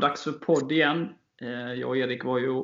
Dags 0.00 0.24
för 0.24 0.32
podd 0.32 0.72
igen. 0.72 1.08
Eh, 1.40 1.50
jag 1.50 1.88
och 1.88 1.96
Erik 1.96 2.24
var 2.24 2.38
ju 2.38 2.62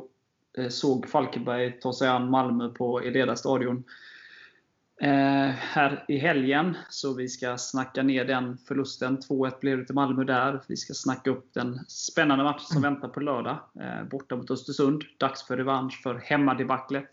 eh, 0.59 0.69
såg 0.69 1.09
Falkenberg 1.09 1.81
ta 1.81 1.93
sig 1.93 2.09
an 2.09 2.31
Malmö 2.31 2.69
på 2.69 3.01
Eleda 3.01 3.37
stadion 3.37 3.85
eh, 5.01 5.49
här 5.49 6.05
i 6.09 6.19
helgen. 6.19 6.77
Så 6.89 7.15
vi 7.15 7.29
ska 7.29 7.57
snacka 7.59 8.03
ner 8.03 8.25
den 8.25 8.59
förlusten. 8.59 9.19
2-1 9.19 9.61
blev 9.61 9.79
det 9.79 9.85
till 9.85 9.95
Malmö 9.95 10.25
där. 10.25 10.63
Vi 10.69 10.77
ska 10.77 10.95
snacka 10.95 11.31
upp 11.31 11.55
den 11.55 11.79
spännande 11.89 12.45
match 12.45 12.63
som 12.63 12.83
väntar 12.83 13.09
på 13.09 13.21
lördag. 13.21 13.59
Borta 14.11 14.37
mot 14.37 14.51
Östersund. 14.51 15.05
Dags 15.19 15.47
för 15.47 15.57
revansch 15.57 16.03
för 16.03 16.15
hemmadebaclet. 16.15 17.09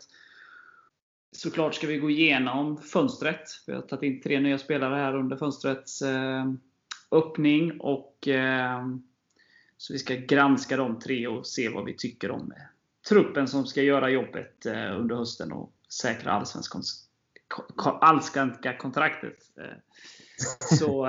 Såklart 1.32 1.74
ska 1.74 1.86
vi 1.86 1.98
gå 1.98 2.10
igenom 2.10 2.76
fönstret. 2.76 3.42
Vi 3.66 3.72
har 3.74 3.80
tagit 3.80 4.02
in 4.02 4.22
tre 4.22 4.40
nya 4.40 4.58
spelare 4.58 4.94
här 4.94 5.16
under 5.16 5.36
fönstrets 5.36 6.02
öppning. 7.10 7.80
och 7.80 8.28
så 9.76 9.92
vi 9.92 9.98
ska 9.98 10.14
granska 10.14 10.76
de 10.76 10.98
tre 10.98 11.26
och 11.26 11.46
se 11.46 11.68
vad 11.68 11.84
vi 11.84 11.94
tycker 11.94 12.30
om 12.30 12.52
eh, 12.52 12.62
truppen 13.08 13.48
som 13.48 13.66
ska 13.66 13.82
göra 13.82 14.10
jobbet 14.10 14.66
eh, 14.66 15.00
under 15.00 15.16
hösten 15.16 15.52
och 15.52 15.72
säkra 15.88 16.32
allsvenska 18.00 18.76
kontraktet. 18.78 19.36
Eh, 19.60 19.76
så 20.78 21.02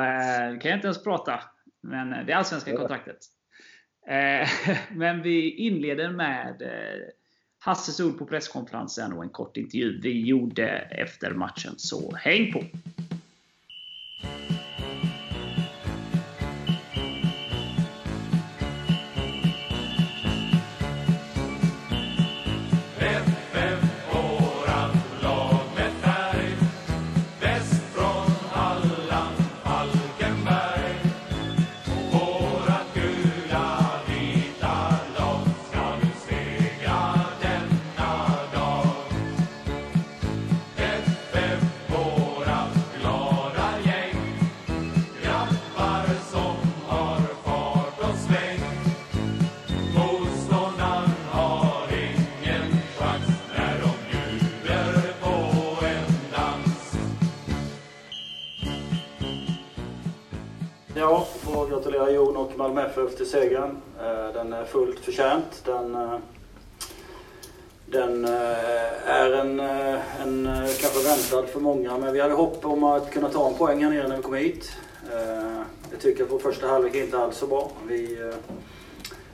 kan 0.62 0.72
jag 0.72 0.78
inte 0.78 0.88
ens 0.88 1.04
prata. 1.04 1.44
Men 1.82 2.10
det 2.26 2.32
är 2.32 2.36
allsvenska 2.36 2.78
kontraktet. 2.78 3.18
Men 4.92 5.22
vi 5.22 5.50
inleder 5.50 6.10
med 6.10 6.62
Hasses 7.60 8.00
ord 8.00 8.18
på 8.18 8.26
presskonferensen 8.26 9.14
och 9.14 9.24
en 9.24 9.30
kort 9.30 9.58
intervju 9.58 10.00
vi 10.02 10.22
gjorde 10.22 10.68
efter 10.78 11.32
matchen. 11.32 11.74
Så 11.78 12.16
häng 12.16 12.54
på! 12.54 12.64
Malmö 62.58 62.82
FF 62.82 63.18
till 63.18 63.30
segern. 63.30 63.78
Eh, 64.00 64.34
den 64.34 64.54
är 64.54 64.66
fullt 64.66 65.00
förtjänt. 65.00 65.62
Den, 65.66 65.96
eh, 65.96 66.18
den 67.86 68.26
eh, 68.26 69.10
är 69.10 69.32
en, 69.32 69.60
en 69.60 70.68
kanske 70.82 71.10
väntad 71.10 71.48
för 71.48 71.60
många, 71.60 71.98
men 71.98 72.14
vi 72.14 72.22
hade 72.22 72.34
hopp 72.34 72.66
om 72.66 72.84
att 72.84 73.12
kunna 73.12 73.30
ta 73.30 73.48
en 73.48 73.54
poäng 73.54 73.84
här 73.84 73.90
nere 73.90 74.08
när 74.08 74.18
vi 74.18 74.24
kom 74.24 74.34
hit. 74.34 74.72
Jag 75.92 76.00
tycker 76.00 76.24
att 76.24 76.32
vår 76.32 76.40
första 76.40 76.68
halvlek 76.68 76.96
inte 76.96 77.18
alls 77.18 77.38
så 77.38 77.48
bra. 77.48 77.72
Vi, 77.88 78.32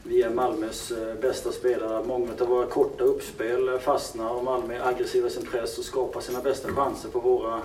vi 0.03 0.21
är 0.21 0.29
Malmös 0.29 0.91
bästa 1.21 1.51
spelare. 1.51 2.03
Många 2.03 2.29
av 2.39 2.47
våra 2.47 2.65
korta 2.65 3.03
uppspel 3.03 3.79
fastnar 3.79 4.29
och 4.29 4.43
Malmö 4.43 4.75
är 4.75 4.87
aggressiva 4.87 5.27
i 5.27 5.31
sin 5.31 5.45
press 5.45 5.77
och 5.77 5.83
skapar 5.83 6.21
sina 6.21 6.41
bästa 6.41 6.71
chanser 6.71 7.09
på 7.09 7.19
våra 7.19 7.61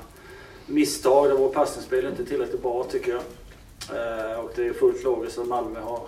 misstag 0.66 1.28
där 1.28 1.36
vårt 1.36 1.52
passningsspel 1.52 2.06
inte 2.06 2.22
är 2.22 2.26
tillräckligt 2.26 2.62
bra 2.62 2.84
tycker 2.84 3.12
jag. 3.12 3.22
Eh, 3.90 4.40
och 4.40 4.52
det 4.56 4.66
är 4.66 4.72
fullt 4.72 5.04
logiskt 5.04 5.38
att 5.38 5.46
Malmö 5.46 5.80
har 5.80 6.00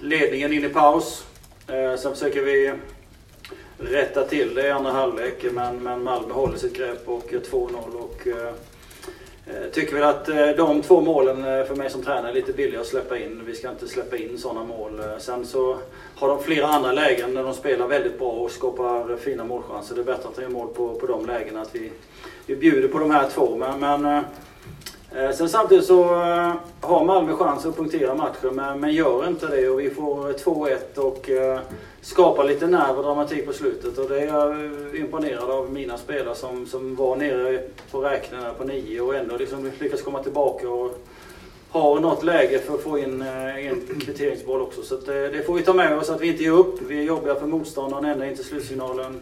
ledningen 0.00 0.52
in 0.52 0.64
i 0.64 0.68
paus. 0.68 1.26
Eh, 1.68 1.96
sen 1.96 2.12
försöker 2.12 2.42
vi 2.42 2.72
rätta 3.78 4.24
till 4.24 4.54
det 4.54 4.66
i 4.66 4.70
andra 4.70 4.90
halvlek 4.90 5.44
men, 5.52 5.82
men 5.82 6.02
Malmö 6.02 6.34
håller 6.34 6.58
sitt 6.58 6.76
grepp 6.76 7.08
och 7.08 7.30
2-0 7.30 7.70
och 7.94 8.26
eh, 8.26 8.52
tycker 9.72 9.94
väl 9.94 10.02
att 10.02 10.26
de 10.56 10.82
två 10.82 11.00
målen 11.00 11.66
för 11.66 11.74
mig 11.74 11.90
som 11.90 12.02
tränare 12.02 12.30
är 12.30 12.34
lite 12.34 12.52
billiga 12.52 12.80
att 12.80 12.86
släppa 12.86 13.18
in. 13.18 13.42
Vi 13.46 13.54
ska 13.54 13.70
inte 13.70 13.88
släppa 13.88 14.16
in 14.16 14.38
sådana 14.38 14.64
mål. 14.64 15.02
Sen 15.18 15.46
så 15.46 15.78
har 16.16 16.28
de 16.28 16.42
flera 16.42 16.66
andra 16.66 16.92
lägen 16.92 17.34
där 17.34 17.42
de 17.42 17.54
spelar 17.54 17.86
väldigt 17.86 18.18
bra 18.18 18.30
och 18.30 18.50
skapar 18.50 19.16
fina 19.16 19.44
målchanser. 19.44 19.94
Det 19.94 20.00
är 20.00 20.04
bättre 20.04 20.28
att 20.28 20.36
ta 20.36 20.48
mål 20.48 20.68
på, 20.68 20.94
på 20.94 21.06
de 21.06 21.26
lägena. 21.26 21.60
Att 21.60 21.74
vi, 21.74 21.92
vi 22.46 22.56
bjuder 22.56 22.88
på 22.88 22.98
de 22.98 23.10
här 23.10 23.28
två. 23.28 23.56
Men, 23.56 23.80
men 23.80 24.24
Eh, 25.14 25.30
sen 25.30 25.48
samtidigt 25.48 25.84
så 25.84 26.02
eh, 26.02 26.52
har 26.80 27.04
Malmö 27.04 27.32
chans 27.32 27.66
att 27.66 27.76
punktera 27.76 28.14
matchen 28.14 28.54
men, 28.54 28.80
men 28.80 28.92
gör 28.92 29.28
inte 29.28 29.46
det 29.46 29.68
och 29.68 29.80
vi 29.80 29.90
får 29.90 30.30
eh, 30.30 30.34
2-1 30.34 30.98
och 30.98 31.30
skapar 32.00 32.44
lite 32.44 32.66
nerv 32.66 32.98
och 32.98 33.04
dramatik 33.04 33.46
på 33.46 33.52
slutet. 33.52 33.98
Och 33.98 34.08
det 34.08 34.20
är 34.20 34.26
jag 34.26 34.70
imponerad 34.96 35.50
av 35.50 35.72
mina 35.72 35.98
spelare 35.98 36.34
som, 36.34 36.66
som 36.66 36.96
var 36.96 37.16
nere 37.16 37.62
på 37.90 38.00
räknarna 38.00 38.50
på 38.52 38.64
9 38.64 39.00
och 39.00 39.14
ändå 39.14 39.36
liksom 39.36 39.72
lyckas 39.78 40.02
komma 40.02 40.22
tillbaka 40.22 40.68
och 40.68 40.98
har 41.70 42.00
något 42.00 42.24
läge 42.24 42.58
för 42.58 42.74
att 42.74 42.82
få 42.82 42.98
in 42.98 43.22
en 43.22 44.00
kvitteringsboll 44.00 44.60
också. 44.60 44.82
Så 44.82 44.94
att, 44.94 45.06
det 45.06 45.46
får 45.46 45.54
vi 45.54 45.62
ta 45.62 45.72
med 45.72 45.98
oss 45.98 46.10
att 46.10 46.20
vi 46.20 46.28
inte 46.28 46.42
ger 46.42 46.50
upp. 46.50 46.80
Vi 46.88 46.98
är 46.98 47.02
jobbiga 47.02 47.34
för 47.34 47.46
motståndaren 47.46 48.04
ända 48.04 48.26
in 48.26 48.36
till 48.36 48.44
slutsignalen 48.44 49.20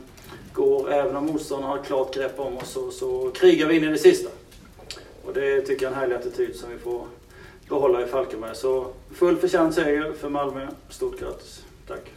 går. 0.52 0.92
Även 0.92 1.16
om 1.16 1.26
motståndaren 1.26 1.70
har 1.70 1.78
ett 1.78 1.86
klart 1.86 2.14
grepp 2.14 2.40
om 2.40 2.56
oss 2.56 2.70
så, 2.70 2.90
så 2.90 3.30
krigar 3.34 3.66
vi 3.66 3.76
in 3.76 3.84
i 3.84 3.86
det 3.86 3.98
sista. 3.98 4.30
Och 5.26 5.34
det 5.34 5.60
tycker 5.60 5.84
jag 5.84 5.92
är 5.92 5.96
en 5.96 6.00
härlig 6.00 6.16
attityd 6.16 6.56
som 6.56 6.70
vi 6.70 6.78
får 6.78 7.06
behålla 7.68 8.02
i 8.02 8.06
Falkenberg. 8.06 8.54
Så 8.54 8.86
full 9.10 9.36
förtjänt 9.36 9.74
seger 9.74 10.12
för 10.12 10.28
Malmö. 10.28 10.68
Stort 10.88 11.20
grattis. 11.20 11.64
Tack. 11.88 12.12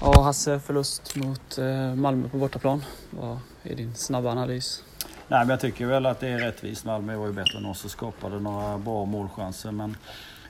Ja, 0.00 0.22
Hasse, 0.22 0.60
förlust 0.60 1.16
mot 1.16 1.58
eh, 1.58 1.94
Malmö 1.94 2.28
på 2.28 2.36
bortaplan. 2.36 2.84
Vad 3.10 3.38
är 3.62 3.76
din 3.76 3.94
snabba 3.94 4.30
analys? 4.30 4.84
Nej, 5.28 5.40
men 5.40 5.48
jag 5.48 5.60
tycker 5.60 5.86
väl 5.86 6.06
att 6.06 6.20
det 6.20 6.28
är 6.28 6.38
rättvist. 6.38 6.84
Malmö 6.84 7.16
var 7.16 7.26
ju 7.26 7.32
bättre 7.32 7.58
än 7.58 7.66
oss 7.66 7.84
och 7.84 7.90
skapade 7.90 8.40
några 8.40 8.78
bra 8.78 9.04
målchanser. 9.04 9.72
Men 9.72 9.96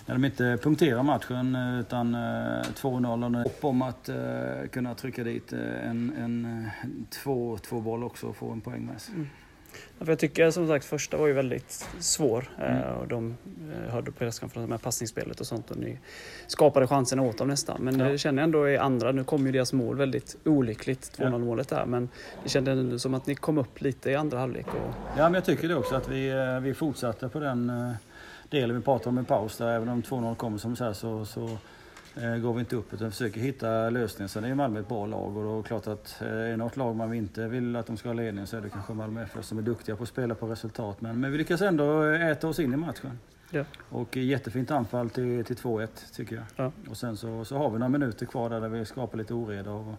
när 0.06 0.14
de 0.14 0.24
inte 0.24 0.58
punkterar 0.62 1.02
matchen 1.02 1.56
utan 1.80 2.16
2-0 2.16 3.36
och 3.36 3.42
hopp 3.42 3.64
om 3.64 3.82
att 3.82 4.10
kunna 4.72 4.94
trycka 4.94 5.24
dit 5.24 5.52
en, 5.52 6.12
en 6.18 6.70
2-2 7.24 7.82
boll 7.82 8.04
också 8.04 8.26
och 8.26 8.36
få 8.36 8.50
en 8.50 8.60
poäng 8.60 8.86
med 8.86 9.00
sig. 9.00 9.14
Mm. 9.14 9.28
För 9.98 10.08
jag 10.08 10.18
tycker 10.18 10.50
som 10.50 10.68
sagt 10.68 10.84
första 10.84 11.16
var 11.16 11.26
ju 11.26 11.32
väldigt 11.32 11.86
svår. 11.98 12.50
Eh, 12.58 12.76
mm. 12.76 12.94
och 12.94 13.08
de 13.08 13.36
eh, 13.72 13.92
hörde 13.92 14.10
på 14.10 14.18
presskonferensen 14.18 14.70
med 14.70 14.82
passningsspelet 14.82 15.40
och 15.40 15.46
sånt 15.46 15.70
och 15.70 15.76
ni 15.76 15.98
skapade 16.46 16.86
chansen 16.86 17.20
åt 17.20 17.38
dem 17.38 17.48
nästan. 17.48 17.82
Men 17.82 18.00
ja. 18.00 18.08
det 18.08 18.18
känner 18.18 18.42
jag 18.42 18.44
ändå 18.44 18.68
i 18.68 18.76
andra, 18.76 19.12
nu 19.12 19.24
kom 19.24 19.46
ju 19.46 19.52
deras 19.52 19.72
mål 19.72 19.96
väldigt 19.96 20.36
olyckligt, 20.44 21.18
2-0 21.18 21.38
målet 21.38 21.68
där. 21.68 21.86
Men 21.86 22.08
det 22.42 22.48
kändes 22.48 22.72
ändå 22.72 22.98
som 22.98 23.14
att 23.14 23.26
ni 23.26 23.34
kom 23.34 23.58
upp 23.58 23.80
lite 23.80 24.10
i 24.10 24.14
andra 24.14 24.38
halvlek. 24.38 24.66
Och... 24.66 24.94
Ja 25.16 25.22
men 25.22 25.34
jag 25.34 25.44
tycker 25.44 25.68
det 25.68 25.74
också 25.74 25.94
att 25.94 26.08
vi, 26.08 26.30
eh, 26.30 26.60
vi 26.60 26.74
fortsatte 26.74 27.28
på 27.28 27.40
den 27.40 27.72
delen 28.48 28.76
vi 28.76 28.82
pratade 28.82 29.08
om 29.08 29.18
i 29.18 29.24
paus 29.24 29.56
där. 29.56 29.68
Även 29.68 29.88
om 29.88 30.02
2-0 30.02 30.34
kommer 30.34 30.58
som 30.58 30.76
så, 30.76 30.84
här, 30.84 30.92
så, 30.92 31.24
så 31.24 31.58
eh, 32.22 32.36
går 32.36 32.54
vi 32.54 32.60
inte 32.60 32.76
upp 32.76 32.94
utan 32.94 33.10
försöker 33.10 33.40
hitta 33.40 33.90
lösningar. 33.90 34.28
Sen 34.28 34.44
är 34.44 34.48
ju 34.48 34.54
Malmö 34.54 34.80
ett 34.80 34.88
bra 34.88 35.06
lag 35.06 35.36
och 35.36 35.44
då 35.44 35.52
är 35.52 35.56
det 35.56 35.68
klart 35.68 35.86
att 35.86 36.22
eh, 36.22 36.28
är 36.28 36.56
något 36.56 36.76
lag 36.76 36.96
man 36.96 37.14
inte 37.14 37.48
vill 37.48 37.76
att 37.76 37.86
de 37.86 37.96
ska 37.96 38.08
ha 38.08 38.14
ledning 38.14 38.46
så 38.46 38.56
är 38.56 38.60
det 38.60 38.68
kanske 38.68 38.92
Malmö 38.92 39.22
FF 39.22 39.44
som 39.44 39.58
är 39.58 39.62
duktiga 39.62 39.96
på 39.96 40.02
att 40.02 40.08
spela 40.08 40.34
på 40.34 40.46
resultat. 40.46 41.00
Men, 41.00 41.20
men 41.20 41.32
vi 41.32 41.38
lyckas 41.38 41.62
ändå 41.62 42.02
äta 42.02 42.48
oss 42.48 42.58
in 42.58 42.72
i 42.72 42.76
matchen. 42.76 43.18
Ja. 43.50 43.64
Och 43.88 44.16
jättefint 44.16 44.70
anfall 44.70 45.10
till, 45.10 45.44
till 45.44 45.56
2-1 45.56 45.88
tycker 46.14 46.36
jag. 46.36 46.44
Ja. 46.56 46.72
Och 46.90 46.96
sen 46.96 47.16
så, 47.16 47.44
så 47.44 47.56
har 47.56 47.70
vi 47.70 47.78
några 47.78 47.88
minuter 47.88 48.26
kvar 48.26 48.50
där, 48.50 48.60
där 48.60 48.68
vi 48.68 48.84
skapar 48.84 49.18
lite 49.18 49.34
oreda. 49.34 49.70
Och, 49.70 49.94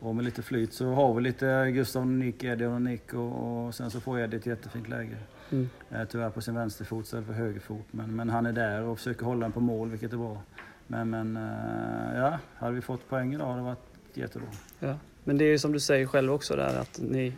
och 0.00 0.16
med 0.16 0.24
lite 0.24 0.42
flyt 0.42 0.72
så 0.72 0.92
har 0.92 1.14
vi 1.14 1.22
lite 1.22 1.70
Gustav 1.70 2.06
Nick, 2.06 2.44
Eddie 2.44 2.66
och 2.66 2.82
Nick 2.82 3.14
och, 3.14 3.66
och 3.66 3.74
sen 3.74 3.90
så 3.90 4.00
får 4.00 4.20
Eddie 4.20 4.36
ett 4.36 4.46
jättefint 4.46 4.88
läge. 4.88 5.16
Mm. 5.50 5.68
Eh, 5.90 6.04
tyvärr 6.04 6.30
på 6.30 6.40
sin 6.40 6.54
vänsterfot 6.54 7.04
istället 7.04 7.26
för 7.26 7.32
högerfot. 7.32 7.86
Men, 7.90 8.16
men 8.16 8.30
han 8.30 8.46
är 8.46 8.52
där 8.52 8.82
och 8.82 8.98
försöker 8.98 9.24
hålla 9.24 9.40
den 9.40 9.52
på 9.52 9.60
mål 9.60 9.90
vilket 9.90 10.12
är 10.12 10.16
bra. 10.16 10.42
Men, 10.86 11.10
men 11.10 11.36
eh, 11.36 12.18
ja, 12.18 12.38
hade 12.56 12.74
vi 12.74 12.80
fått 12.80 13.08
poäng 13.08 13.34
idag 13.34 13.46
hade 13.46 13.58
det 13.58 13.64
varit 13.64 13.78
jättebra. 14.14 14.48
Ja. 14.78 14.94
Men 15.24 15.38
det 15.38 15.44
är 15.44 15.48
ju 15.48 15.58
som 15.58 15.72
du 15.72 15.80
säger 15.80 16.06
själv 16.06 16.32
också 16.32 16.56
där 16.56 16.78
att 16.78 16.98
ni 17.02 17.32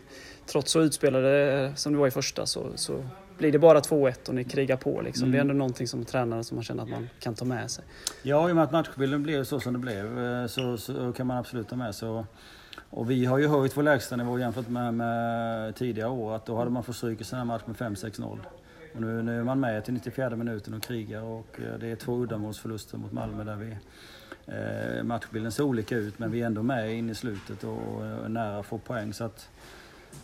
trots 0.46 0.72
så 0.72 0.80
utspelade 0.80 1.72
som 1.76 1.92
det 1.92 1.98
var 1.98 2.06
i 2.06 2.10
första 2.10 2.46
så, 2.46 2.66
så 2.74 3.04
blir 3.38 3.52
det 3.52 3.58
bara 3.58 3.80
2-1 3.80 4.28
och 4.28 4.34
ni 4.34 4.44
krigar 4.44 4.76
på. 4.76 5.00
Liksom. 5.00 5.24
Mm. 5.24 5.32
Det 5.32 5.38
är 5.38 5.40
ändå 5.40 5.54
någonting 5.54 5.88
som 5.88 6.04
tränare 6.04 6.44
som 6.44 6.54
man 6.54 6.64
känner 6.64 6.82
att 6.82 6.88
man 6.88 7.08
kan 7.20 7.34
ta 7.34 7.44
med 7.44 7.70
sig. 7.70 7.84
Ja, 8.22 8.48
i 8.48 8.52
och 8.52 8.56
med 8.56 8.64
att 8.64 8.72
matchbilden 8.72 9.22
blev 9.22 9.44
så 9.44 9.60
som 9.60 9.72
det 9.72 9.78
blev 9.78 10.24
eh, 10.24 10.46
så, 10.46 10.76
så 10.76 11.12
kan 11.12 11.26
man 11.26 11.36
absolut 11.36 11.68
ta 11.68 11.76
med 11.76 11.94
sig. 11.94 12.08
Och, 12.08 12.24
och 12.90 13.10
vi 13.10 13.24
har 13.24 13.38
ju 13.38 13.48
höjt 13.48 13.76
vår 13.76 13.82
lägstanivå 13.82 14.38
jämfört 14.38 14.68
med, 14.68 14.94
med 14.94 15.76
tidigare 15.76 16.10
år. 16.10 16.36
Att 16.36 16.46
då 16.46 16.56
hade 16.56 16.70
man 16.70 16.82
fått 16.82 16.96
stryk 16.96 17.20
i 17.20 17.24
sån 17.24 17.38
här 17.38 17.46
match 17.46 17.62
med 17.66 17.76
5-6-0. 17.76 18.38
Och 18.94 19.00
nu, 19.00 19.22
nu 19.22 19.38
är 19.38 19.44
man 19.44 19.60
med 19.60 19.84
till 19.84 19.94
94 19.94 20.36
minuten 20.36 20.74
och 20.74 20.82
krigar 20.82 21.22
och 21.22 21.60
eh, 21.60 21.78
det 21.78 21.86
är 21.86 21.96
två 21.96 22.22
uddamålsförluster 22.22 22.98
mot 22.98 23.12
Malmö 23.12 23.44
där 23.44 23.56
vi, 23.56 23.76
eh, 24.46 25.04
matchbilden 25.04 25.52
ser 25.52 25.62
olika 25.62 25.96
ut 25.96 26.18
men 26.18 26.30
vi 26.30 26.42
är 26.42 26.46
ändå 26.46 26.62
med 26.62 26.94
in 26.94 27.10
i 27.10 27.14
slutet 27.14 27.64
och, 27.64 27.78
och 28.22 28.30
nära 28.30 28.58
att 28.58 28.66
få 28.66 28.78
poäng. 28.78 29.12
Så 29.12 29.24
att 29.24 29.50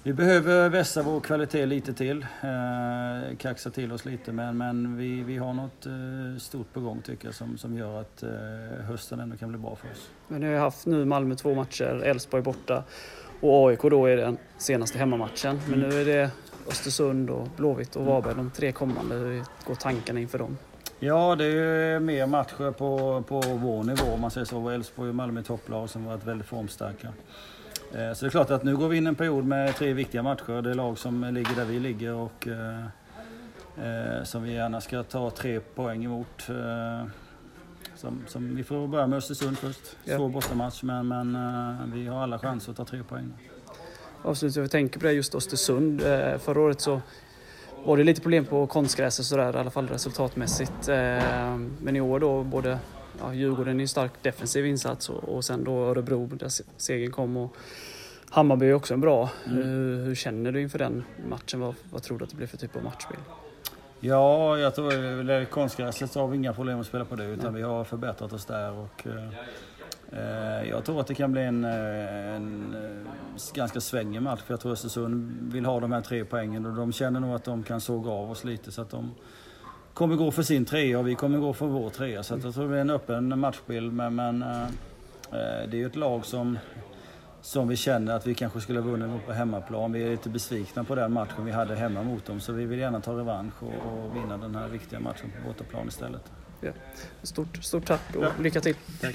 vi 0.03 0.13
behöver 0.13 0.69
vässa 0.69 1.03
vår 1.03 1.21
kvalitet 1.21 1.67
lite 1.67 1.95
till. 1.95 2.27
Eh, 2.41 3.37
kaxa 3.37 3.71
till 3.71 3.93
oss 3.93 4.05
lite 4.05 4.33
men, 4.33 4.57
men 4.57 4.97
vi, 4.97 5.23
vi 5.23 5.37
har 5.37 5.53
något 5.53 5.87
eh, 5.87 6.41
stort 6.41 6.73
på 6.73 6.81
gång 6.81 7.03
tycker 7.03 7.29
jag 7.29 7.35
som, 7.35 7.59
som 7.59 7.77
gör 7.77 8.01
att 8.01 8.23
eh, 8.23 8.85
hösten 8.89 9.21
ändå 9.21 9.37
kan 9.37 9.49
bli 9.49 9.59
bra 9.59 9.77
för 9.77 9.91
oss. 9.91 10.11
Men 10.29 10.41
ni 10.41 10.53
har 10.53 10.61
haft 10.61 10.87
nu 10.87 11.05
Malmö 11.05 11.35
två 11.35 11.55
matcher, 11.55 12.03
Elfsborg 12.05 12.43
borta 12.43 12.85
och 13.41 13.69
AIK 13.69 13.83
då 13.83 14.07
är 14.07 14.17
den 14.17 14.39
senaste 14.59 14.99
hemmamatchen. 14.99 15.61
Men 15.69 15.81
nu 15.81 16.01
är 16.01 16.05
det 16.05 16.31
Östersund 16.69 17.31
och 17.31 17.49
Blåvitt 17.57 17.97
och 17.97 18.05
Varberg 18.05 18.35
de 18.35 18.51
tre 18.51 18.73
kommande. 18.73 19.15
Hur 19.15 19.43
går 19.67 19.75
tankarna 19.75 20.21
inför 20.21 20.39
dem? 20.39 20.57
Ja, 20.99 21.37
det 21.37 21.45
är 21.45 22.01
mer 22.01 22.27
matcher 22.27 22.71
på, 22.71 23.23
på 23.29 23.41
vår 23.41 23.85
nivå 23.85 24.05
om 24.15 24.21
man 24.21 24.31
säger 24.31 24.45
så. 24.45 24.69
Elfsborg 24.69 25.09
och 25.09 25.15
Malmö 25.15 25.43
topplag 25.43 25.91
som 25.91 26.05
varit 26.05 26.25
väldigt 26.25 26.47
formstarka. 26.47 27.09
Eh, 27.93 28.13
så 28.13 28.25
det 28.25 28.29
är 28.29 28.31
klart 28.31 28.51
att 28.51 28.65
nu 28.65 28.77
går 28.77 28.89
vi 28.89 28.97
in 28.97 29.07
en 29.07 29.15
period 29.15 29.45
med 29.45 29.77
tre 29.77 29.93
viktiga 29.93 30.23
matcher. 30.23 30.63
Det 30.63 30.71
är 30.71 30.75
lag 30.75 30.99
som 30.99 31.25
ligger 31.25 31.55
där 31.57 31.65
vi 31.65 31.81
ligger 31.81 32.15
och 32.15 32.49
eh, 32.49 32.85
eh 33.87 34.25
som 34.25 34.43
vi 34.43 34.53
gärna 34.53 34.81
ska 34.81 35.03
ta 35.03 35.31
tre 35.31 35.61
poäng 35.61 36.05
emot. 36.05 36.49
Eh, 36.49 37.09
som, 37.95 38.25
som, 38.27 38.57
vi 38.57 38.65
får 38.65 38.89
börja 38.89 39.07
med 39.07 39.17
Östersund 39.17 39.59
först. 39.59 39.97
Svår 40.05 40.29
bortamatch 40.29 40.83
men, 40.83 41.09
men 41.09 41.35
eh, 41.35 41.95
vi 41.95 42.07
har 42.07 42.23
alla 42.23 42.39
chanser 42.39 42.71
att 42.71 42.77
ta 42.77 42.85
tre 42.85 43.03
poäng. 43.03 43.33
Avslutningsvis, 44.25 44.63
jag 44.63 44.71
tänker 44.71 45.01
på 45.01 45.07
det 45.07 45.13
just 45.13 45.35
Östersund. 45.35 46.03
Eh, 46.03 46.39
förra 46.39 46.61
året 46.61 46.81
så 46.81 47.01
var 47.85 47.97
det 47.97 48.05
lite 48.05 48.21
problem 48.21 48.45
på 48.45 48.67
konstgräs 48.67 49.19
och 49.19 49.25
sådär, 49.25 49.57
i 49.57 49.59
alla 49.59 49.71
fall 49.71 49.89
resultatmässigt. 49.89 50.89
Men 51.79 51.97
i 51.97 52.01
år 52.01 52.21
då, 52.21 52.43
både 52.43 52.79
ja, 53.21 53.35
Djurgården 53.35 53.81
är 53.81 53.83
en 53.83 53.89
stark 53.89 54.13
defensiv 54.23 54.67
insats 54.67 55.09
och, 55.09 55.25
och 55.25 55.45
sen 55.45 55.65
då 55.65 55.85
Örebro 55.85 56.27
där 56.27 56.49
segern 56.77 57.13
kom. 57.13 57.37
Och 57.37 57.57
Hammarby 58.31 58.67
är 58.67 58.75
också 58.75 58.95
en 58.95 59.01
bra. 59.01 59.31
Mm. 59.47 59.57
Hur, 59.57 60.05
hur, 60.05 60.15
känner 60.15 60.53
du 60.53 60.61
inför 60.61 60.79
den 60.79 61.05
matchen? 61.29 61.61
Vad, 61.61 61.75
vad 61.91 62.03
tror 62.03 62.19
du 62.19 62.25
att 62.25 62.31
det 62.31 62.37
blir 62.37 62.47
för 62.47 62.57
typ 62.57 62.77
av 62.77 62.85
matchbild? 62.85 63.23
Ja, 64.01 64.59
jag 64.59 64.75
tror 64.75 65.45
konstgräset 65.45 66.13
så 66.13 66.21
har 66.21 66.29
vi 66.29 66.37
inga 66.37 66.53
problem 66.53 66.81
att 66.81 66.87
spela 66.87 67.05
på 67.05 67.17
det 67.17 67.25
utan 67.25 67.53
Nej. 67.53 67.63
vi 67.63 67.69
har 67.69 67.85
förbättrat 67.85 68.33
oss 68.33 68.45
där. 68.45 68.73
Och, 68.73 69.07
eh, 69.07 69.29
jag 70.71 70.85
tror 70.85 71.01
att 71.01 71.07
det 71.07 71.15
kan 71.15 71.33
bli 71.33 71.43
en, 71.43 71.65
eh, 71.65 72.35
en, 72.35 72.75
eh, 72.75 73.55
ganska 73.55 73.81
svängig 73.81 74.23
match 74.23 74.41
för 74.41 74.53
jag 74.53 74.61
tror 74.61 74.73
Östersund 74.73 75.39
vill 75.53 75.65
ha 75.65 75.81
de 75.81 75.93
här 75.93 76.01
tre 76.01 76.25
poängen 76.25 76.67
och 76.67 76.75
de 76.75 76.93
känner 76.93 77.21
nog 77.21 77.35
att 77.35 77.45
de 77.45 77.63
kan 77.63 77.81
såga 77.81 78.11
av 78.11 78.31
oss 78.31 78.45
lite 78.45 78.73
så 78.73 78.83
att 78.83 78.91
de 78.91 79.15
kommer 79.95 80.17
gå 80.17 80.31
för 80.31 80.43
sin 80.43 80.65
trea 80.65 80.99
och 80.99 81.09
vi 81.09 81.15
kommer 81.15 81.39
gå 81.39 81.53
för 81.53 81.67
vår 81.67 81.91
trea. 81.91 82.23
Så 82.23 82.35
jag 82.35 82.55
tror 82.55 82.63
det 82.63 82.69
blir 82.69 82.79
en 82.79 82.91
öppen 82.91 83.39
matchbild. 83.39 83.93
Men, 83.93 84.15
men 84.15 84.43
äh, 84.43 84.69
det 85.31 85.73
är 85.73 85.75
ju 85.75 85.87
ett 85.87 85.97
lag 85.97 86.25
som, 86.25 86.59
som 87.41 87.69
vi 87.69 87.77
känner 87.77 88.15
att 88.15 88.27
vi 88.27 88.35
kanske 88.35 88.61
skulle 88.61 88.81
ha 88.81 88.89
vunnit 88.89 89.27
på 89.27 89.33
hemmaplan. 89.33 89.93
Vi 89.93 90.03
är 90.03 90.11
lite 90.11 90.29
besvikna 90.29 90.85
på 90.85 90.95
den 90.95 91.13
matchen 91.13 91.45
vi 91.45 91.53
hade 91.53 91.75
hemma 91.75 92.03
mot 92.03 92.25
dem. 92.25 92.41
Så 92.41 92.53
vi 92.53 92.65
vill 92.65 92.79
gärna 92.79 93.01
ta 93.01 93.19
revansch 93.19 93.63
och, 93.63 93.69
och 93.69 94.17
vinna 94.17 94.37
den 94.37 94.55
här 94.55 94.69
viktiga 94.69 95.01
matchen 95.01 95.33
på 95.37 95.49
bortaplan 95.49 95.89
istället. 95.89 96.33
Ja. 96.61 96.71
Stort, 97.23 97.65
stort 97.65 97.87
tack 97.87 98.17
och 98.17 98.25
ja. 98.25 98.31
lycka 98.39 98.61
till. 98.61 98.77
Tack. 99.01 99.15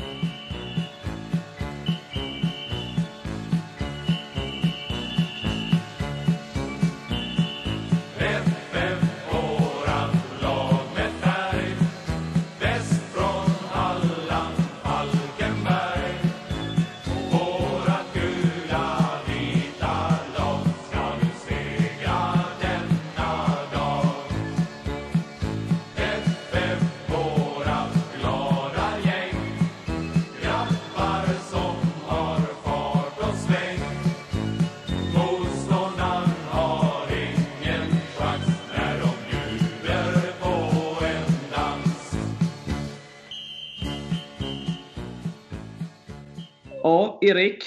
Erik, 47.23 47.63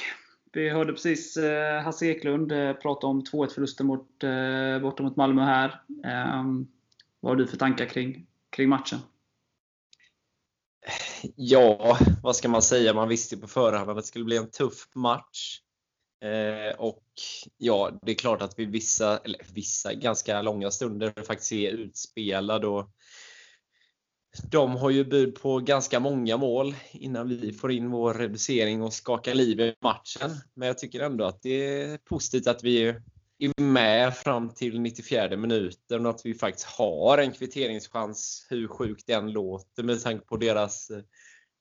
vi 0.53 0.69
hörde 0.69 0.93
precis 0.93 1.37
eh, 1.37 1.83
Hasse 1.83 2.07
Eklund 2.07 2.53
eh, 2.53 2.73
prata 2.73 3.07
om 3.07 3.23
2-1 3.23 3.49
förlusten 3.49 3.87
mot, 3.87 4.23
eh, 4.23 4.79
borta 4.83 5.03
mot 5.03 5.17
Malmö 5.17 5.43
här. 5.43 5.81
Ehm, 6.05 6.67
vad 7.21 7.33
har 7.33 7.37
du 7.37 7.47
för 7.47 7.57
tankar 7.57 7.87
kring, 7.87 8.27
kring 8.51 8.69
matchen? 8.69 8.99
Ja, 11.37 11.99
vad 12.23 12.37
ska 12.37 12.49
man 12.49 12.63
säga? 12.63 12.95
Man 12.95 13.09
visste 13.09 13.35
ju 13.35 13.41
på 13.41 13.47
förhand 13.47 13.91
att 13.91 13.97
det 13.97 14.03
skulle 14.03 14.25
bli 14.25 14.37
en 14.37 14.51
tuff 14.51 14.89
match. 14.95 15.61
Eh, 16.25 16.77
och 16.79 17.05
ja, 17.57 17.99
det 18.03 18.13
är 18.13 18.17
klart 18.17 18.43
att 18.43 18.59
vi 18.59 18.65
vissa, 18.65 19.19
eller 19.19 19.41
vissa 19.55 19.95
ganska 19.95 20.43
långa 20.43 20.71
stunder 20.71 21.13
faktiskt 21.27 21.53
är 21.53 21.71
utspelad 21.71 22.65
och 22.65 22.91
de 24.43 24.77
har 24.77 24.91
ju 24.91 25.05
bud 25.05 25.35
på 25.35 25.59
ganska 25.59 26.01
många 26.01 26.37
mål 26.37 26.75
innan 26.93 27.29
vi 27.29 27.53
får 27.53 27.73
in 27.73 27.91
vår 27.91 28.15
reducering 28.15 28.83
och 28.83 28.93
skakar 28.93 29.35
liv 29.35 29.61
i 29.61 29.75
matchen. 29.81 30.31
Men 30.55 30.69
jag 30.69 30.79
tycker 30.79 31.01
ändå 31.01 31.25
att 31.25 31.43
det 31.43 31.83
är 31.83 31.99
positivt 31.99 32.47
att 32.47 32.65
vi 32.65 32.83
är 32.83 33.03
med 33.61 34.17
fram 34.17 34.55
till 34.55 34.81
94 34.81 35.37
minuten 35.37 36.07
och 36.07 36.11
att 36.11 36.27
vi 36.27 36.35
faktiskt 36.35 36.67
har 36.67 37.19
en 37.19 37.33
kvitteringschans, 37.33 38.47
hur 38.51 38.69
sjukt 38.69 39.07
den 39.07 39.33
låter 39.33 39.83
med 39.83 40.03
tanke 40.03 40.27
på 40.27 40.37
deras 40.37 40.91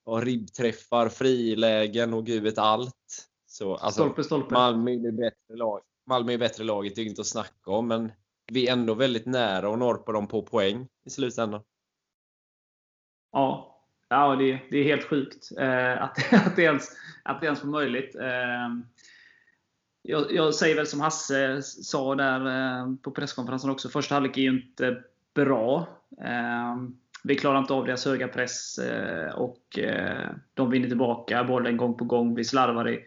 ja, 0.05 0.11
ribbträffar, 0.11 1.09
frilägen 1.09 2.13
och 2.13 2.25
gud 2.25 2.43
vet 2.43 2.57
allt. 2.57 3.27
Så, 3.47 3.75
alltså, 3.75 4.01
stolpe, 4.01 4.23
stolpe. 4.23 4.53
Malmö 4.53 4.91
är 4.91 5.11
bättre 5.11 5.55
lag. 5.55 5.81
Malmö 6.07 6.33
är 6.33 6.37
bättre 6.37 6.63
laget, 6.63 6.95
det 6.95 7.01
är 7.01 7.05
inget 7.05 7.19
att 7.19 7.27
snacka 7.27 7.71
om, 7.71 7.87
men 7.87 8.11
vi 8.51 8.67
är 8.67 8.73
ändå 8.73 8.93
väldigt 8.93 9.25
nära 9.25 9.69
och 9.69 9.79
norpa 9.79 10.11
dem 10.11 10.27
på 10.27 10.41
poäng 10.41 10.87
i 11.05 11.09
slutändan. 11.09 11.61
Ja, 13.33 13.79
ja 14.09 14.35
det, 14.35 14.59
det 14.69 14.77
är 14.77 14.83
helt 14.83 15.03
sjukt 15.03 15.51
eh, 15.59 16.03
att, 16.03 16.33
att, 16.33 16.55
det 16.55 16.63
ens, 16.63 16.89
att 17.23 17.41
det 17.41 17.45
ens 17.45 17.63
var 17.63 17.71
möjligt. 17.71 18.15
Eh, 18.15 18.69
jag, 20.01 20.31
jag, 20.31 20.55
säger 20.55 20.75
väl 20.75 20.87
som 20.87 21.01
Hasse 21.01 21.61
sa 21.61 22.15
där 22.15 22.47
eh, 22.47 22.95
på 23.01 23.11
presskonferensen 23.11 23.69
också. 23.69 23.89
Första 23.89 24.15
halvlek 24.15 24.37
är 24.37 24.41
ju 24.41 24.49
inte 24.49 25.03
bra. 25.33 25.87
Eh, 26.21 26.75
vi 27.23 27.35
klarar 27.35 27.59
inte 27.59 27.73
av 27.73 27.85
deras 27.85 28.05
höga 28.05 28.27
press 28.27 28.77
eh, 28.77 29.33
och 29.33 29.79
eh, 29.79 30.29
de 30.53 30.69
vinner 30.69 30.87
tillbaka 30.87 31.43
bollen 31.43 31.77
gång 31.77 31.97
på 31.97 32.05
gång. 32.05 32.35
Vi 32.35 32.43
slarvar 32.43 32.89
i 32.89 32.99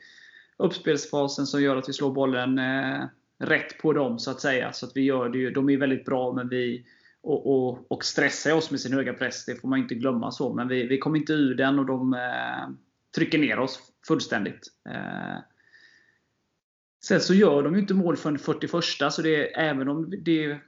uppspelsfasen 0.57 1.47
som 1.47 1.63
gör 1.63 1.77
att 1.77 1.89
vi 1.89 1.93
slår 1.93 2.13
bollen 2.13 2.59
eh, 2.59 3.05
rätt 3.39 3.79
på 3.79 3.93
dem 3.93 4.19
så 4.19 4.31
att 4.31 4.41
säga. 4.41 4.73
Så 4.73 4.87
att 4.87 4.93
vi 4.95 5.03
gör 5.03 5.29
det 5.29 5.39
ju, 5.39 5.51
de 5.51 5.71
är 5.71 5.77
väldigt 5.77 6.05
bra 6.05 6.33
men 6.33 6.49
vi, 6.49 6.87
och, 7.23 7.47
och, 7.47 7.93
och 7.93 8.05
stressa 8.05 8.55
oss 8.55 8.71
med 8.71 8.81
sin 8.81 8.93
höga 8.93 9.15
press. 9.15 9.45
Det 9.45 9.61
får 9.61 9.69
man 9.69 9.79
inte 9.79 9.95
glömma. 9.95 10.31
så. 10.31 10.55
Men 10.55 10.69
vi, 10.69 10.87
vi 10.87 10.99
kommer 10.99 11.19
inte 11.19 11.33
ur 11.33 11.55
den 11.55 11.79
och 11.79 11.87
de 11.87 12.15
eh, 12.15 12.69
trycker 13.15 13.39
ner 13.39 13.59
oss 13.59 13.81
fullständigt. 14.07 14.67
Eh, 14.89 15.39
sen 17.05 17.21
så 17.21 17.35
gör 17.35 17.63
de 17.63 17.75
ju 17.75 17.81
inte 17.81 17.95
mål 17.95 18.17
förrän 18.17 18.39
41 18.39 18.85
så 19.13 19.23
det, 19.23 19.57
även 19.57 19.89
om 19.89 20.15
det 20.25 20.45
är 20.45 20.63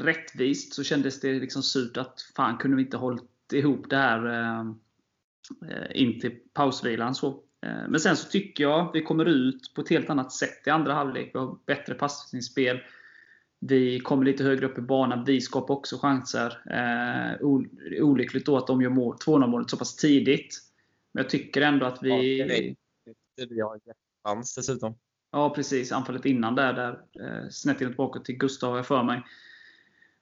rättvist 0.00 0.74
så 0.74 0.82
kändes 0.82 1.20
det 1.20 1.32
liksom 1.32 1.62
surt 1.62 1.96
att 1.96 2.20
fan 2.36 2.58
kunde 2.58 2.76
vi 2.76 2.82
inte 2.82 2.96
hållit 2.96 3.52
ihop 3.52 3.90
det 3.90 3.96
här 3.96 4.26
eh, 4.26 6.02
in 6.02 6.20
till 6.20 6.38
pausvilan. 6.52 7.14
Så. 7.14 7.28
Eh, 7.66 7.88
men 7.88 8.00
sen 8.00 8.16
så 8.16 8.28
tycker 8.28 8.64
jag 8.64 8.92
vi 8.92 9.02
kommer 9.02 9.24
ut 9.24 9.74
på 9.74 9.80
ett 9.80 9.88
helt 9.88 10.10
annat 10.10 10.32
sätt 10.32 10.66
i 10.66 10.70
andra 10.70 10.94
halvlek. 10.94 11.30
Vi 11.34 11.38
har 11.38 11.58
bättre 11.66 11.94
passningsspel. 11.94 12.80
Vi 13.68 14.00
kommer 14.00 14.24
lite 14.24 14.44
högre 14.44 14.66
upp 14.66 14.78
i 14.78 14.80
banan. 14.80 15.24
Vi 15.24 15.40
skapar 15.40 15.74
också 15.74 15.98
chanser. 15.98 16.60
Eh, 16.70 17.46
olyckligt 18.02 18.46
då 18.46 18.56
att 18.56 18.66
de 18.66 18.82
gör 18.82 18.90
mål, 18.90 19.16
2-0 19.16 19.46
målet 19.46 19.70
så 19.70 19.76
pass 19.76 19.96
tidigt. 19.96 20.58
Men 21.12 21.22
jag 21.22 21.30
tycker 21.30 21.60
ändå 21.60 21.86
att 21.86 22.02
vi... 22.02 22.38
Ja, 22.38 22.74
det 23.36 23.46
vi 23.46 23.60
har 23.60 23.80
chans 24.24 24.54
dessutom. 24.54 24.94
Ja, 25.32 25.54
precis. 25.54 25.92
Anfallet 25.92 26.24
innan 26.24 26.54
där, 26.54 26.72
där 26.72 26.90
eh, 26.92 27.48
snett 27.50 27.80
in 27.80 27.88
tillbaka 27.88 28.20
till 28.20 28.36
Gustav 28.36 28.70
har 28.70 28.76
jag 28.76 28.86
för 28.86 29.02
mig. 29.02 29.22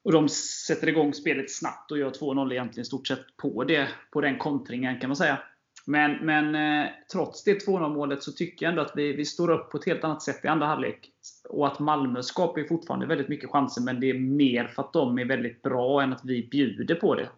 Och 0.03 0.11
de 0.11 0.29
sätter 0.29 0.87
igång 0.87 1.13
spelet 1.13 1.51
snabbt 1.51 1.91
och 1.91 1.97
gör 1.97 2.09
2-0 2.09 2.51
egentligen 2.51 2.85
stort 2.85 3.07
sett 3.07 3.37
på, 3.37 3.63
det, 3.63 3.89
på 4.11 4.21
den 4.21 4.37
kontringen 4.37 4.99
kan 4.99 5.09
man 5.09 5.15
säga. 5.15 5.39
Men, 5.85 6.25
men 6.25 6.55
eh, 6.55 6.91
trots 7.11 7.43
det 7.43 7.67
2-0 7.67 7.93
målet 7.93 8.23
så 8.23 8.31
tycker 8.31 8.65
jag 8.65 8.71
ändå 8.71 8.81
att 8.81 8.93
vi, 8.95 9.13
vi 9.13 9.25
står 9.25 9.51
upp 9.51 9.71
på 9.71 9.77
ett 9.77 9.85
helt 9.85 10.03
annat 10.03 10.21
sätt 10.21 10.45
i 10.45 10.47
andra 10.47 10.65
halvlek. 10.65 11.09
Och 11.49 11.67
att 11.67 11.79
Malmö 11.79 12.23
skapar 12.23 12.63
fortfarande 12.63 13.05
väldigt 13.05 13.29
mycket 13.29 13.49
chanser, 13.49 13.81
men 13.81 13.99
det 13.99 14.09
är 14.09 14.19
mer 14.19 14.67
för 14.67 14.81
att 14.81 14.93
de 14.93 15.19
är 15.19 15.25
väldigt 15.25 15.61
bra 15.61 16.01
än 16.01 16.13
att 16.13 16.25
vi 16.25 16.47
bjuder 16.51 16.95
på 16.95 17.15
det. 17.15 17.29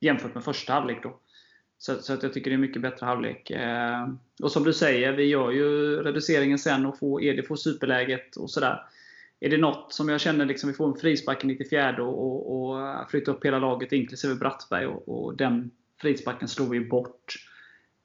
jämfört 0.00 0.34
med 0.34 0.44
första 0.44 0.72
halvlek. 0.72 1.02
Då. 1.02 1.18
Så, 1.78 1.94
så 1.94 2.12
att 2.12 2.22
jag 2.22 2.32
tycker 2.32 2.50
det 2.50 2.56
är 2.56 2.58
mycket 2.58 2.82
bättre 2.82 3.06
halvlek. 3.06 3.50
Eh, 3.50 4.08
och 4.42 4.52
som 4.52 4.64
du 4.64 4.72
säger, 4.72 5.12
vi 5.12 5.24
gör 5.24 5.50
ju 5.50 5.96
reduceringen 5.96 6.58
sen 6.58 6.86
och 6.86 6.98
får, 6.98 7.22
Edi 7.22 7.42
får 7.42 7.56
superläget 7.56 8.36
och 8.36 8.50
sådär. 8.50 8.82
Är 9.40 9.50
det 9.50 9.58
något 9.58 9.92
som 9.92 10.08
jag 10.08 10.20
känner 10.20 10.46
liksom 10.46 10.68
vi 10.68 10.74
får 10.74 10.86
en 10.86 11.00
frispark 11.00 11.44
i 11.44 11.46
94 11.46 12.02
och, 12.02 12.26
och, 12.26 12.70
och 12.70 13.10
flyttar 13.10 13.32
upp 13.32 13.44
hela 13.44 13.58
laget 13.58 13.92
inklusive 13.92 14.34
Brattberg 14.34 14.86
och, 14.86 15.08
och 15.08 15.36
den 15.36 15.70
frisparken 16.00 16.48
slår 16.48 16.66
vi 16.66 16.80
bort. 16.80 17.34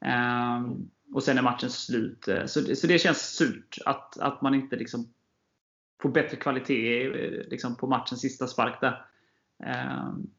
Ehm, 0.05 0.89
och 1.13 1.23
sen 1.23 1.37
är 1.37 1.41
matchen 1.41 1.69
slut. 1.69 2.27
Eh, 2.27 2.45
så 2.45 2.61
så, 2.61 2.75
så 2.75 2.87
det 2.87 2.99
känns 2.99 3.35
surt 3.35 3.77
att, 3.85 4.17
att 4.19 4.41
man 4.41 4.55
inte 4.55 4.75
liksom 4.75 5.13
får 6.01 6.09
bättre 6.09 6.37
kvalitet 6.37 7.05
eh, 7.05 7.47
liksom 7.49 7.75
på 7.75 7.87
matchens 7.87 8.21
sista 8.21 8.47
spark 8.47 8.81
där. 8.81 9.05
Ehm, 9.63 10.29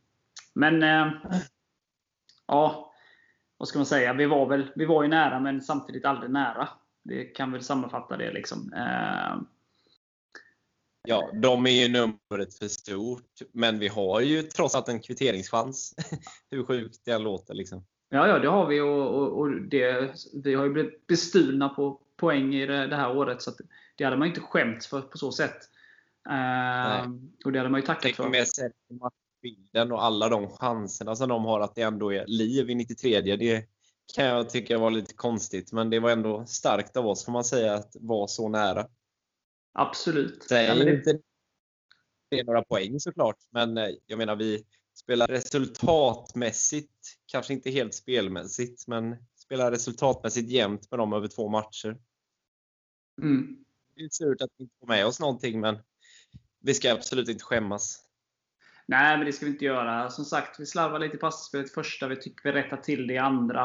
men 0.55 0.83
eh, 0.83 1.12
ja, 2.47 2.93
vad 3.57 3.69
ska 3.69 3.79
man 3.79 3.87
säga? 3.87 4.12
Vi 4.12 4.27
var, 4.27 4.47
väl, 4.47 4.73
vi 4.75 4.85
var 4.85 5.03
ju 5.03 5.09
nära, 5.09 5.41
men 5.41 5.62
samtidigt 5.62 6.05
aldrig 6.05 6.31
nära. 6.31 6.69
Det 7.03 7.25
kan 7.25 7.53
väl 7.53 7.62
sammanfatta 7.62 8.17
det. 8.17 8.33
liksom. 8.33 8.73
Ehm. 8.73 9.47
Ja, 11.09 11.31
de 11.35 11.67
är 11.67 11.71
ju 11.71 11.88
numret 11.88 12.55
för 12.59 12.69
stort, 12.69 13.41
men 13.53 13.79
vi 13.79 13.88
har 13.88 14.21
ju 14.21 14.43
trots 14.43 14.75
allt 14.75 14.88
en 14.88 15.00
kvitteringschans. 15.00 15.95
Hur 16.50 16.65
sjukt 16.65 17.05
det 17.05 17.12
än 17.12 17.23
låter. 17.23 17.55
Liksom. 17.55 17.85
Ja, 18.09 18.29
ja, 18.29 18.38
det 18.38 18.49
har 18.49 18.67
vi. 18.67 18.81
Och, 18.81 19.15
och, 19.15 19.38
och 19.38 19.50
det, 19.50 20.15
vi 20.45 20.55
har 20.55 20.65
ju 20.65 20.71
blivit 20.71 21.07
bestulna 21.07 21.69
på 21.69 22.00
poäng 22.17 22.55
i 22.55 22.67
det, 22.67 22.87
det 22.87 22.97
här 22.97 23.17
året. 23.17 23.43
Så 23.43 23.53
det 23.97 24.05
hade 24.05 24.17
man 24.17 24.29
ju 24.29 24.35
inte 24.35 24.41
skämts 24.41 24.87
för 24.87 25.00
på 25.00 25.19
så 25.19 25.33
sätt. 25.33 25.57
Uh, 26.29 27.12
och 27.45 27.53
det 27.53 27.59
hade 27.59 27.71
man 27.71 27.81
ju 27.81 27.87
tackat 27.87 28.17
för. 28.17 28.29
Med 28.29 28.47
bilden 29.43 29.93
och 29.93 30.05
alla 30.05 30.29
de 30.29 30.49
chanserna 30.49 31.17
som 31.17 31.29
de 31.29 31.45
har 31.45 31.61
att 31.61 31.75
det 31.75 31.83
ändå 31.83 32.12
är 32.12 32.27
liv 32.27 32.71
i 32.71 32.75
93. 32.75 33.21
Det 33.21 33.67
kan 34.15 34.25
jag 34.25 34.50
tycka 34.50 34.79
var 34.79 34.91
lite 34.91 35.15
konstigt, 35.15 35.73
men 35.73 35.91
det 35.91 36.00
var 36.00 36.11
ändå 36.11 36.45
starkt 36.47 36.97
av 36.97 37.07
oss 37.07 37.25
får 37.25 37.33
man 37.33 37.45
säga 37.45 37.75
att 37.75 37.97
vara 38.00 38.27
så 38.27 38.49
nära. 38.49 38.87
Absolut. 39.73 40.47
Det 40.49 40.59
är 40.59 40.77
ja, 40.77 40.85
det... 40.85 40.91
inte 40.91 41.19
det 42.31 42.38
är 42.38 42.45
några 42.45 42.62
poäng 42.62 43.00
såklart, 43.00 43.37
men 43.50 43.79
eh, 43.79 43.88
jag 44.07 44.19
menar 44.19 44.37
vi 44.37 44.65
spelar 44.99 45.26
resultatmässigt, 45.26 47.19
kanske 47.26 47.52
inte 47.52 47.71
helt 47.71 47.95
spelmässigt, 47.95 48.87
men 48.87 49.17
spelar 49.37 49.71
resultatmässigt 49.71 50.50
jämnt 50.50 50.90
med 50.90 51.00
dem 51.00 51.12
över 51.12 51.28
två 51.28 51.49
matcher. 51.49 51.97
Mm. 53.23 53.64
Det 53.97 54.02
är 54.02 54.09
surt 54.09 54.43
att 54.43 54.50
vi 54.57 54.62
inte 54.62 54.75
får 54.81 54.87
med 54.87 55.07
oss 55.07 55.21
någonting, 55.21 55.61
men 55.61 55.78
vi 56.61 56.75
ska 56.75 56.93
absolut 56.93 57.28
inte 57.28 57.45
skämmas. 57.45 58.05
Nej, 58.87 59.17
men 59.17 59.26
det 59.26 59.33
ska 59.33 59.47
vi 59.47 59.52
inte 59.52 59.64
göra. 59.64 60.11
Som 60.11 60.25
sagt, 60.25 60.61
vi 60.61 60.67
slarvar 60.67 60.99
lite 60.99 61.17
i 61.17 61.21
passningsspelet 61.21 61.75
första. 61.75 62.09
Vi 62.09 62.17
tycker 62.17 62.52
vi 62.52 62.52
rättar 62.52 62.76
till 62.76 63.07
det 63.07 63.14
i 63.14 63.19
andra. 63.19 63.62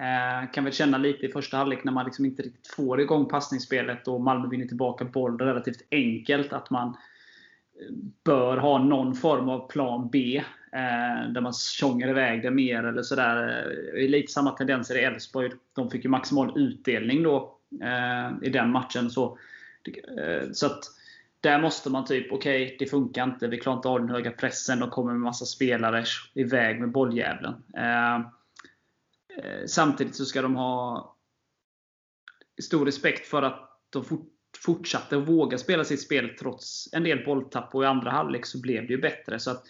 Eh, 0.00 0.50
kan 0.52 0.64
väl 0.64 0.72
känna 0.72 0.98
lite 0.98 1.26
i 1.26 1.32
första 1.32 1.56
halvlek 1.56 1.84
när 1.84 1.92
man 1.92 2.04
liksom 2.04 2.24
inte 2.24 2.42
riktigt 2.42 2.74
får 2.74 3.00
igång 3.00 3.28
passningsspelet 3.28 4.08
och 4.08 4.20
Malmö 4.20 4.48
vinner 4.48 4.66
tillbaka 4.66 5.04
boll 5.04 5.38
relativt 5.38 5.82
enkelt. 5.90 6.52
Att 6.52 6.70
man 6.70 6.96
bör 8.24 8.56
ha 8.56 8.78
någon 8.78 9.14
form 9.14 9.48
av 9.48 9.68
plan 9.70 10.08
B. 10.12 10.44
Eh, 10.72 11.32
där 11.32 11.40
man 11.40 11.52
tjongar 11.52 12.08
iväg 12.08 12.42
det 12.42 12.50
mer 12.50 12.84
eller 12.84 13.02
sådär. 13.02 13.48
Eh, 13.48 13.94
det 13.94 14.04
är 14.04 14.08
lite 14.08 14.32
samma 14.32 14.50
tendenser 14.50 14.98
i 14.98 15.04
Elfsborg. 15.04 15.50
De 15.74 15.90
fick 15.90 16.04
ju 16.04 16.10
maximal 16.10 16.58
utdelning 16.58 17.22
då 17.22 17.58
eh, 17.82 18.48
i 18.48 18.50
den 18.50 18.70
matchen. 18.70 19.10
Så, 19.10 19.38
så 20.52 20.66
att 20.66 20.80
där 21.40 21.60
måste 21.60 21.90
man 21.90 22.04
typ, 22.04 22.32
okej, 22.32 22.64
okay, 22.64 22.76
det 22.78 22.86
funkar 22.86 23.24
inte. 23.24 23.48
Vi 23.48 23.58
klarar 23.58 23.76
inte 23.76 23.88
av 23.88 24.00
den 24.00 24.10
höga 24.10 24.30
pressen. 24.30 24.82
och 24.82 24.90
kommer 24.90 25.12
med 25.12 25.20
massa 25.20 25.44
spelare 25.44 26.04
iväg 26.34 26.80
med 26.80 26.90
bolljävlen. 26.90 27.54
Eh, 27.76 29.66
samtidigt 29.66 30.14
så 30.14 30.24
ska 30.24 30.42
de 30.42 30.56
ha 30.56 31.16
stor 32.62 32.86
respekt 32.86 33.26
för 33.26 33.42
att 33.42 33.80
de 33.90 34.04
fort, 34.04 34.28
fortsatte 34.64 35.16
att 35.16 35.28
våga 35.28 35.58
spela 35.58 35.84
sitt 35.84 36.02
spel 36.02 36.36
trots 36.38 36.88
en 36.92 37.04
del 37.04 37.24
bolltapp. 37.24 37.74
Och 37.74 37.84
i 37.84 37.86
andra 37.86 38.10
halvlek 38.10 38.46
så 38.46 38.60
blev 38.60 38.86
det 38.86 38.92
ju 38.92 39.00
bättre. 39.00 39.38
Så 39.38 39.50
att 39.50 39.64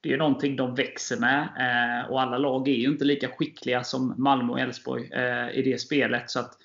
det 0.00 0.12
är 0.12 0.18
någonting 0.18 0.56
de 0.56 0.74
växer 0.74 1.16
med. 1.16 1.42
Eh, 1.42 2.10
och 2.10 2.22
alla 2.22 2.38
lag 2.38 2.68
är 2.68 2.74
ju 2.74 2.88
inte 2.88 3.04
lika 3.04 3.28
skickliga 3.28 3.84
som 3.84 4.14
Malmö 4.18 4.52
och 4.52 4.60
Elfsborg 4.60 5.10
eh, 5.12 5.50
i 5.50 5.62
det 5.62 5.80
spelet. 5.80 6.30
Så 6.30 6.40
att 6.40 6.56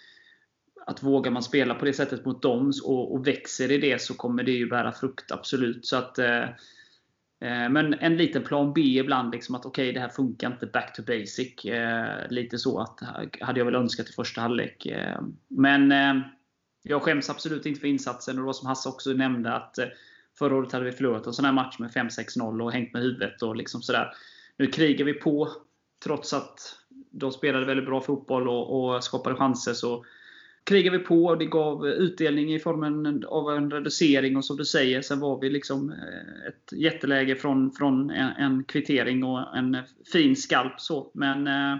att 0.87 1.03
vågar 1.03 1.31
man 1.31 1.43
spela 1.43 1.73
på 1.75 1.85
det 1.85 1.93
sättet 1.93 2.25
mot 2.25 2.41
dem 2.41 2.71
och, 2.83 3.13
och 3.13 3.27
växer 3.27 3.71
i 3.71 3.77
det 3.77 4.01
så 4.01 4.13
kommer 4.13 4.43
det 4.43 4.51
ju 4.51 4.69
bära 4.69 4.91
frukt, 4.91 5.31
absolut. 5.31 5.85
Så 5.85 5.97
att, 5.97 6.19
eh, 6.19 6.43
eh 7.41 7.69
men 7.69 7.93
en 7.93 8.17
liten 8.17 8.43
plan 8.43 8.73
B 8.73 8.81
ibland, 8.81 9.31
liksom 9.31 9.55
att 9.55 9.65
okej, 9.65 9.83
okay, 9.83 9.93
det 9.93 9.99
här 9.99 10.09
funkar 10.09 10.51
inte, 10.51 10.65
back 10.65 10.95
to 10.95 11.03
basic. 11.03 11.65
Eh, 11.65 12.29
lite 12.29 12.57
så 12.57 12.79
att 12.79 12.99
hade 13.41 13.59
jag 13.59 13.65
väl 13.65 13.75
önskat 13.75 14.09
i 14.09 14.13
första 14.13 14.41
halvlek. 14.41 14.85
Eh, 14.85 15.21
men 15.47 15.91
eh, 15.91 16.15
jag 16.83 17.01
skäms 17.01 17.29
absolut 17.29 17.65
inte 17.65 17.79
för 17.79 17.87
insatsen. 17.87 18.35
Och 18.35 18.41
det 18.41 18.45
var 18.45 18.53
som 18.53 18.67
Hasse 18.67 18.89
också 18.89 19.09
nämnde, 19.09 19.53
att 19.53 19.77
eh, 19.77 19.87
förra 20.39 20.55
året 20.55 20.71
hade 20.71 20.85
vi 20.85 20.91
förlorat 20.91 21.27
en 21.27 21.33
sån 21.33 21.45
här 21.45 21.51
match 21.51 21.79
med 21.79 21.91
5-6-0 21.91 22.63
och 22.63 22.71
hängt 22.71 22.93
med 22.93 23.01
huvudet. 23.01 23.41
och 23.41 23.55
liksom 23.55 23.81
sådär. 23.81 24.11
Nu 24.57 24.67
krigar 24.67 25.05
vi 25.05 25.13
på, 25.13 25.49
trots 26.03 26.33
att 26.33 26.59
de 27.11 27.31
spelade 27.31 27.65
väldigt 27.65 27.85
bra 27.85 28.01
fotboll 28.01 28.47
och, 28.47 28.95
och 28.95 29.03
skapade 29.03 29.35
chanser. 29.35 29.73
så 29.73 30.05
krigade 30.65 30.97
vi 30.97 31.03
på 31.03 31.25
och 31.25 31.37
det 31.37 31.45
gav 31.45 31.87
utdelning 31.87 32.53
i 32.53 32.59
formen 32.59 33.23
av 33.27 33.51
en 33.51 33.71
reducering. 33.71 34.37
Och 34.37 34.45
som 34.45 34.57
du 34.57 34.65
säger, 34.65 35.01
sen 35.01 35.19
var 35.19 35.41
vi 35.41 35.49
liksom 35.49 35.89
eh, 35.89 36.47
ett 36.47 36.71
jätteläge 36.71 37.35
från, 37.35 37.71
från 37.71 38.09
en, 38.09 38.29
en 38.29 38.63
kvittering 38.63 39.23
och 39.23 39.57
en 39.57 39.77
fin 40.11 40.35
skalp. 40.35 40.81
Så. 40.81 41.11
Men 41.13 41.47
eh, 41.47 41.77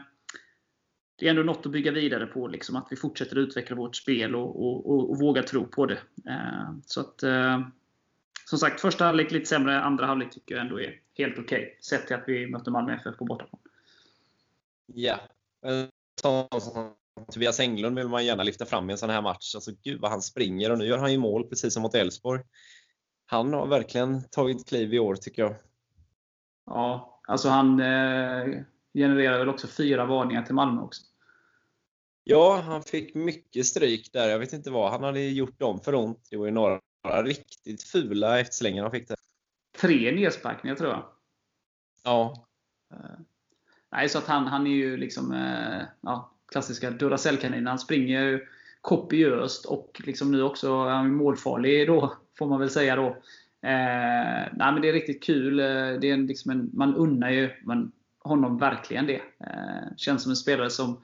det 1.20 1.26
är 1.26 1.30
ändå 1.30 1.44
något 1.44 1.66
att 1.66 1.72
bygga 1.72 1.92
vidare 1.92 2.26
på. 2.26 2.48
Liksom, 2.48 2.76
att 2.76 2.88
vi 2.90 2.96
fortsätter 2.96 3.36
utveckla 3.38 3.76
vårt 3.76 3.96
spel 3.96 4.36
och, 4.36 4.66
och, 4.66 4.90
och, 4.92 5.12
och 5.12 5.20
våga 5.20 5.44
tro 5.44 5.66
på 5.66 5.86
det. 5.86 6.00
Eh, 6.30 6.72
så 6.86 7.02
att, 7.02 7.24
eh, 7.24 7.60
som 8.46 8.60
sagt, 8.60 8.82
första 8.82 9.06
halvlek 9.06 9.32
lite 9.32 9.46
sämre. 9.46 9.80
Andra 9.80 10.06
halvlek 10.06 10.32
tycker 10.32 10.56
jag 10.56 10.62
ändå 10.62 10.82
är 10.82 11.02
helt 11.14 11.40
okej. 11.40 11.62
Okay, 11.62 11.76
sett 11.82 12.08
till 12.08 12.16
att 12.16 12.24
vi 12.28 12.48
mötte 12.48 12.72
Malmö 12.72 12.94
FF 12.94 13.18
på 13.18 13.26
bortaplan. 13.26 13.62
Ja. 14.86 15.20
Tobias 17.32 17.60
Englund 17.60 17.98
vill 17.98 18.08
man 18.08 18.26
gärna 18.26 18.44
lyfta 18.44 18.66
fram 18.66 18.90
i 18.90 18.92
en 18.92 18.98
sån 18.98 19.10
här 19.10 19.22
match. 19.22 19.56
Alltså, 19.56 19.72
gud 19.84 20.02
vad 20.02 20.12
han 20.12 20.22
springer 20.22 20.72
och 20.72 20.78
nu 20.78 20.86
gör 20.86 20.98
han 20.98 21.12
ju 21.12 21.18
mål 21.18 21.44
precis 21.44 21.74
som 21.74 21.84
mot 21.84 21.96
Elfsborg. 21.96 22.42
Han 23.26 23.54
har 23.54 23.68
verkligen 23.68 24.24
tagit 24.30 24.68
kliv 24.68 24.94
i 24.94 25.00
år 25.00 25.16
tycker 25.16 25.42
jag. 25.42 25.56
Ja, 26.66 27.22
alltså 27.28 27.50
han 27.50 27.80
eh, 27.80 28.62
genererar 28.94 29.40
väl 29.40 29.50
också 29.50 29.68
fyra 29.68 30.06
varningar 30.06 30.44
till 30.44 30.56
Malmö 30.56 30.82
också. 30.82 31.02
Ja, 32.24 32.62
han 32.66 32.84
fick 32.84 33.16
mycket 33.16 33.66
stryk 33.66 34.14
där. 34.14 34.30
Jag 34.30 34.40
vet 34.40 34.54
inte 34.54 34.72
vad 34.72 34.92
han 34.92 35.04
hade 35.04 35.22
gjort 35.22 35.60
dem 35.60 35.80
för 35.80 35.96
ont. 35.96 36.28
Det 36.30 36.38
var 36.38 36.46
ju 36.46 36.52
några 36.52 36.80
riktigt 37.24 37.84
fula 37.84 38.40
efterslängar 38.40 38.84
han 38.84 38.92
fick 38.92 39.08
där. 39.08 39.18
Tre 39.82 40.12
nedsparkningar 40.12 40.76
tror 40.76 40.90
jag. 40.90 41.04
Ja. 42.04 42.46
Eh, 42.94 43.20
nej, 43.92 44.10
så 44.10 44.18
att 44.18 44.28
han, 44.28 44.48
han 44.48 44.68
är 44.68 44.72
ju 44.72 44.98
liksom 44.98 45.32
eh, 45.32 45.82
ja, 46.02 46.32
klassiska 46.52 46.92
Duracell-kaninen. 46.92 47.68
Han 47.68 47.80
springer 47.80 48.50
kopiöst 48.82 49.66
och 49.66 50.02
liksom 50.06 50.32
nu 50.32 50.44
också 50.44 50.68
är 50.68 50.90
han 50.90 51.14
målfarlig 51.14 51.88
då, 51.88 52.18
får 52.38 52.48
man 52.48 52.60
väl 52.60 52.70
säga 52.70 52.96
då. 52.96 53.08
Eh, 53.66 54.48
nej, 54.54 54.72
men 54.74 54.82
det 54.82 54.90
är 54.90 54.94
riktigt 54.94 55.24
kul. 55.24 55.60
Eh, 55.60 55.66
det 56.02 56.10
är 56.10 56.28
liksom 56.28 56.52
en, 56.52 56.70
man 56.74 56.96
unnar 56.96 57.30
ju 57.30 57.52
man, 57.64 57.92
honom 58.20 58.58
verkligen 58.58 59.08
det. 59.08 59.22
Eh, 59.40 59.96
känns 59.98 60.24
som 60.24 60.30
en 60.30 60.36
spelare 60.36 60.70
som, 60.70 61.02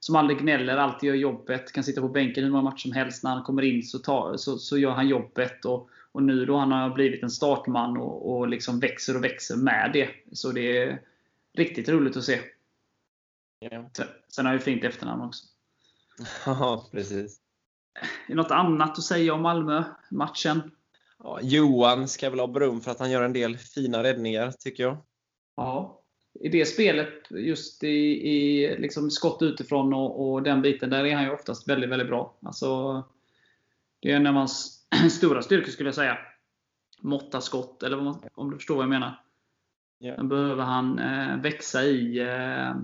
som 0.00 0.16
aldrig 0.16 0.38
gnäller, 0.38 0.76
alltid 0.76 1.06
gör 1.06 1.14
jobbet. 1.14 1.72
Kan 1.72 1.84
sitta 1.84 2.00
på 2.00 2.08
bänken 2.08 2.44
hur 2.44 2.50
många 2.50 2.64
matcher 2.64 2.82
som 2.82 2.92
helst. 2.92 3.24
När 3.24 3.30
han 3.30 3.42
kommer 3.42 3.62
in 3.62 3.82
så, 3.82 3.98
tar, 3.98 4.36
så, 4.36 4.58
så 4.58 4.78
gör 4.78 4.90
han 4.90 5.08
jobbet. 5.08 5.64
Och, 5.64 5.88
och 6.12 6.22
nu 6.22 6.46
då 6.46 6.56
han 6.56 6.72
har 6.72 6.90
blivit 6.90 7.22
en 7.22 7.30
startman 7.30 7.96
och, 7.96 8.30
och 8.30 8.48
liksom 8.48 8.80
växer 8.80 9.16
och 9.16 9.24
växer 9.24 9.56
med 9.56 9.90
det. 9.92 10.08
Så 10.32 10.52
det 10.52 10.78
är 10.78 11.02
riktigt 11.54 11.88
roligt 11.88 12.16
att 12.16 12.24
se. 12.24 12.40
Yeah. 13.64 13.84
Sen 14.28 14.46
har 14.46 14.52
ju 14.52 14.58
fint 14.58 14.84
efternamn 14.84 15.22
också. 15.22 15.44
Ja, 16.46 16.88
precis. 16.92 17.40
Är 18.00 18.08
det 18.28 18.34
något 18.34 18.50
annat 18.50 18.98
att 18.98 19.04
säga 19.04 19.34
om 19.34 19.42
Malmö-matchen? 19.42 20.70
Ja, 21.18 21.38
Johan 21.42 22.08
ska 22.08 22.30
väl 22.30 22.40
ha 22.40 22.46
beröm 22.46 22.80
för 22.80 22.90
att 22.90 22.98
han 22.98 23.10
gör 23.10 23.22
en 23.22 23.32
del 23.32 23.56
fina 23.58 24.02
räddningar, 24.02 24.52
tycker 24.52 24.82
jag. 24.82 24.96
Ja. 25.56 25.99
I 26.34 26.48
det 26.48 26.66
spelet, 26.66 27.30
just 27.30 27.84
i, 27.84 28.28
i 28.28 28.76
liksom 28.78 29.10
skott 29.10 29.42
utifrån 29.42 29.94
och, 29.94 30.32
och, 30.32 30.42
den 30.42 30.62
biten, 30.62 30.90
där 30.90 31.04
är 31.04 31.14
han 31.14 31.24
ju 31.24 31.30
oftast 31.30 31.68
väldigt, 31.68 31.90
väldigt 31.90 32.08
bra. 32.08 32.34
Alltså, 32.42 33.02
det 34.00 34.12
är 34.12 34.16
en 34.16 34.26
av 34.26 34.34
hans 34.34 34.86
stora 35.10 35.42
styrkor, 35.42 35.70
skulle 35.70 35.88
jag 35.88 35.94
säga. 35.94 36.18
Måtta 37.00 37.40
skott, 37.40 37.82
eller 37.82 38.16
om 38.34 38.50
du 38.50 38.56
förstår 38.56 38.74
vad 38.74 38.82
jag 38.82 38.90
menar. 38.90 39.20
Yeah. 40.00 40.16
Den 40.16 40.28
behöver 40.28 40.64
han 40.64 40.98
eh, 40.98 41.36
växa 41.36 41.84
i. 41.84 42.18
Eh, 42.18 42.74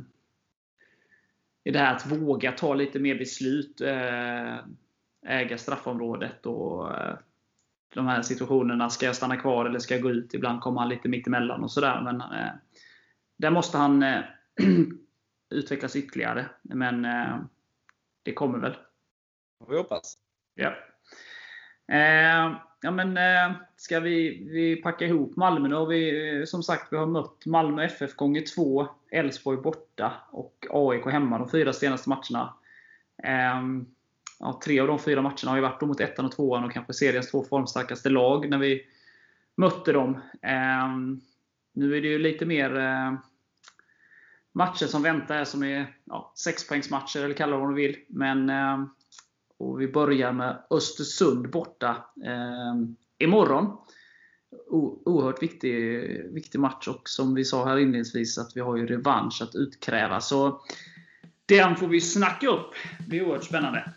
i 1.64 1.70
det 1.70 1.78
här 1.78 1.94
att 1.94 2.12
våga 2.12 2.52
ta 2.52 2.74
lite 2.74 2.98
mer 2.98 3.14
beslut. 3.18 3.80
Eh, 3.80 4.56
äga 5.26 5.58
straffområdet 5.58 6.46
och 6.46 6.94
eh, 6.94 7.16
de 7.94 8.06
här 8.06 8.22
situationerna. 8.22 8.90
Ska 8.90 9.06
jag 9.06 9.16
stanna 9.16 9.36
kvar 9.36 9.66
eller 9.66 9.78
ska 9.78 9.94
jag 9.94 10.02
gå 10.02 10.10
ut? 10.10 10.34
Ibland 10.34 10.60
kommer 10.60 10.80
han 10.80 10.88
lite 10.88 11.08
mitt 11.08 11.26
emellan 11.26 11.64
och 11.64 11.70
sådär. 11.70 12.00
Men 12.00 12.22
där 13.36 13.50
måste 13.50 13.78
han 13.78 14.02
eh, 14.02 14.20
utvecklas 15.50 15.96
ytterligare. 15.96 16.46
Men 16.62 17.04
eh, 17.04 17.38
det 18.22 18.32
kommer 18.32 18.58
väl. 18.58 18.76
Vi 19.68 19.76
hoppas. 19.76 20.18
Ja. 20.54 20.72
Eh, 21.92 22.56
ja 22.82 22.90
men 22.90 23.16
eh, 23.16 23.56
ska 23.76 24.00
vi, 24.00 24.48
vi 24.50 24.76
packa 24.76 25.04
ihop 25.04 25.36
Malmö 25.36 25.68
nu? 25.68 25.86
Vi, 25.86 26.46
som 26.46 26.62
sagt, 26.62 26.92
vi 26.92 26.96
har 26.96 27.06
mött 27.06 27.46
Malmö 27.46 27.84
FF 27.84 28.14
gånger 28.14 28.42
två, 28.54 28.88
Elfsborg 29.10 29.58
borta 29.58 30.12
och 30.30 30.66
AIK 30.70 31.06
hemma 31.06 31.38
de 31.38 31.50
fyra 31.50 31.72
senaste 31.72 32.08
matcherna. 32.08 32.54
Eh, 33.22 33.62
ja, 34.38 34.60
tre 34.64 34.80
av 34.80 34.86
de 34.86 34.98
fyra 34.98 35.22
matcherna 35.22 35.50
har 35.50 35.56
ju 35.56 35.62
varit 35.62 35.80
mot 35.80 36.00
ettan 36.00 36.24
och 36.24 36.32
tvåan 36.32 36.64
och 36.64 36.72
kanske 36.72 36.92
seriens 36.92 37.30
två 37.30 37.44
formstarkaste 37.44 38.08
lag 38.10 38.50
när 38.50 38.58
vi 38.58 38.86
mötte 39.56 39.92
dem. 39.92 40.20
Nu 41.76 41.96
är 41.96 42.00
det 42.00 42.08
ju 42.08 42.18
lite 42.18 42.46
mer 42.46 42.76
eh, 42.76 43.14
matcher 44.52 44.86
som 44.86 45.02
väntar 45.02 45.34
här 45.34 45.44
som 45.44 45.62
är 45.62 45.96
ja, 46.04 46.32
sexpoängsmatcher, 46.36 47.24
eller 47.24 47.34
kalla 47.34 47.52
det 47.52 47.60
vad 47.60 47.70
du 47.70 47.74
vill. 47.74 47.96
Men, 48.08 48.50
eh, 48.50 48.84
och 49.58 49.80
vi 49.80 49.88
börjar 49.88 50.32
med 50.32 50.62
Östersund 50.70 51.50
borta 51.50 52.04
eh, 52.24 52.74
imorgon. 53.18 53.76
O, 54.68 55.02
oerhört 55.04 55.42
viktig, 55.42 55.74
viktig 56.34 56.58
match 56.58 56.88
och 56.88 57.08
som 57.08 57.34
vi 57.34 57.44
sa 57.44 57.64
här 57.64 57.76
inledningsvis 57.76 58.38
att 58.38 58.56
vi 58.56 58.60
har 58.60 58.76
ju 58.76 58.86
revansch 58.86 59.42
att 59.42 59.54
utkräva. 59.54 60.20
Så 60.20 60.60
den 61.46 61.76
får 61.76 61.88
vi 61.88 62.00
snacka 62.00 62.48
upp. 62.48 62.74
Det 62.98 63.08
blir 63.08 63.22
oerhört 63.22 63.44
spännande. 63.44 63.92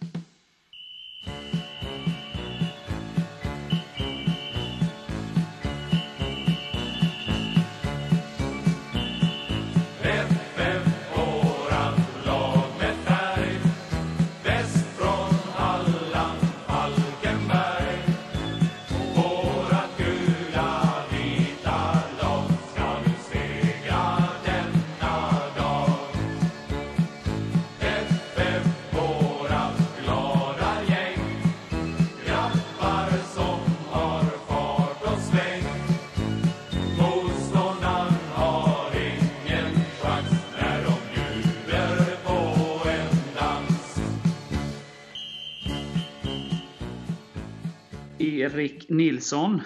Erik 48.39 48.89
Nilsson. 48.89 49.61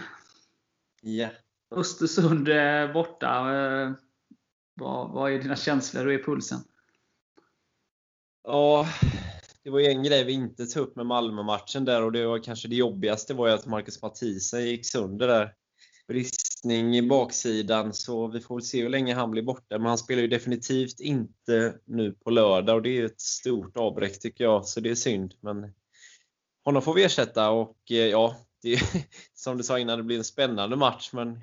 Ja. 1.01 1.29
Östersund 1.75 2.49
borta. 2.93 3.43
Vad, 4.73 5.11
vad 5.11 5.31
är 5.31 5.39
dina 5.39 5.55
känslor? 5.55 6.01
Hur 6.01 6.19
är 6.19 6.23
pulsen? 6.23 6.59
Ja, 8.43 8.87
det 9.63 9.69
var 9.69 9.79
ju 9.79 9.85
en 9.85 10.03
grej 10.03 10.23
vi 10.23 10.33
inte 10.33 10.65
tog 10.65 10.83
upp 10.83 10.95
med 10.95 11.05
Malmö-matchen 11.05 11.85
där 11.85 12.01
och 12.03 12.11
det 12.11 12.25
var 12.25 12.39
kanske 12.39 12.67
det 12.67 12.75
jobbigaste 12.75 13.33
var 13.33 13.47
ju 13.47 13.53
att 13.53 13.65
Marcus 13.65 14.01
Mathisen 14.01 14.65
gick 14.65 14.85
sönder 14.85 15.27
där. 15.27 15.53
Bristning 16.07 16.97
i 16.97 17.01
baksidan, 17.01 17.93
så 17.93 18.27
vi 18.27 18.39
får 18.39 18.59
se 18.59 18.81
hur 18.81 18.89
länge 18.89 19.15
han 19.15 19.31
blir 19.31 19.43
borta. 19.43 19.77
Men 19.77 19.85
han 19.87 19.97
spelar 19.97 20.21
ju 20.21 20.27
definitivt 20.27 20.99
inte 20.99 21.79
nu 21.85 22.11
på 22.11 22.29
lördag 22.29 22.75
och 22.75 22.81
det 22.81 22.97
är 22.97 23.05
ett 23.05 23.21
stort 23.21 23.77
avbräck 23.77 24.19
tycker 24.19 24.43
jag, 24.43 24.65
så 24.65 24.79
det 24.79 24.89
är 24.89 24.95
synd. 24.95 25.33
Men 25.39 25.73
honom 26.65 26.81
får 26.81 26.93
vi 26.93 27.03
ersätta 27.03 27.49
och 27.49 27.77
ja, 27.85 28.35
det 28.63 28.81
som 29.33 29.57
du 29.57 29.63
sa 29.63 29.79
innan, 29.79 29.97
det 29.97 30.03
blir 30.03 30.17
en 30.17 30.23
spännande 30.23 30.75
match, 30.75 31.09
men 31.13 31.39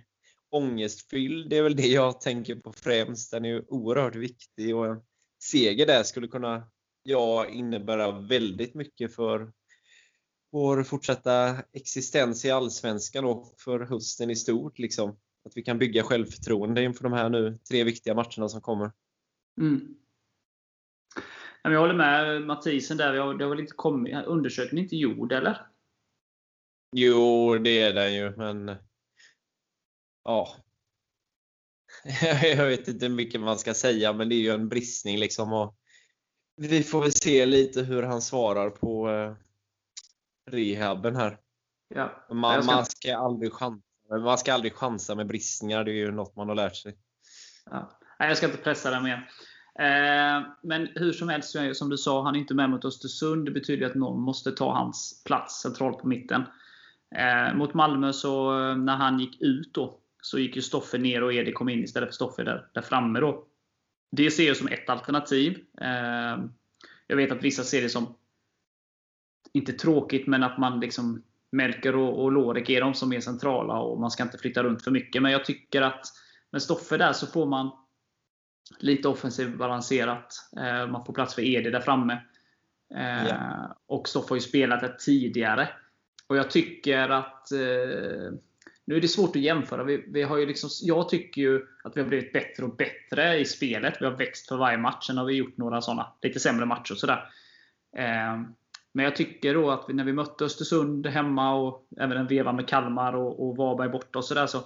ångestfylld, 0.51 1.51
det 1.51 1.57
är 1.57 1.63
väl 1.63 1.77
det 1.77 1.87
jag 1.87 2.21
tänker 2.21 2.55
på 2.55 2.73
främst. 2.73 3.31
Den 3.31 3.45
är 3.45 3.49
ju 3.49 3.65
oerhört 3.69 4.15
viktig 4.15 4.77
och 4.77 4.87
en 4.87 5.03
seger 5.43 5.87
där 5.87 6.03
skulle 6.03 6.29
kunna 6.29 6.63
ja, 7.03 7.47
innebära 7.47 8.21
väldigt 8.21 8.75
mycket 8.75 9.15
för 9.15 9.53
vår 10.53 10.83
fortsatta 10.83 11.57
existens 11.73 12.45
i 12.45 12.51
Allsvenskan 12.51 13.25
och 13.25 13.55
för 13.59 13.81
hösten 13.81 14.31
i 14.31 14.37
stort. 14.37 14.79
Liksom. 14.79 15.11
Att 15.45 15.57
vi 15.57 15.63
kan 15.63 15.79
bygga 15.79 16.03
självförtroende 16.03 16.83
inför 16.83 17.05
de 17.05 17.13
här 17.13 17.29
nu 17.29 17.59
tre 17.71 17.85
viktiga 17.85 18.15
matcherna 18.15 18.49
som 18.49 18.61
kommer. 18.61 18.93
Mm. 19.61 19.95
Jag 21.63 21.81
håller 21.81 21.95
med 21.95 22.43
Mathisen 22.43 22.97
där. 22.97 23.13
Det 23.13 23.45
har 23.45 23.51
väl 23.51 23.61
inte 23.61 23.73
kommit, 23.77 24.27
undersökningen 24.27 24.85
inte 24.85 24.97
gjord, 24.97 25.33
eller? 25.33 25.70
Jo, 26.93 27.59
det 27.59 27.83
är 27.83 27.93
den 27.93 28.15
ju, 28.15 28.37
men 28.37 28.77
ja. 30.25 30.49
Jag 32.43 32.67
vet 32.67 32.89
inte 32.89 33.07
hur 33.07 33.15
mycket 33.15 33.41
man 33.41 33.59
ska 33.59 33.75
säga, 33.75 34.13
men 34.13 34.29
det 34.29 34.35
är 34.35 34.41
ju 34.41 34.51
en 34.51 34.69
bristning 34.69 35.19
liksom. 35.19 35.53
Och 35.53 35.77
vi 36.57 36.83
får 36.83 37.03
väl 37.03 37.13
se 37.13 37.47
lite 37.47 37.83
hur 37.83 38.03
han 38.03 38.23
svarar 38.23 38.71
på 38.71 39.11
eh, 39.11 39.35
rehaben 40.51 41.17
här. 41.17 41.39
Ja. 41.95 42.27
Man, 42.31 42.63
ska... 42.63 42.75
man, 42.75 42.87
ska 42.87 43.17
aldrig 43.17 43.53
chansa, 43.53 43.87
man 44.09 44.39
ska 44.39 44.53
aldrig 44.55 44.75
chansa 44.75 45.15
med 45.15 45.27
bristningar, 45.27 45.85
det 45.85 45.91
är 45.91 45.95
ju 45.95 46.13
något 46.13 46.37
man 46.37 46.49
har 46.49 46.55
lärt 46.55 46.77
sig. 46.77 46.99
Ja. 47.71 47.99
Nej, 48.19 48.29
jag 48.29 48.37
ska 48.37 48.47
inte 48.47 48.59
pressa 48.59 48.91
det 48.91 49.01
mer. 49.01 49.31
Eh, 49.79 50.47
men 50.63 50.89
hur 50.95 51.13
som 51.13 51.29
helst, 51.29 51.57
som 51.75 51.89
du 51.89 51.99
sa, 51.99 52.23
han 52.23 52.35
är 52.35 52.41
inte 52.41 52.55
med 52.55 52.71
mot 52.71 52.85
Östersund. 52.85 53.45
Det 53.45 53.51
betyder 53.51 53.87
att 53.87 53.95
någon 53.95 54.21
måste 54.21 54.53
ta 54.53 54.73
hans 54.73 55.23
plats 55.25 55.63
centralt 55.63 55.99
på 55.99 56.09
mitten. 56.09 56.45
Eh, 57.15 57.55
mot 57.55 57.75
Malmö, 57.75 58.13
så 58.13 58.53
när 58.75 58.97
han 58.97 59.19
gick 59.19 59.43
ut 59.43 59.75
då, 59.75 60.01
så 60.23 60.39
gick 60.39 60.57
ju 60.57 60.63
Stoffe 60.63 60.99
ner 60.99 61.23
och 61.23 61.35
Edi 61.35 61.53
kom 61.53 61.69
in 61.69 61.85
istället 61.85 62.09
för 62.09 62.15
Stoffe 62.15 62.43
där, 62.43 62.67
där 62.75 62.83
framme. 62.83 63.21
Då. 63.21 63.47
Det 64.13 64.31
ser 64.31 64.47
jag 64.47 64.57
som 64.57 64.69
ett 64.69 64.91
alternativ. 64.91 65.59
Eh, 65.81 66.45
jag 67.07 67.17
vet 67.17 67.33
att 67.33 67.43
vissa 67.43 67.63
ser 67.63 67.83
det 67.83 67.89
som, 67.89 68.15
inte 69.53 69.73
tråkigt, 69.73 70.27
men 70.27 70.43
att 70.43 70.59
man 70.59 70.81
liksom 70.81 71.23
Melker 71.53 71.97
och, 71.97 72.23
och 72.23 72.33
Lorek 72.33 72.71
är 72.71 72.81
de 72.81 72.95
som 72.95 73.13
är 73.13 73.21
centrala 73.21 73.81
och 73.81 74.01
man 74.01 74.11
ska 74.11 74.23
inte 74.23 74.39
flytta 74.39 74.63
runt 74.63 74.85
för 74.85 74.91
mycket. 74.91 75.23
Men 75.23 75.33
jag 75.33 75.45
tycker 75.45 75.83
att 75.83 76.07
med 76.51 76.63
Stoffe 76.63 76.97
där 76.97 77.13
så 77.13 77.27
får 77.27 77.47
man 77.47 77.71
lite 78.79 79.09
offensivt 79.09 79.59
balanserat. 79.59 80.35
Eh, 80.57 80.87
man 80.87 81.05
får 81.05 81.13
plats 81.13 81.35
för 81.35 81.43
Edi 81.43 81.71
där 81.71 81.81
framme. 81.81 82.13
Eh, 82.95 83.27
ja. 83.29 83.77
Och 83.87 84.09
Stoffe 84.09 84.29
har 84.29 84.37
ju 84.37 84.41
spelat 84.41 84.81
det 84.81 84.99
tidigare. 84.99 85.69
Och 86.31 86.37
jag 86.37 86.51
tycker 86.51 87.09
att 87.09 87.53
eh, 87.53 88.33
nu 88.85 88.97
är 88.97 89.01
det 89.01 89.09
svårt 89.09 89.37
att 89.37 89.43
jämföra. 89.43 89.85
Vi, 89.85 90.05
vi, 90.09 90.23
har 90.23 90.39
ju 90.39 90.47
liksom, 90.47 90.71
jag 90.83 91.09
tycker 91.09 91.43
ju 91.43 91.67
att 91.85 91.97
vi 91.97 92.01
har 92.01 92.09
blivit 92.09 92.33
bättre 92.33 92.65
och 92.65 92.77
bättre 92.77 93.39
i 93.39 93.45
spelet. 93.45 93.97
Vi 94.01 94.05
har 94.05 94.13
växt 94.13 94.49
för 94.49 94.57
varje 94.57 94.79
match. 94.79 95.07
Sen 95.07 95.19
har 95.19 95.25
vi 95.25 95.35
gjort 95.35 95.57
några 95.57 95.81
sådana 95.81 96.13
lite 96.23 96.41
sämre 96.41 96.67
matcher. 96.67 96.93
Och 96.93 96.99
sådär. 96.99 97.33
Eh, 97.97 98.41
men 98.93 99.05
jag 99.05 99.17
tycker 99.17 99.55
då 99.55 99.71
att 99.71 99.85
vi, 99.89 99.95
när 99.95 100.05
vi 100.05 100.13
mötte 100.13 100.45
Östersund 100.45 101.07
hemma 101.07 101.55
och 101.55 101.87
även 101.97 102.17
en 102.17 102.27
veva 102.27 102.53
med 102.53 102.69
Kalmar 102.69 103.13
och, 103.13 103.49
och 103.49 103.57
Varberg 103.57 103.89
borta 103.89 104.19
och 104.19 104.25
sådär. 104.25 104.47
Så 104.47 104.59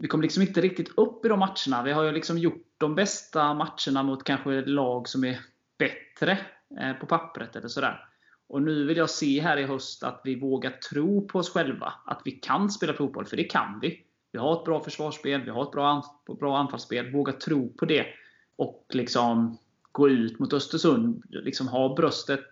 vi 0.00 0.08
kom 0.08 0.22
liksom 0.22 0.42
inte 0.42 0.60
riktigt 0.60 0.98
upp 0.98 1.24
i 1.24 1.28
de 1.28 1.38
matcherna. 1.38 1.82
Vi 1.84 1.92
har 1.92 2.02
ju 2.02 2.12
liksom 2.12 2.38
gjort 2.38 2.66
de 2.78 2.94
bästa 2.94 3.54
matcherna 3.54 4.02
mot 4.02 4.24
kanske 4.24 4.60
lag 4.60 5.08
som 5.08 5.24
är 5.24 5.38
bättre 5.78 6.38
eh, 6.80 6.92
på 6.92 7.06
pappret. 7.06 7.56
eller 7.56 7.68
sådär. 7.68 8.09
Och 8.50 8.62
nu 8.62 8.86
vill 8.86 8.96
jag 8.96 9.10
se 9.10 9.40
här 9.40 9.56
i 9.56 9.64
höst 9.64 10.02
att 10.02 10.20
vi 10.24 10.40
vågar 10.40 10.70
tro 10.70 11.28
på 11.28 11.38
oss 11.38 11.50
själva. 11.50 11.92
Att 12.06 12.22
vi 12.24 12.30
kan 12.30 12.70
spela 12.70 12.92
fotboll, 12.92 13.26
för 13.26 13.36
det 13.36 13.44
kan 13.44 13.78
vi. 13.82 14.02
Vi 14.32 14.38
har 14.38 14.58
ett 14.58 14.64
bra 14.64 14.84
försvarsspel, 14.84 15.44
vi 15.44 15.50
har 15.50 15.62
ett 15.62 15.70
bra, 15.70 16.04
bra 16.40 16.58
anfallsspel. 16.58 17.12
Våga 17.12 17.32
tro 17.32 17.72
på 17.72 17.84
det. 17.84 18.06
Och 18.56 18.86
liksom 18.92 19.58
gå 19.92 20.08
ut 20.08 20.38
mot 20.38 20.52
Östersund. 20.52 21.22
Liksom 21.28 21.68
ha 21.68 21.94
bröstet 21.94 22.46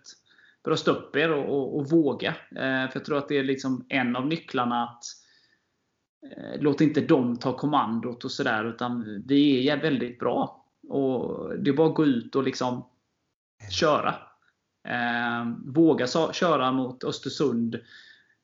bröst 0.63 0.87
upp 0.87 1.15
er 1.15 1.31
och, 1.31 1.57
och, 1.57 1.77
och 1.77 1.89
våga. 1.89 2.29
Eh, 2.51 2.89
för 2.89 2.91
jag 2.93 3.05
tror 3.05 3.17
att 3.17 3.27
det 3.27 3.37
är 3.37 3.43
liksom 3.43 3.85
en 3.89 4.15
av 4.15 4.27
nycklarna 4.27 4.83
att 4.83 5.03
eh, 6.31 6.61
låt 6.61 6.81
inte 6.81 7.01
dem 7.01 7.37
ta 7.37 7.57
kommandot 7.57 8.23
och 8.23 8.31
sådär. 8.31 8.65
Utan 8.65 9.23
vi 9.27 9.69
är 9.69 9.81
väldigt 9.81 10.19
bra. 10.19 10.65
Och 10.89 11.49
Det 11.59 11.69
är 11.69 11.75
bara 11.75 11.89
att 11.89 11.95
gå 11.95 12.05
ut 12.05 12.35
och 12.35 12.43
liksom 12.43 12.85
köra. 13.71 14.28
Eh, 14.87 15.51
våga 15.65 16.07
köra 16.33 16.71
mot 16.71 17.03
Östersund 17.03 17.79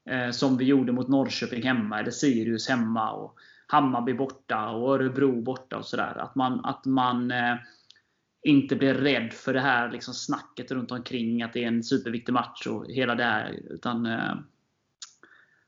eh, 0.10 0.32
som 0.32 0.58
vi 0.58 0.66
gjorde 0.66 0.92
mot 0.92 1.08
Norrköping 1.08 1.64
hemma, 1.64 2.00
eller 2.00 2.12
Sirius 2.12 2.70
hemma, 2.70 3.12
och 3.12 3.38
Hammarby 3.68 4.14
borta 4.14 4.70
och 4.70 4.96
Örebro 4.96 5.42
borta. 5.42 5.78
och 5.78 5.86
sådär. 5.86 6.18
Att 6.18 6.36
man, 6.36 6.66
att 6.66 6.86
man 6.86 7.32
eh, 7.32 7.56
inte 8.44 8.76
blir 8.76 8.94
rädd 8.94 9.34
för 9.34 9.54
det 9.54 9.60
här 9.60 9.92
liksom 9.92 10.14
snacket 10.14 10.72
runt 10.72 10.92
omkring 10.92 11.42
att 11.42 11.54
det 11.54 11.64
är 11.64 11.68
en 11.68 11.84
superviktig 11.84 12.34
match 12.34 12.68
och 12.68 12.86
hela 12.88 13.16
det 13.16 13.24
här. 13.24 13.60
Utan, 13.70 14.06
eh, 14.06 14.36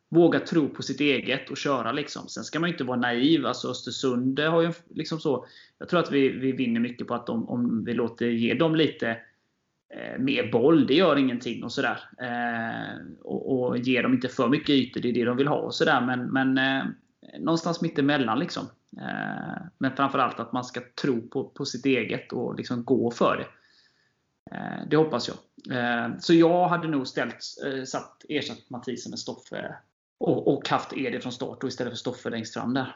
våga 0.10 0.40
tro 0.40 0.70
på 0.70 0.84
sitt 0.84 1.00
eget 1.00 1.50
och 1.50 1.58
köra. 1.58 1.92
Liksom. 1.92 2.28
Sen 2.28 2.44
ska 2.44 2.60
man 2.60 2.70
inte 2.70 2.84
vara 2.84 3.00
naiv. 3.00 3.46
Alltså 3.46 3.70
Östersund 3.70 4.40
har 4.40 4.62
ju 4.62 4.74
liksom 4.90 5.20
så. 5.20 5.46
Jag 5.78 5.90
tror 5.90 6.00
att 6.00 6.12
vi, 6.12 6.30
vi 6.30 6.52
vinner 6.52 6.80
mycket 6.80 7.08
på 7.08 7.16
att 7.16 7.28
de, 7.28 7.50
om 7.50 7.84
vi 7.84 7.94
låter 7.94 8.26
ge 8.26 8.54
dem 8.54 8.76
lite 8.76 9.18
Eh, 9.90 10.20
mer 10.20 10.52
boll. 10.52 10.88
Det 10.88 10.94
gör 10.94 11.16
ingenting 11.16 11.64
och 11.64 11.72
sådär. 11.72 12.00
Eh, 12.22 12.98
och, 13.24 13.60
och 13.60 13.78
ger 13.78 14.04
dem 14.04 14.14
inte 14.14 14.28
för 14.28 14.50
mycket 14.50 14.70
ytor. 14.70 15.02
Det 15.02 15.10
är 15.10 15.14
det 15.14 15.26
de 15.26 15.38
vill 15.38 15.48
ha 15.48 15.58
och 15.58 15.76
sådär. 15.76 16.02
Men, 16.02 16.26
men 16.26 16.58
eh, 16.58 16.86
någonstans 17.40 17.82
mittemellan 17.82 18.40
liksom. 18.40 18.66
Eh, 18.98 19.64
men 19.78 19.96
framförallt 19.96 20.40
att 20.40 20.54
man 20.54 20.64
ska 20.64 20.82
tro 21.02 21.28
på, 21.28 21.44
på 21.44 21.66
sitt 21.66 21.86
eget 21.86 22.34
och 22.34 22.56
liksom 22.56 22.84
gå 22.84 23.12
för 23.12 23.38
det. 23.38 23.48
Eh, 24.56 24.88
det 24.90 24.98
hoppas 24.98 25.28
jag. 25.28 25.38
Eh, 25.78 26.18
så 26.20 26.34
jag 26.34 26.68
hade 26.68 26.88
nog 26.88 27.08
ställt, 27.08 27.36
eh, 27.66 27.84
satt, 27.84 28.26
ersatt 28.30 28.70
Mathisen 28.70 29.10
med 29.10 29.20
Stoffe 29.20 29.76
och, 30.18 30.54
och 30.54 30.70
haft 30.70 30.94
Edi 30.94 31.20
från 31.20 31.32
start 31.32 31.64
och 31.64 31.70
istället 31.70 31.94
för 31.94 31.98
Stoffe 31.98 32.30
längst 32.30 32.54
fram 32.54 32.74
där. 32.74 32.96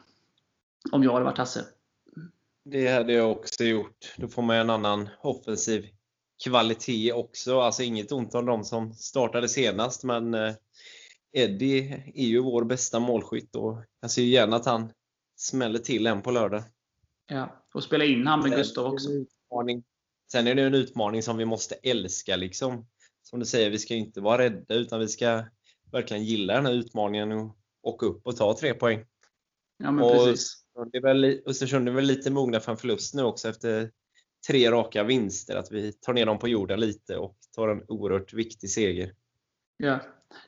Om 0.91 1.03
jag 1.03 1.13
hade 1.13 1.25
varit 1.25 1.37
Hasse. 1.37 1.65
Det 2.63 2.87
hade 2.87 3.13
jag 3.13 3.31
också 3.31 3.63
gjort. 3.63 4.13
Då 4.17 4.27
får 4.27 4.41
man 4.41 4.55
en 4.55 4.69
annan 4.69 5.09
offensiv 5.21 5.87
kvalitet 6.43 7.13
också. 7.13 7.59
Alltså 7.59 7.83
inget 7.83 8.11
ont 8.11 8.35
om 8.35 8.45
de 8.45 8.63
som 8.63 8.93
startade 8.93 9.49
senast, 9.49 10.03
men 10.03 10.35
Eddie 11.33 12.03
är 12.15 12.25
ju 12.25 12.39
vår 12.39 12.63
bästa 12.63 12.99
målskytt 12.99 13.55
och 13.55 13.77
jag 14.01 14.11
ser 14.11 14.21
gärna 14.21 14.55
att 14.55 14.65
han 14.65 14.91
smäller 15.35 15.79
till 15.79 16.07
en 16.07 16.21
på 16.21 16.31
lördag. 16.31 16.63
Ja, 17.27 17.65
och 17.73 17.83
spela 17.83 18.05
in 18.05 18.27
han 18.27 18.39
med 18.39 18.57
Gustav 18.57 18.93
också. 18.93 19.09
Sen 20.31 20.47
är 20.47 20.55
det 20.55 20.61
en 20.61 20.73
utmaning 20.73 21.23
som 21.23 21.37
vi 21.37 21.45
måste 21.45 21.75
älska. 21.75 22.35
Liksom. 22.35 22.87
Som 23.23 23.39
du 23.39 23.45
säger, 23.45 23.69
vi 23.69 23.79
ska 23.79 23.95
inte 23.95 24.21
vara 24.21 24.41
rädda 24.41 24.75
utan 24.75 24.99
vi 24.99 25.07
ska 25.07 25.43
verkligen 25.91 26.23
gilla 26.23 26.53
den 26.53 26.65
här 26.65 26.73
utmaningen 26.73 27.31
och 27.31 27.57
åka 27.81 28.05
upp 28.05 28.27
och 28.27 28.37
ta 28.37 28.57
tre 28.57 28.73
poäng. 28.73 29.05
Ja, 29.77 29.91
men 29.91 30.05
och 30.05 30.11
precis. 30.11 30.57
Det 30.91 30.97
är 30.97 31.01
väl, 31.01 31.41
Östersund 31.45 31.87
är 31.87 31.93
väl 31.93 32.05
lite 32.05 32.31
mogna 32.31 32.59
för 32.59 32.71
en 32.71 32.77
förlust 32.77 33.13
nu 33.13 33.23
också 33.23 33.49
efter 33.49 33.91
tre 34.47 34.71
raka 34.71 35.03
vinster. 35.03 35.55
Att 35.55 35.71
vi 35.71 35.93
tar 35.93 36.13
ner 36.13 36.25
dem 36.25 36.39
på 36.39 36.47
jorden 36.47 36.79
lite 36.79 37.17
och 37.17 37.35
tar 37.55 37.67
en 37.67 37.83
oerhört 37.87 38.33
viktig 38.33 38.69
seger. 38.69 39.13
Ja, 39.77 39.99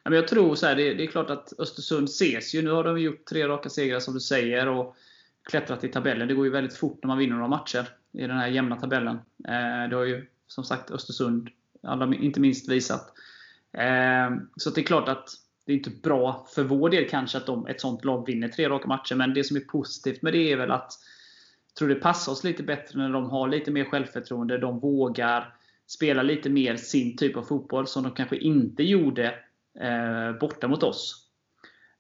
men 0.04 0.14
jag 0.14 0.28
tror 0.28 0.56
så 0.56 0.66
här, 0.66 0.76
det, 0.76 0.94
det, 0.94 1.04
är 1.04 1.08
klart 1.08 1.30
att 1.30 1.54
Östersund 1.60 2.10
ses 2.10 2.56
ju. 2.56 2.62
Nu 2.62 2.72
har 2.72 2.84
de 2.84 3.02
gjort 3.02 3.26
tre 3.26 3.48
raka 3.48 3.70
segrar 3.70 4.00
som 4.00 4.14
du 4.14 4.20
säger 4.20 4.68
och 4.68 4.96
klättrat 5.44 5.84
i 5.84 5.88
tabellen. 5.88 6.28
Det 6.28 6.34
går 6.34 6.46
ju 6.46 6.52
väldigt 6.52 6.78
fort 6.78 7.00
när 7.04 7.08
man 7.08 7.18
vinner 7.18 7.36
några 7.36 7.48
matcher 7.48 7.88
i 8.12 8.22
den 8.22 8.38
här 8.38 8.48
jämna 8.48 8.76
tabellen. 8.76 9.16
Eh, 9.48 9.90
det 9.90 9.96
har 9.96 10.04
ju 10.04 10.28
som 10.48 10.64
sagt 10.64 10.92
Östersund, 10.92 11.50
alla, 11.84 12.16
inte 12.16 12.40
minst, 12.40 12.70
visat. 12.70 13.14
Eh, 13.74 14.38
så 14.58 14.70
det 14.70 14.82
är 14.82 14.86
klart 14.86 15.10
att 15.10 15.30
det 15.66 15.72
är 15.72 15.78
inte 15.78 15.90
bra 15.90 16.48
för 16.56 16.64
vår 16.64 16.90
del 16.90 17.10
kanske 17.10 17.38
att 17.38 17.46
de, 17.46 17.68
ett 17.68 17.82
sånt 17.82 18.06
lag 18.06 18.26
vinner 18.26 18.48
tre 18.48 18.70
raka 18.70 18.88
matcher. 18.88 19.16
Men 19.16 19.34
det 19.34 19.44
som 19.44 19.58
är 19.58 19.62
positivt 19.62 20.22
med 20.22 20.34
det 20.34 20.52
är 20.52 20.58
väl 20.58 20.72
att 20.72 20.94
tror 21.78 21.90
det 21.90 21.96
passar 21.96 22.32
oss 22.32 22.44
lite 22.44 22.64
bättre 22.64 23.00
när 23.00 23.10
de 23.10 23.30
har 23.30 23.48
lite 23.48 23.72
mer 23.72 23.86
självförtroende. 23.86 24.58
De 24.58 24.80
vågar 24.80 25.56
spela 25.88 26.24
lite 26.24 26.50
mer 26.50 26.76
sin 26.76 27.18
typ 27.18 27.38
av 27.38 27.44
fotboll 27.44 27.88
som 27.88 28.04
de 28.04 28.12
kanske 28.12 28.38
inte 28.38 28.84
gjorde 28.84 29.26
eh, 29.80 30.40
borta 30.40 30.68
mot 30.68 30.84
oss. 30.84 31.20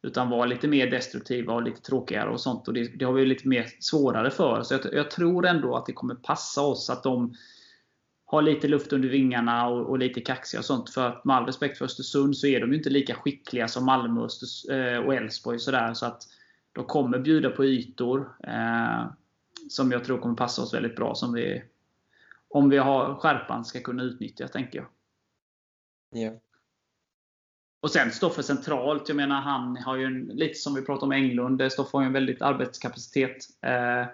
Utan 0.01 0.29
var 0.29 0.47
lite 0.47 0.67
mer 0.67 0.91
destruktiva 0.91 1.53
och 1.53 1.63
lite 1.63 1.81
tråkigare 1.81 2.29
och 2.29 2.41
sånt. 2.41 2.67
Och 2.67 2.73
det, 2.73 2.99
det 2.99 3.05
har 3.05 3.13
vi 3.13 3.25
lite 3.25 3.47
mer 3.47 3.67
svårare 3.79 4.31
för. 4.31 4.63
Så 4.63 4.73
jag, 4.73 4.93
jag, 4.93 5.11
tror 5.11 5.45
ändå 5.45 5.75
att 5.75 5.85
det 5.85 5.93
kommer 5.93 6.15
passa 6.15 6.61
oss 6.61 6.89
att 6.89 7.03
de 7.03 7.33
har 8.25 8.41
lite 8.41 8.67
luft 8.67 8.93
under 8.93 9.09
vingarna 9.09 9.67
och, 9.67 9.89
och 9.89 9.99
lite 9.99 10.21
kaxiga 10.21 10.59
och 10.59 10.65
sånt. 10.65 10.89
För 10.89 11.07
att 11.07 11.25
med 11.25 11.35
all 11.35 11.45
respekt 11.45 11.77
för 11.77 11.85
Östersund 11.85 12.37
så 12.37 12.47
är 12.47 12.59
de 12.59 12.71
ju 12.71 12.77
inte 12.77 12.89
lika 12.89 13.15
skickliga 13.15 13.67
som 13.67 13.85
Malmö 13.85 14.27
eh, 14.71 14.97
och 14.97 15.15
Elfsborg. 15.15 15.59
Så, 15.59 15.91
så 15.93 16.05
att 16.05 16.23
de 16.71 16.85
kommer 16.85 17.19
bjuda 17.19 17.49
på 17.49 17.65
ytor 17.65 18.35
eh, 18.47 19.05
som 19.73 19.91
jag 19.91 20.03
tror 20.03 20.17
kommer 20.17 20.35
passa 20.35 20.61
oss 20.61 20.73
väldigt 20.73 20.95
bra. 20.95 21.15
Som 21.15 21.33
vi, 21.33 21.63
om 22.47 22.69
vi 22.69 22.77
har 22.77 23.15
skärpan, 23.15 23.65
ska 23.65 23.79
kunna 23.79 24.03
utnyttja, 24.03 24.47
tänker 24.47 24.79
jag. 24.79 24.87
Yeah. 26.21 26.35
Och 27.81 27.91
sen 27.91 28.11
Stoffe 28.11 28.43
centralt. 28.43 29.09
Jag 29.09 29.15
menar, 29.15 29.41
han 29.41 29.77
har 29.77 29.95
ju 29.95 30.05
en, 30.05 30.21
lite 30.23 30.53
som 30.53 30.75
vi 30.75 30.81
pratade 30.81 31.05
om 31.05 31.11
Englund. 31.11 31.71
Stoffe 31.71 31.97
har 31.97 32.01
ju 32.01 32.07
en 32.07 32.13
väldigt 32.13 32.41
arbetskapacitet. 32.41 33.37
Eh, 33.61 34.05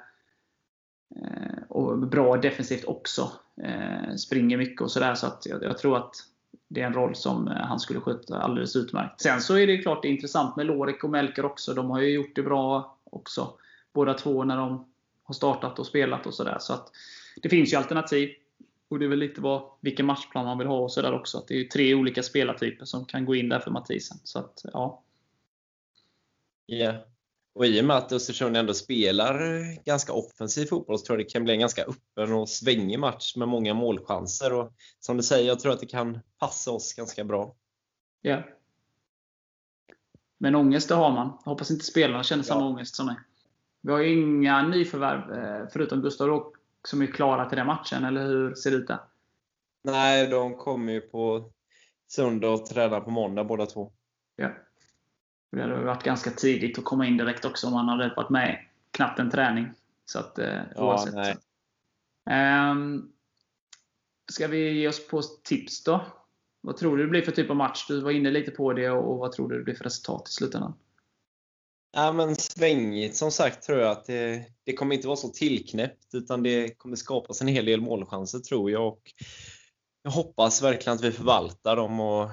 och 1.67 1.97
bra 1.97 2.37
defensivt 2.37 2.85
också. 2.85 3.31
Eh, 3.61 4.15
springer 4.15 4.57
mycket 4.57 4.81
och 4.81 4.91
sådär. 4.91 5.15
Så 5.15 5.27
att 5.27 5.45
jag, 5.45 5.63
jag, 5.63 5.77
tror 5.77 5.97
att 5.97 6.15
det 6.67 6.81
är 6.81 6.85
en 6.85 6.93
roll 6.93 7.15
som 7.15 7.47
eh, 7.47 7.53
han 7.53 7.79
skulle 7.79 7.99
sköta 7.99 8.41
alldeles 8.41 8.75
utmärkt. 8.75 9.21
Sen 9.21 9.41
så 9.41 9.57
är 9.57 9.67
det 9.67 9.77
klart 9.77 10.01
det 10.01 10.07
är 10.07 10.11
intressant 10.11 10.55
med 10.55 10.65
Lorek 10.65 11.03
och 11.03 11.09
Melker 11.09 11.45
också. 11.45 11.73
De 11.73 11.89
har 11.89 11.99
ju 11.99 12.09
gjort 12.09 12.35
det 12.35 12.43
bra 12.43 12.97
också. 13.03 13.53
Båda 13.93 14.13
två 14.13 14.43
när 14.43 14.57
de 14.57 14.85
har 15.29 15.33
startat 15.33 15.79
och 15.79 15.87
spelat 15.87 16.25
och 16.25 16.33
sådär. 16.33 16.57
Så 16.59 16.73
att 16.73 16.91
det 17.41 17.49
finns 17.49 17.73
ju 17.73 17.77
alternativ. 17.77 18.29
Och 18.89 18.99
det 18.99 19.05
är 19.05 19.09
väl 19.09 19.19
lite 19.19 19.41
vad, 19.41 19.63
vilken 19.81 20.05
matchplan 20.05 20.45
man 20.45 20.57
vill 20.57 20.67
ha 20.67 20.79
och 20.79 20.91
sådär 20.91 21.13
också. 21.13 21.37
Att 21.37 21.47
det 21.47 21.59
är 21.59 21.63
tre 21.63 21.95
olika 21.95 22.23
spelartyper 22.23 22.85
som 22.85 23.05
kan 23.05 23.25
gå 23.25 23.35
in 23.35 23.49
där 23.49 23.59
för 23.59 23.71
Mathisen. 23.71 24.17
Så 24.23 24.39
att, 24.39 24.65
ja. 24.73 25.03
Yeah. 26.67 26.95
Och 27.53 27.65
i 27.65 27.81
och 27.81 27.85
med 27.85 27.97
att 27.97 28.11
Östersund 28.11 28.57
ändå 28.57 28.73
spelar 28.73 29.35
ganska 29.85 30.13
offensiv 30.13 30.65
fotboll 30.65 30.99
så 30.99 31.05
tror 31.05 31.19
jag 31.19 31.25
det 31.25 31.31
kan 31.31 31.43
bli 31.43 31.53
en 31.53 31.59
ganska 31.59 31.83
öppen 31.83 32.33
och 32.33 32.49
svängig 32.49 32.99
match 32.99 33.35
med 33.35 33.47
många 33.47 33.73
målchanser. 33.73 34.53
Och 34.53 34.73
som 34.99 35.17
du 35.17 35.23
säger, 35.23 35.47
jag 35.47 35.59
tror 35.59 35.73
att 35.73 35.79
det 35.79 35.85
kan 35.85 36.19
passa 36.39 36.71
oss 36.71 36.93
ganska 36.93 37.23
bra. 37.23 37.55
Ja. 38.21 38.31
Yeah. 38.31 38.43
Men 40.37 40.55
ångest 40.55 40.89
det 40.89 40.95
har 40.95 41.11
man. 41.11 41.37
Jag 41.45 41.51
hoppas 41.51 41.71
inte 41.71 41.85
spelarna 41.85 42.23
känner 42.23 42.43
samma 42.43 42.61
ja. 42.61 42.67
ångest 42.67 42.95
som 42.95 43.05
mig. 43.05 43.15
Vi 43.81 43.91
har 43.91 43.99
inga 43.99 44.67
nyförvärv 44.67 45.33
eh, 45.33 45.67
förutom 45.73 46.01
Gustav 46.01 46.53
som 46.87 47.01
är 47.01 47.07
klara 47.07 47.49
till 47.49 47.57
den 47.57 47.67
matchen, 47.67 48.03
eller 48.03 48.25
hur 48.25 48.55
ser 48.55 48.71
det 48.71 48.77
ut 48.77 48.87
där? 48.87 48.99
Nej, 49.83 50.27
de 50.27 50.57
kommer 50.57 50.93
ju 50.93 51.01
på 51.01 51.51
söndag 52.07 52.49
och 52.49 52.65
tränar 52.65 53.01
på 53.01 53.09
måndag 53.09 53.43
båda 53.43 53.65
två. 53.65 53.91
Ja. 54.35 54.49
Det 55.51 55.61
hade 55.61 55.83
varit 55.83 56.03
ganska 56.03 56.29
tidigt 56.29 56.77
att 56.77 56.85
komma 56.85 57.05
in 57.05 57.17
direkt 57.17 57.45
också 57.45 57.67
om 57.67 57.73
man 57.73 57.89
hade 57.89 58.13
varit 58.15 58.29
med 58.29 58.65
knappt 58.91 59.19
en 59.19 59.31
träning. 59.31 59.67
Så 60.05 60.19
att, 60.19 60.39
eh, 60.39 60.61
ja, 60.75 61.05
Nej. 61.13 61.35
Um, 62.71 63.11
ska 64.31 64.47
vi 64.47 64.71
ge 64.71 64.87
oss 64.87 65.07
på 65.07 65.21
tips 65.21 65.83
då? 65.83 66.05
Vad 66.61 66.77
tror 66.77 66.97
du 66.97 67.03
det 67.03 67.09
blir 67.09 67.21
för 67.21 67.31
typ 67.31 67.49
av 67.49 67.55
match? 67.55 67.87
Du 67.87 68.01
var 68.01 68.11
inne 68.11 68.31
lite 68.31 68.51
på 68.51 68.73
det 68.73 68.89
och 68.89 69.17
vad 69.17 69.31
tror 69.31 69.49
du 69.49 69.57
det 69.57 69.63
blir 69.63 69.75
för 69.75 69.83
resultat 69.83 70.29
i 70.29 70.31
slutändan? 70.31 70.73
Ja, 71.91 72.11
men 72.13 72.35
svängigt 72.35 73.15
som 73.15 73.31
sagt 73.31 73.63
tror 73.63 73.79
jag 73.79 73.91
att 73.91 74.05
det, 74.05 74.45
det 74.65 74.73
kommer 74.73 74.95
inte 74.95 75.07
vara 75.07 75.17
så 75.17 75.29
tillknäppt 75.29 76.13
utan 76.13 76.43
det 76.43 76.77
kommer 76.77 76.95
skapas 76.95 77.41
en 77.41 77.47
hel 77.47 77.65
del 77.65 77.81
målchanser 77.81 78.39
tror 78.39 78.71
jag. 78.71 78.87
Och 78.87 79.01
jag 80.03 80.11
hoppas 80.11 80.63
verkligen 80.63 80.95
att 80.95 81.03
vi 81.03 81.11
förvaltar 81.11 81.75
dem 81.75 81.99
och 81.99 82.29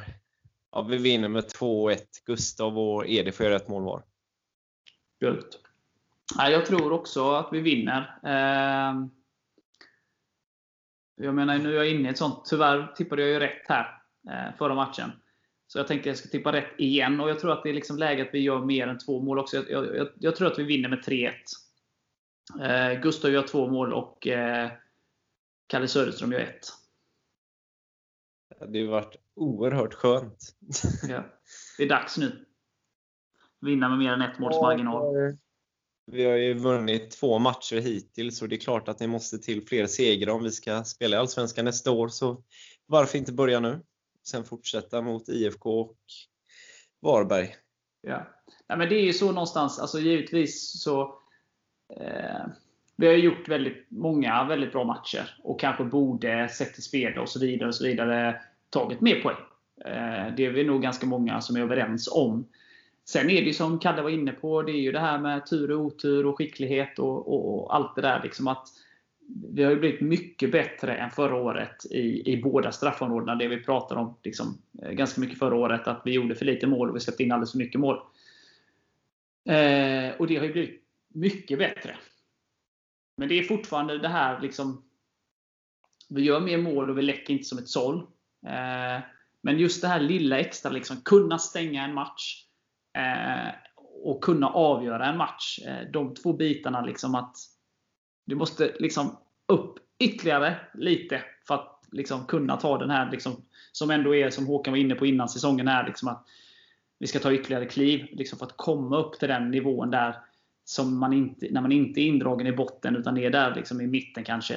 ja, 0.73 0.83
vi 0.83 0.97
vinner 0.97 1.29
med 1.29 1.45
2-1. 1.45 1.99
Gustav 2.27 2.79
och 2.79 3.09
Edi 3.09 3.33
får 3.33 3.47
göra 3.47 3.57
ett 3.57 3.69
mål 3.69 3.85
var. 3.85 4.03
Gött. 5.21 5.59
Ja, 6.38 6.51
jag 6.51 6.66
tror 6.66 6.92
också 6.92 7.31
att 7.31 7.49
vi 7.53 7.61
vinner. 7.61 8.19
Ehm, 8.25 9.11
jag 11.16 11.35
menar, 11.35 11.59
nu 11.59 11.73
är 11.73 11.77
jag 11.77 11.90
inne 11.90 12.09
i 12.09 12.11
ett 12.11 12.19
sånt. 12.19 12.45
Tyvärr 12.45 12.92
tippade 12.97 13.23
jag 13.23 13.31
ju 13.31 13.38
rätt 13.38 13.69
här 13.69 14.03
eh, 14.31 14.57
förra 14.59 14.75
matchen. 14.75 15.12
Så 15.66 15.79
jag 15.79 15.87
tänker 15.87 16.00
att 16.00 16.07
jag 16.07 16.16
ska 16.16 16.29
tippa 16.29 16.52
rätt 16.52 16.81
igen. 16.81 17.20
Och 17.20 17.31
jag 17.31 17.40
tror 17.40 17.52
att 17.52 17.62
det 17.62 17.68
är 17.68 17.74
liksom 17.74 17.98
läge 17.98 18.22
att 18.22 18.35
vi 18.35 18.40
gör 18.40 18.64
mer 18.64 18.87
än 18.87 18.98
två 18.98 19.20
mål 19.20 19.38
också. 19.38 19.57
Jag, 19.57 19.96
jag, 19.96 20.09
jag 20.18 20.37
tror 20.37 20.52
att 20.52 20.59
vi 20.59 20.62
vinner 20.62 20.88
med 20.88 20.98
3-1. 20.98 21.33
Eh, 22.61 23.00
Gustav 23.00 23.31
gör 23.31 23.42
två 23.42 23.68
mål 23.68 23.92
och 23.92 24.26
eh, 24.26 24.70
Kalle 25.66 25.88
Söderström 25.88 26.33
gör 26.33 26.40
ett. 26.40 26.66
Det 28.68 28.81
har 28.81 28.87
varit 28.87 29.16
oerhört 29.35 29.94
skönt. 29.94 30.55
ja. 31.09 31.24
Det 31.79 31.85
är 31.85 31.88
dags 31.88 32.18
nu. 32.18 32.46
Vinna 33.61 33.88
med 33.88 33.98
mer 33.98 34.12
än 34.12 34.22
ett 34.22 34.38
måls 34.38 34.57
marginal. 34.57 35.37
Vi 36.12 36.24
har 36.24 36.37
ju 36.37 36.55
vunnit 36.55 37.11
två 37.11 37.38
matcher 37.38 37.81
hittills 37.81 38.42
och 38.42 38.48
det 38.48 38.57
är 38.57 38.61
klart 38.61 38.88
att 38.88 38.98
det 38.98 39.07
måste 39.07 39.38
till 39.38 39.66
fler 39.66 39.87
segrar 39.87 40.33
om 40.33 40.42
vi 40.42 40.50
ska 40.50 40.85
spela 40.85 41.16
i 41.16 41.18
Allsvenskan 41.18 41.64
nästa 41.64 41.90
år. 41.90 42.09
Så 42.09 42.42
varför 42.87 43.18
inte 43.18 43.33
börja 43.33 43.61
nu? 43.61 43.81
Sen 44.28 44.44
fortsätta 44.44 45.02
mot 45.02 45.28
IFK 45.28 45.80
och 45.80 45.98
Varberg. 47.00 47.54
Ja. 48.02 48.26
Nej, 48.68 48.78
men 48.78 48.88
det 48.88 48.94
är 48.94 49.04
ju 49.04 49.12
så 49.12 49.32
någonstans, 49.32 49.78
alltså 49.78 49.98
givetvis 49.98 50.82
så 50.82 51.18
eh, 52.00 52.46
Vi 52.96 53.06
har 53.06 53.14
gjort 53.14 53.48
väldigt 53.48 53.86
många 53.88 54.44
väldigt 54.44 54.72
bra 54.72 54.84
matcher 54.84 55.38
och 55.42 55.60
kanske 55.60 55.84
borde, 55.84 56.48
sett 56.48 56.74
till 56.74 56.82
spel 56.82 57.18
och 57.18 57.28
så 57.28 57.40
vidare, 57.40 57.68
och 57.68 57.74
så 57.74 57.84
vidare 57.84 58.40
tagit 58.70 59.00
mer 59.00 59.20
poäng. 59.20 59.36
Eh, 59.84 60.34
det 60.36 60.46
är 60.46 60.50
vi 60.50 60.64
nog 60.64 60.82
ganska 60.82 61.06
många 61.06 61.40
som 61.40 61.56
är 61.56 61.60
överens 61.60 62.08
om. 62.12 62.48
Sen 63.04 63.30
är 63.30 63.40
det 63.40 63.46
ju 63.46 63.52
som 63.52 63.78
Kalle 63.78 64.02
var 64.02 64.10
inne 64.10 64.32
på, 64.32 64.62
det 64.62 64.72
är 64.72 64.80
ju 64.80 64.92
det 64.92 65.00
här 65.00 65.18
med 65.18 65.46
tur 65.46 65.70
och 65.70 65.80
otur 65.80 66.26
och 66.26 66.38
skicklighet 66.38 66.98
och, 66.98 67.32
och, 67.32 67.54
och 67.54 67.74
allt 67.74 67.94
det 67.94 68.02
där. 68.02 68.22
Liksom 68.22 68.48
att 68.48 68.68
vi 69.28 69.64
har 69.64 69.70
ju 69.70 69.80
blivit 69.80 70.00
mycket 70.00 70.52
bättre 70.52 70.96
än 70.96 71.10
förra 71.10 71.34
året 71.34 71.86
i, 71.90 72.32
i 72.32 72.42
båda 72.42 72.72
straffområdena. 72.72 73.34
Det 73.34 73.48
vi 73.48 73.62
pratade 73.62 74.00
om 74.00 74.14
liksom, 74.22 74.58
eh, 74.82 74.90
ganska 74.90 75.20
mycket 75.20 75.38
förra 75.38 75.56
året, 75.56 75.88
att 75.88 76.02
vi 76.04 76.12
gjorde 76.12 76.34
för 76.34 76.44
lite 76.44 76.66
mål 76.66 76.90
och 76.90 76.96
vi 76.96 77.00
släppte 77.00 77.22
in 77.22 77.32
alldeles 77.32 77.52
för 77.52 77.58
mycket 77.58 77.80
mål. 77.80 77.96
Eh, 79.44 80.14
och 80.18 80.26
det 80.26 80.36
har 80.36 80.46
ju 80.46 80.52
blivit 80.52 80.82
mycket 81.08 81.58
bättre. 81.58 81.96
Men 83.16 83.28
det 83.28 83.38
är 83.38 83.42
fortfarande 83.42 83.98
det 83.98 84.08
här 84.08 84.40
liksom, 84.40 84.82
vi 86.08 86.22
gör 86.22 86.40
mer 86.40 86.58
mål 86.58 86.90
och 86.90 86.98
vi 86.98 87.02
läcker 87.02 87.32
inte 87.32 87.44
som 87.44 87.58
ett 87.58 87.68
såll. 87.68 87.98
Eh, 88.46 89.04
men 89.40 89.58
just 89.58 89.82
det 89.82 89.88
här 89.88 90.00
lilla 90.00 90.38
extra, 90.38 90.70
liksom, 90.70 90.96
kunna 91.04 91.38
stänga 91.38 91.84
en 91.84 91.94
match 91.94 92.44
eh, 92.98 93.54
och 94.02 94.24
kunna 94.24 94.48
avgöra 94.48 95.06
en 95.06 95.16
match. 95.16 95.58
Eh, 95.66 95.90
de 95.90 96.14
två 96.14 96.32
bitarna, 96.32 96.80
liksom 96.80 97.14
att 97.14 97.36
du 98.26 98.34
måste 98.34 98.72
liksom 98.78 99.16
upp 99.48 99.78
ytterligare 99.98 100.56
lite 100.74 101.22
för 101.46 101.54
att 101.54 101.82
liksom 101.92 102.26
kunna 102.26 102.56
ta 102.56 102.78
den 102.78 102.90
här, 102.90 103.10
liksom, 103.10 103.42
som 103.72 103.90
ändå 103.90 104.14
är, 104.14 104.30
som 104.30 104.46
Håkan 104.46 104.72
var 104.72 104.78
inne 104.78 104.94
på 104.94 105.06
innan 105.06 105.28
säsongen, 105.28 105.68
här, 105.68 105.86
liksom 105.86 106.08
att 106.08 106.26
vi 106.98 107.06
ska 107.06 107.18
ta 107.18 107.32
ytterligare 107.32 107.66
kliv 107.66 108.06
liksom 108.12 108.38
för 108.38 108.46
att 108.46 108.56
komma 108.56 108.98
upp 108.98 109.18
till 109.18 109.28
den 109.28 109.50
nivån 109.50 109.90
där 109.90 110.16
som 110.64 110.98
man 110.98 111.12
inte, 111.12 111.46
när 111.50 111.60
man 111.60 111.72
inte 111.72 112.00
är 112.00 112.06
indragen 112.06 112.46
i 112.46 112.52
botten 112.52 112.96
utan 112.96 113.18
är 113.18 113.30
där 113.30 113.54
liksom 113.54 113.80
i 113.80 113.86
mitten 113.86 114.24
kanske. 114.24 114.54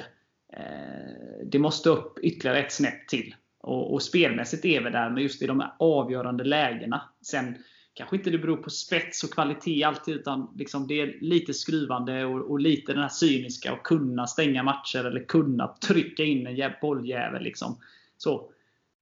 Eh, 0.52 1.46
det 1.46 1.58
måste 1.58 1.90
upp 1.90 2.18
ytterligare 2.18 2.58
ett 2.58 2.72
snäpp 2.72 3.08
till. 3.08 3.34
Och, 3.60 3.92
och 3.92 4.02
spelmässigt 4.02 4.64
är 4.64 4.80
vi 4.84 4.90
där, 4.90 5.10
men 5.10 5.22
just 5.22 5.42
i 5.42 5.46
de 5.46 5.64
avgörande 5.78 6.44
lägena. 6.44 7.02
Sen 7.22 7.54
kanske 8.00 8.16
inte 8.16 8.30
det 8.30 8.38
beror 8.38 8.56
på 8.56 8.70
spets 8.70 9.24
och 9.24 9.30
kvalitet 9.30 9.84
alltid, 9.84 10.14
utan 10.14 10.48
liksom 10.56 10.86
det 10.86 11.00
är 11.00 11.18
lite 11.20 11.54
skruvande 11.54 12.24
och, 12.24 12.50
och 12.50 12.60
lite 12.60 12.92
den 12.92 13.02
här 13.02 13.08
cyniska 13.08 13.72
och 13.72 13.86
kunna 13.86 14.26
stänga 14.26 14.62
matcher 14.62 15.04
eller 15.04 15.24
kunna 15.24 15.68
trycka 15.68 16.24
in 16.24 16.46
en 16.46 16.72
bolljävel. 16.80 17.42
Liksom. 17.42 17.76
Så. 18.16 18.50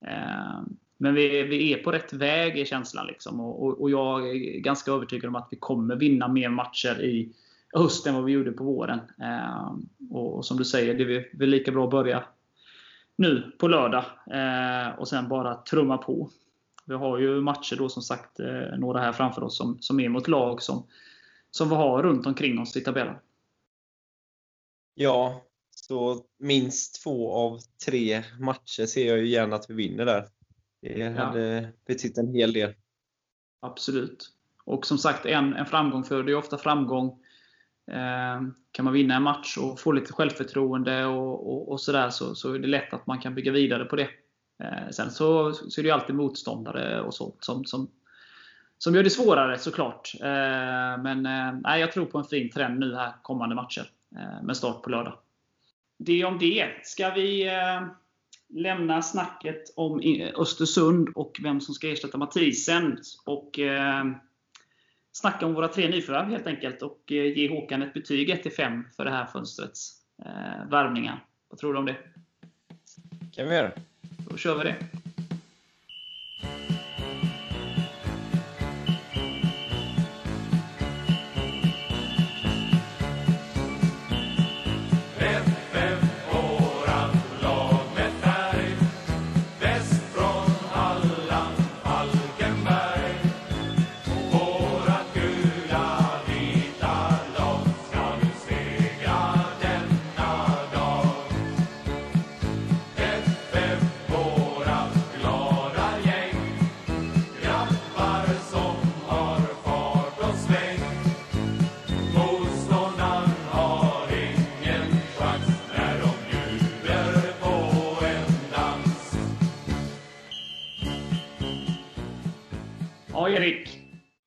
Eh, 0.07 0.61
men 0.97 1.15
vi, 1.15 1.43
vi, 1.43 1.73
är 1.73 1.83
på 1.83 1.93
rätt 1.93 2.13
väg 2.13 2.59
i 2.59 2.65
känslan. 2.65 3.07
Liksom. 3.07 3.41
Och, 3.41 3.67
och, 3.67 3.81
och, 3.81 3.91
jag 3.91 4.31
är 4.31 4.59
ganska 4.59 4.93
övertygad 4.93 5.29
om 5.29 5.37
att 5.37 5.49
vi 5.51 5.57
kommer 5.57 5.97
vinna 5.97 6.29
mer 6.29 6.49
matcher 6.49 7.03
i 7.03 7.33
höst 7.75 8.07
än 8.07 8.15
vad 8.15 8.25
vi 8.25 8.33
gjorde 8.33 8.53
på 8.53 8.65
våren. 8.65 9.01
Eh, 9.21 9.73
och, 10.11 10.37
och, 10.37 10.45
som 10.45 10.57
du 10.57 10.65
säger, 10.65 10.95
det 10.95 11.17
är 11.17 11.39
väl 11.39 11.49
lika 11.49 11.73
bra 11.73 11.85
att 11.85 11.91
börja 11.91 12.25
nu 13.17 13.53
på 13.59 13.69
lördag 13.69 14.05
eh, 14.31 14.99
och 14.99 15.09
sen 15.09 15.29
bara 15.29 15.55
trumma 15.55 15.99
på. 15.99 16.31
Vi 16.89 16.95
har 16.95 17.19
ju 17.19 17.41
matcher 17.41 17.77
då 17.77 17.89
som 17.89 18.03
sagt, 18.03 18.41
eh, 18.41 18.79
några 18.79 19.01
här 19.01 19.13
framför 19.13 19.43
oss, 19.43 19.57
som, 19.57 19.79
som 19.81 20.01
är 20.01 20.09
mot 20.09 20.29
lag 20.29 20.63
som, 20.63 20.87
som 21.51 21.69
vi 21.69 21.75
har 21.75 22.03
runt 22.03 22.27
omkring 22.27 22.59
oss 22.59 22.77
i 22.77 22.81
tabellen. 22.81 23.17
Ja, 24.95 25.43
så 25.71 26.25
minst 26.39 27.03
två 27.03 27.33
av 27.33 27.61
tre 27.87 28.23
matcher 28.39 28.87
ser 28.87 29.07
jag 29.07 29.19
ju 29.19 29.29
gärna 29.29 29.57
att 29.57 29.71
vi 29.71 29.75
vinner 29.75 30.05
där. 30.05 30.29
Det 30.81 31.19
hade 31.19 31.63
ja. 31.63 31.69
betytt 31.87 32.19
en 32.19 32.35
hel 32.35 32.53
del. 32.53 32.75
Absolut. 33.61 34.31
Och 34.65 34.87
som 34.87 34.99
sagt, 34.99 35.27
en, 35.27 35.55
en 35.55 35.67
framgång 35.67 36.05
för 36.05 36.23
det 36.23 36.33
är 36.33 36.37
ofta 36.37 36.59
framgång. 36.59 37.09
Eh, 37.91 38.43
kan 38.71 38.85
man 38.85 38.95
vinna 38.95 39.17
en 39.17 39.23
match 39.23 39.59
och 39.59 39.81
få 39.81 39.93
lite 39.93 40.13
självförtroende 40.13 41.07
och, 41.07 41.53
och, 41.53 41.73
och 41.73 41.81
sådär 41.81 42.11
så, 42.11 42.35
så 42.35 42.55
är 42.55 42.59
det 42.59 42.69
lätt 42.69 42.93
att 42.93 43.07
man 43.07 43.21
kan 43.21 43.35
bygga 43.35 43.53
vidare 43.53 43.85
på 43.85 43.97
det. 43.97 44.09
Eh, 44.59 44.91
sen 44.91 45.11
så, 45.11 45.53
så 45.53 45.81
är 45.81 45.83
det 45.83 45.89
ju 45.89 45.95
alltid 45.95 46.17
motståndare 46.17 47.01
och 47.01 47.15
sånt 47.15 47.45
som, 47.45 47.65
som, 47.65 47.91
som 48.79 48.95
gör 48.95 49.03
det 49.03 49.11
svårare 49.11 49.59
såklart. 49.59 50.13
Eh, 50.21 51.03
men 51.03 51.27
eh, 51.27 51.53
nej, 51.63 51.81
jag 51.81 51.93
tror 51.93 52.07
på 52.07 52.19
en 52.19 52.25
fin 52.25 52.51
trend 52.51 52.79
nu 52.79 52.95
här 52.95 53.13
kommande 53.23 53.55
matcher 53.55 53.91
med 54.43 54.57
start 54.57 54.83
på 54.83 54.91
lördag. 54.91 55.19
Det 55.99 56.25
om 56.25 56.39
det. 56.39 56.67
Ska 56.83 57.11
vi 57.11 57.51
lämna 58.49 59.03
snacket 59.03 59.63
om 59.77 60.03
Östersund 60.37 61.09
och 61.15 61.41
vem 61.43 61.61
som 61.61 61.75
ska 61.75 61.89
ersätta 61.89 62.19
Mathisen. 62.19 62.99
Och 63.25 63.59
snacka 65.13 65.47
om 65.47 65.55
våra 65.55 65.69
tre 65.69 65.89
nyförvärv 65.89 66.31
helt 66.31 66.47
enkelt. 66.47 66.83
Och 66.83 67.03
ge 67.07 67.49
Håkan 67.49 67.83
ett 67.83 67.95
betyg 67.95 68.31
1-5 68.31 68.83
för 68.97 69.05
det 69.05 69.11
här 69.11 69.27
fönstrets 69.27 70.03
värvningar. 70.71 71.25
Vad 71.49 71.59
tror 71.59 71.73
du 71.73 71.79
om 71.79 71.87
det? 71.87 71.97
kan 73.33 73.49
vi 73.49 73.55
göra. 73.55 73.73
Då 74.01 74.37
kör 74.37 74.59
vi 74.59 74.65
det. 74.65 74.77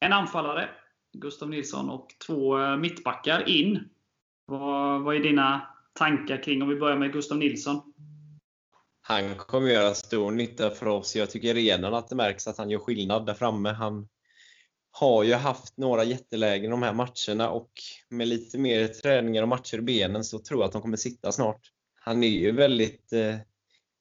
En 0.05 0.13
anfallare, 0.13 0.69
Gustav 1.13 1.49
Nilsson, 1.49 1.89
och 1.89 2.07
två 2.27 2.59
eh, 2.59 2.77
mittbackar 2.77 3.49
in. 3.49 3.89
Vad, 4.45 5.01
vad 5.01 5.15
är 5.15 5.19
dina 5.19 5.67
tankar 5.93 6.43
kring, 6.43 6.61
om 6.61 6.69
vi 6.69 6.75
börjar 6.75 6.97
med 6.97 7.13
Gustav 7.13 7.37
Nilsson? 7.37 7.93
Han 9.01 9.35
kommer 9.35 9.69
göra 9.69 9.93
stor 9.93 10.31
nytta 10.31 10.69
för 10.69 10.85
oss. 10.85 11.15
Jag 11.15 11.29
tycker 11.29 11.53
redan 11.53 11.93
att 11.93 12.09
det 12.09 12.15
märks 12.15 12.47
att 12.47 12.57
han 12.57 12.69
gör 12.69 12.79
skillnad 12.79 13.25
där 13.25 13.33
framme. 13.33 13.69
Han 13.69 14.07
har 14.91 15.23
ju 15.23 15.33
haft 15.33 15.77
några 15.77 16.03
jättelägen 16.03 16.71
de 16.71 16.83
här 16.83 16.93
matcherna 16.93 17.49
och 17.49 17.71
med 18.09 18.27
lite 18.27 18.57
mer 18.57 18.87
träningar 18.87 19.41
och 19.41 19.47
matcher 19.47 19.77
i 19.77 19.81
benen 19.81 20.23
så 20.23 20.39
tror 20.39 20.61
jag 20.61 20.67
att 20.67 20.73
de 20.73 20.81
kommer 20.81 20.97
sitta 20.97 21.31
snart. 21.31 21.61
Han 21.93 22.23
är 22.23 22.27
ju 22.27 22.51
väldigt 22.51 23.13
eh, 23.13 23.35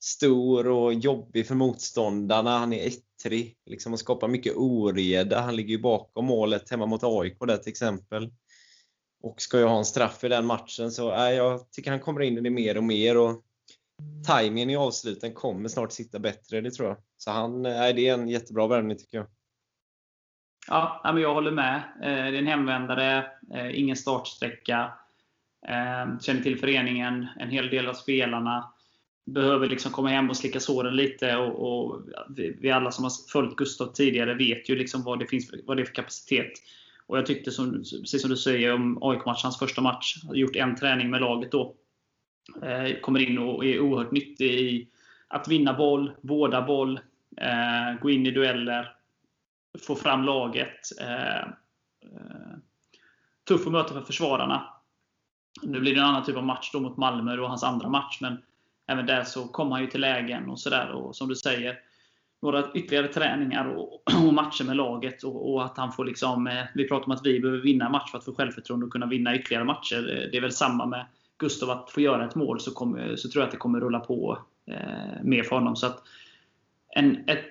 stor 0.01 0.69
och 0.69 0.95
jobbig 0.95 1.47
för 1.47 1.55
motståndarna. 1.55 2.59
Han 2.59 2.73
är 2.73 2.87
ettrig 3.21 3.57
liksom, 3.67 3.93
och 3.93 3.99
skapar 3.99 4.29
mycket 4.29 4.57
oreda. 4.57 5.41
Han 5.41 5.57
ligger 5.57 5.71
ju 5.71 5.81
bakom 5.81 6.25
målet 6.25 6.71
hemma 6.71 6.87
mot 6.87 7.05
AIK 7.05 7.37
där 7.41 7.57
till 7.57 7.71
exempel. 7.71 8.31
Och 9.23 9.41
ska 9.41 9.59
jag 9.59 9.69
ha 9.69 9.79
en 9.79 9.85
straff 9.85 10.25
i 10.25 10.29
den 10.29 10.47
matchen 10.47 10.91
så 10.91 11.15
äh, 11.15 11.31
jag 11.31 11.71
tycker 11.71 11.91
han 11.91 12.01
kommer 12.01 12.21
in 12.21 12.39
i 12.39 12.41
det 12.41 12.51
mer 12.51 12.77
och 12.77 12.85
mer. 12.85 13.17
Och 13.17 13.43
tajmingen 14.27 14.71
i 14.71 14.77
avsluten 14.77 15.35
kommer 15.35 15.69
snart 15.69 15.93
sitta 15.93 16.19
bättre, 16.19 16.61
det 16.61 16.71
tror 16.71 16.89
jag. 16.89 16.97
Så 17.17 17.31
han, 17.31 17.67
äh, 17.67 17.73
det 17.73 18.09
är 18.09 18.15
en 18.15 18.29
jättebra 18.29 18.67
värvning 18.67 18.97
tycker 18.97 19.17
jag. 19.17 19.27
Ja, 20.69 21.01
men 21.05 21.23
jag 21.23 21.35
håller 21.35 21.51
med. 21.51 21.77
Eh, 22.03 22.09
det 22.09 22.09
är 22.09 22.33
en 22.33 22.47
hemvändare, 22.47 23.27
eh, 23.55 23.81
ingen 23.81 23.97
startsträcka. 23.97 24.93
Eh, 25.69 26.19
känner 26.21 26.43
till 26.43 26.59
föreningen, 26.59 27.27
en 27.39 27.51
hel 27.51 27.69
del 27.71 27.89
av 27.89 27.95
spelarna 27.95 28.73
behöver 29.33 29.69
liksom 29.69 29.93
komma 29.93 30.09
hem 30.09 30.31
och 30.31 30.37
slicka 30.37 30.61
såren 30.61 30.97
lite. 30.97 31.37
Och, 31.37 31.88
och 31.88 32.03
vi 32.37 32.71
alla 32.71 32.90
som 32.90 33.05
har 33.05 33.31
följt 33.33 33.57
Gustav 33.57 33.93
tidigare 33.93 34.35
vet 34.35 34.69
ju 34.69 34.77
liksom 34.77 35.03
vad, 35.03 35.19
det 35.19 35.27
finns 35.27 35.53
vad 35.66 35.77
det 35.77 35.83
är 35.83 35.85
för 35.85 35.95
kapacitet. 35.95 36.53
Och 37.07 37.19
jag 37.19 37.27
tyckte, 37.27 37.51
som, 37.51 37.73
precis 37.73 38.21
som 38.21 38.31
du 38.31 38.37
säger 38.37 38.73
om 38.73 38.99
AIK-matchen, 39.03 39.40
hans 39.43 39.59
första 39.59 39.81
match, 39.81 40.16
har 40.27 40.35
gjort 40.35 40.57
en 40.57 40.77
träning 40.77 41.11
med 41.11 41.21
laget 41.21 41.53
då. 41.53 41.75
Eh, 42.62 43.01
kommer 43.01 43.21
in 43.21 43.38
och 43.38 43.64
är 43.64 43.81
oerhört 43.81 44.12
nyttig 44.12 44.51
i 44.51 44.88
att 45.29 45.49
vinna 45.49 45.75
boll, 45.75 46.12
vårda 46.21 46.62
boll, 46.62 47.01
eh, 47.37 48.01
gå 48.03 48.11
in 48.11 48.27
i 48.27 48.31
dueller, 48.31 48.93
få 49.87 49.97
fram 49.97 50.25
laget. 50.25 51.01
Eh, 51.01 51.38
eh 51.38 52.57
tuff 53.49 53.66
att 53.66 53.73
möta 53.73 53.95
för 53.95 54.01
försvararna. 54.01 54.69
Nu 55.62 55.81
blir 55.81 55.95
det 55.95 56.01
en 56.01 56.07
annan 56.07 56.25
typ 56.25 56.37
av 56.37 56.45
match 56.45 56.71
då 56.73 56.81
mot 56.81 56.97
Malmö, 56.97 57.37
då 57.37 57.47
hans 57.47 57.64
andra 57.64 57.88
match. 57.88 58.19
Men 58.21 58.43
även 58.90 59.07
där 59.07 59.24
så 59.24 59.48
kommer 59.48 59.70
han 59.70 59.81
ju 59.81 59.87
till 59.87 60.00
lägen 60.00 60.50
och 60.50 60.61
sådär. 60.61 60.92
Och 60.92 61.16
som 61.16 61.29
du 61.29 61.37
säger, 61.37 61.79
några 62.42 62.72
ytterligare 62.74 63.09
träningar 63.09 63.64
och, 63.64 64.03
och 64.26 64.35
matcher 64.35 64.64
med 64.64 64.76
laget. 64.76 65.22
Och, 65.22 65.53
och, 65.53 65.64
att 65.64 65.76
han 65.76 65.92
får 65.92 66.05
liksom, 66.05 66.46
eh, 66.46 66.64
vi 66.74 66.88
pratar 66.88 67.07
om 67.07 67.12
att 67.12 67.26
vi 67.26 67.40
behöver 67.40 67.62
vinna 67.62 67.87
en 67.87 67.92
match 67.92 68.11
för 68.11 68.18
att 68.18 68.24
få 68.24 68.35
självförtroende 68.35 68.87
och 68.87 68.92
kunna 68.92 69.07
vinna 69.07 69.37
ytterligare 69.37 69.64
matcher. 69.64 69.98
Eh, 69.98 70.31
det 70.31 70.37
är 70.37 70.40
väl 70.40 70.53
samma 70.53 70.87
med 70.87 71.07
Gustav, 71.38 71.70
att 71.70 71.90
få 71.90 72.00
göra 72.00 72.26
ett 72.26 72.35
mål 72.35 72.61
så, 72.61 72.70
kommer, 72.70 73.16
så 73.16 73.31
tror 73.31 73.42
jag 73.42 73.46
att 73.46 73.53
det 73.53 73.59
kommer 73.59 73.81
rulla 73.81 74.00
på 74.00 74.38
eh, 74.66 75.22
mer 75.22 75.42
för 75.42 75.57
honom. 75.57 75.76
Så 75.76 75.87
att 75.87 76.03
en, 76.88 77.29
ett, 77.29 77.46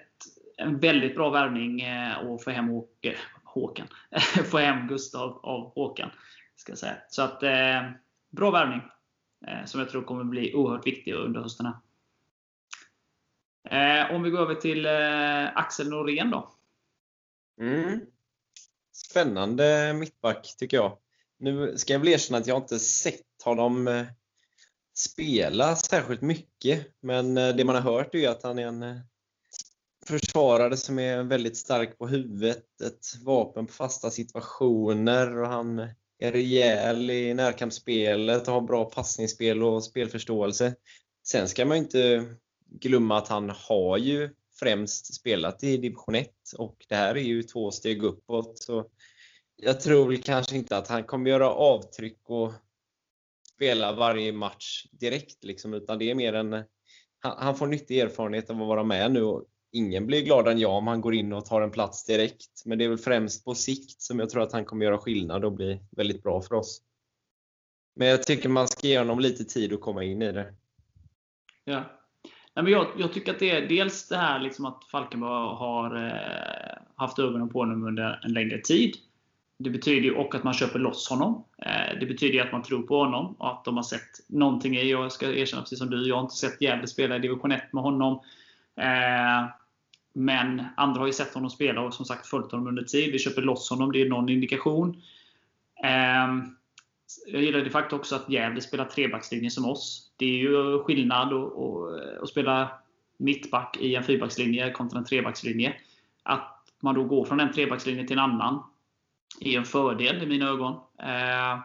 en 0.57 0.79
väldigt 0.79 1.15
bra 1.15 1.29
värvning 1.29 1.81
eh, 1.81 2.17
att 2.17 2.43
få 2.43 2.51
hem 2.51 2.69
Åke, 2.69 3.15
Håkan. 3.43 3.87
få 4.51 4.57
hem 4.57 4.87
Gustav 4.87 5.39
av 5.43 5.73
Håkan. 5.75 6.09
Ska 6.55 6.71
jag 6.71 6.79
säga. 6.79 6.95
Så 7.09 7.21
att, 7.21 7.43
eh, 7.43 7.81
bra 8.29 8.51
värvning. 8.51 8.81
Eh, 9.47 9.65
som 9.65 9.79
jag 9.79 9.89
tror 9.89 10.03
kommer 10.03 10.23
bli 10.23 10.53
oerhört 10.53 10.87
viktig 10.87 11.13
under 11.13 11.41
hösten. 11.41 11.65
Eh, 13.69 14.15
om 14.15 14.23
vi 14.23 14.29
går 14.29 14.39
över 14.39 14.55
till 14.55 14.85
eh, 14.85 15.57
Axel 15.57 15.89
Norén 15.89 16.31
då. 16.31 16.53
Mm. 17.61 17.99
Spännande 18.91 19.93
mittback 19.93 20.55
tycker 20.57 20.77
jag. 20.77 20.97
Nu 21.37 21.77
ska 21.77 21.93
jag 21.93 21.99
väl 21.99 22.09
erkänna 22.09 22.37
att 22.37 22.47
jag 22.47 22.57
inte 22.57 22.79
sett 22.79 23.43
honom 23.43 24.05
spela 24.97 25.75
särskilt 25.75 26.21
mycket. 26.21 26.87
Men 26.99 27.35
det 27.35 27.65
man 27.65 27.75
har 27.75 27.81
hört 27.81 28.15
är 28.15 28.29
att 28.29 28.43
han 28.43 28.59
är 28.59 28.67
en 28.67 29.01
försvarare 30.05 30.77
som 30.77 30.99
är 30.99 31.23
väldigt 31.23 31.57
stark 31.57 31.97
på 31.97 32.07
huvudet, 32.07 32.81
ett 32.81 33.05
vapen 33.23 33.65
på 33.65 33.73
fasta 33.73 34.11
situationer 34.11 35.37
och 35.37 35.47
han 35.47 35.89
är 36.19 36.31
rejäl 36.31 37.09
i 37.09 37.33
närkampsspelet 37.33 38.47
och 38.47 38.53
har 38.53 38.61
bra 38.61 38.85
passningsspel 38.85 39.63
och 39.63 39.83
spelförståelse. 39.83 40.75
Sen 41.23 41.47
ska 41.47 41.65
man 41.65 41.77
inte 41.77 42.25
glömma 42.69 43.17
att 43.17 43.27
han 43.27 43.49
har 43.49 43.97
ju 43.97 44.29
främst 44.59 45.13
spelat 45.13 45.63
i 45.63 45.77
division 45.77 46.15
1 46.15 46.29
och 46.57 46.85
det 46.89 46.95
här 46.95 47.15
är 47.15 47.21
ju 47.21 47.43
två 47.43 47.71
steg 47.71 48.03
uppåt. 48.03 48.59
Så 48.59 48.89
jag 49.55 49.81
tror 49.81 50.07
väl 50.07 50.23
kanske 50.23 50.55
inte 50.55 50.77
att 50.77 50.87
han 50.87 51.03
kommer 51.03 51.29
göra 51.29 51.49
avtryck 51.49 52.19
och 52.23 52.53
spela 53.55 53.93
varje 53.93 54.31
match 54.31 54.85
direkt 54.91 55.43
liksom, 55.43 55.73
utan 55.73 55.99
det 55.99 56.09
är 56.09 56.15
mer 56.15 56.33
en 56.33 56.63
han, 57.21 57.55
får 57.55 57.67
nyttig 57.67 57.99
erfarenhet 57.99 58.49
av 58.49 58.61
att 58.61 58.67
vara 58.67 58.83
med 58.83 59.11
nu 59.11 59.23
och 59.23 59.45
ingen 59.71 60.05
blir 60.05 60.21
gladare 60.21 60.53
än 60.53 60.59
jag 60.59 60.71
om 60.71 60.87
han 60.87 61.01
går 61.01 61.13
in 61.13 61.33
och 61.33 61.45
tar 61.45 61.61
en 61.61 61.71
plats 61.71 62.05
direkt. 62.05 62.65
Men 62.65 62.77
det 62.77 62.85
är 62.85 62.89
väl 62.89 62.97
främst 62.97 63.45
på 63.45 63.55
sikt 63.55 64.01
som 64.01 64.19
jag 64.19 64.29
tror 64.29 64.43
att 64.43 64.53
han 64.53 64.65
kommer 64.65 64.85
göra 64.85 64.97
skillnad 64.97 65.45
och 65.45 65.51
bli 65.51 65.79
väldigt 65.91 66.23
bra 66.23 66.41
för 66.41 66.55
oss. 66.55 66.81
Men 67.95 68.07
jag 68.07 68.23
tycker 68.23 68.49
man 68.49 68.67
ska 68.67 68.87
ge 68.87 68.97
honom 68.97 69.19
lite 69.19 69.43
tid 69.43 69.73
att 69.73 69.81
komma 69.81 70.03
in 70.03 70.21
i 70.21 70.31
det. 70.31 70.53
Ja. 71.65 71.83
Nej, 72.55 72.63
men 72.63 72.73
jag, 72.73 72.87
jag 72.97 73.13
tycker 73.13 73.31
att 73.31 73.39
det 73.39 73.51
är 73.51 73.67
dels 73.67 74.07
det 74.07 74.17
här 74.17 74.39
liksom 74.39 74.65
att 74.65 74.83
Falkenberg 74.91 75.55
har 75.55 76.07
eh, 76.07 76.77
haft 76.95 77.19
ögonen 77.19 77.49
på 77.49 77.59
honom 77.59 77.87
under 77.87 78.19
en 78.23 78.33
längre 78.33 78.57
tid. 78.57 78.95
Det 79.59 79.69
betyder 79.69 80.01
ju 80.01 80.15
också 80.15 80.37
att 80.37 80.43
man 80.43 80.53
köper 80.53 80.79
loss 80.79 81.09
honom. 81.09 81.43
Eh, 81.65 81.99
det 81.99 82.05
betyder 82.05 82.45
att 82.45 82.51
man 82.51 82.63
tror 82.63 82.81
på 82.81 82.97
honom 82.97 83.35
och 83.39 83.51
att 83.51 83.65
de 83.65 83.75
har 83.75 83.83
sett 83.83 84.09
någonting 84.27 84.75
i. 84.75 84.91
Jag 84.91 85.11
ska 85.11 85.33
erkänna 85.33 85.61
precis 85.61 85.79
som 85.79 85.89
du, 85.89 86.07
jag 86.07 86.15
har 86.15 86.21
inte 86.21 86.35
sett 86.35 86.61
Gävle 86.61 86.87
spela 86.87 87.15
i 87.15 87.19
division 87.19 87.51
1 87.51 87.73
med 87.73 87.83
honom. 87.83 88.19
Eh, 88.75 89.49
men 90.13 90.65
andra 90.77 90.99
har 90.99 91.07
ju 91.07 91.13
sett 91.13 91.33
honom 91.33 91.49
spela 91.49 91.81
och 91.81 91.93
som 91.93 92.05
sagt 92.05 92.27
följt 92.27 92.51
honom 92.51 92.67
under 92.67 92.83
tid. 92.83 93.11
Vi 93.11 93.19
köper 93.19 93.41
loss 93.41 93.69
honom, 93.69 93.91
det 93.91 94.01
är 94.01 94.09
någon 94.09 94.29
indikation. 94.29 95.01
Ehm, 95.83 96.55
jag 97.27 97.41
gillar 97.41 97.59
det 97.59 97.69
faktum 97.69 97.99
också 97.99 98.15
att 98.15 98.29
Gävle 98.29 98.61
spelar 98.61 98.85
trebackslinje 98.85 99.49
som 99.49 99.65
oss. 99.65 100.11
Det 100.17 100.25
är 100.25 100.37
ju 100.37 100.79
skillnad 100.79 101.33
att 102.21 102.29
spela 102.29 102.71
mittback 103.17 103.77
i 103.79 103.95
en 103.95 104.03
fyrbackslinje 104.03 104.71
kontra 104.71 104.99
en 104.99 105.05
trebackslinje. 105.05 105.75
Att 106.23 106.71
man 106.79 106.95
då 106.95 107.03
går 107.03 107.25
från 107.25 107.39
en 107.39 107.53
trebackslinje 107.53 108.07
till 108.07 108.17
en 108.17 108.23
annan 108.23 108.63
är 109.39 109.57
en 109.57 109.65
fördel 109.65 110.23
i 110.23 110.25
mina 110.25 110.49
ögon. 110.49 110.79
Ehm, 110.99 111.59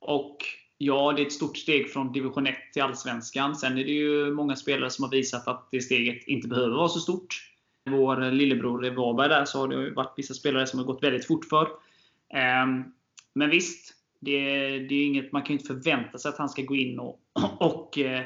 och 0.00 0.38
Ja, 0.84 1.12
det 1.12 1.22
är 1.22 1.26
ett 1.26 1.32
stort 1.32 1.56
steg 1.56 1.90
från 1.90 2.12
division 2.12 2.46
1 2.46 2.56
till 2.72 2.82
Allsvenskan. 2.82 3.56
Sen 3.56 3.78
är 3.78 3.84
det 3.84 3.92
ju 3.92 4.32
många 4.32 4.56
spelare 4.56 4.90
som 4.90 5.04
har 5.04 5.10
visat 5.10 5.48
att 5.48 5.68
det 5.70 5.80
steget 5.80 6.26
inte 6.26 6.48
behöver 6.48 6.76
vara 6.76 6.88
så 6.88 7.00
stort. 7.00 7.50
Vår 7.90 8.30
lillebror 8.30 8.86
i 8.86 8.90
Varberg 8.90 9.28
där 9.28 9.44
så 9.44 9.58
har 9.58 9.68
det 9.68 9.90
varit 9.90 10.14
vissa 10.16 10.34
spelare 10.34 10.66
som 10.66 10.78
har 10.78 10.86
gått 10.86 11.02
väldigt 11.02 11.26
fort 11.26 11.44
för. 11.44 11.68
Ehm, 12.34 12.84
men 13.34 13.50
visst, 13.50 13.94
det, 14.20 14.38
det 14.78 14.94
är 14.94 15.06
inget, 15.06 15.32
man 15.32 15.42
kan 15.42 15.48
ju 15.48 15.60
inte 15.60 15.74
förvänta 15.74 16.18
sig 16.18 16.28
att 16.28 16.38
han 16.38 16.48
ska 16.48 16.62
gå 16.62 16.76
in 16.76 16.98
och, 16.98 17.20
och 17.58 17.98
eh, 17.98 18.24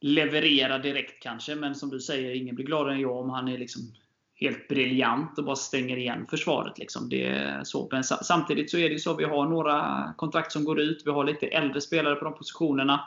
leverera 0.00 0.78
direkt 0.78 1.22
kanske. 1.22 1.54
Men 1.54 1.74
som 1.74 1.90
du 1.90 2.00
säger, 2.00 2.34
ingen 2.34 2.54
blir 2.54 2.66
gladare 2.66 2.94
än 2.94 3.00
jag 3.00 3.16
om 3.16 3.30
han 3.30 3.48
är 3.48 3.58
liksom 3.58 3.82
helt 4.40 4.68
briljant 4.68 5.38
och 5.38 5.44
bara 5.44 5.56
stänger 5.56 5.96
igen 5.96 6.26
försvaret. 6.30 6.78
Liksom. 6.78 7.08
Det 7.08 7.60
så. 7.62 7.88
Men 7.90 8.04
samtidigt 8.04 8.70
så 8.70 8.78
är 8.78 8.90
det 8.90 8.98
så 8.98 9.14
vi 9.14 9.24
har 9.24 9.46
några 9.46 10.04
kontrakt 10.16 10.52
som 10.52 10.64
går 10.64 10.80
ut. 10.80 11.02
Vi 11.04 11.10
har 11.10 11.24
lite 11.24 11.46
äldre 11.46 11.80
spelare 11.80 12.14
på 12.14 12.24
de 12.24 12.34
positionerna. 12.34 13.00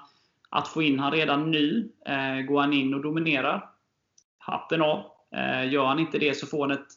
Att 0.50 0.67
få 0.67 0.82
in 0.82 1.00
han 1.00 1.12
redan 1.12 1.52
nu, 1.52 1.89
eh, 2.06 2.46
går 2.46 2.62
han 2.62 2.74
in 2.74 2.93
och 2.93 3.02
dominerar, 3.02 3.69
hatten 4.38 4.82
av. 4.82 5.00
Eh, 5.36 5.72
gör 5.72 5.86
han 5.86 6.00
inte 6.00 6.19
det 6.19 6.38
så 6.38 6.48
får 6.48 6.67
han 6.67 6.72
ett, 6.72 6.88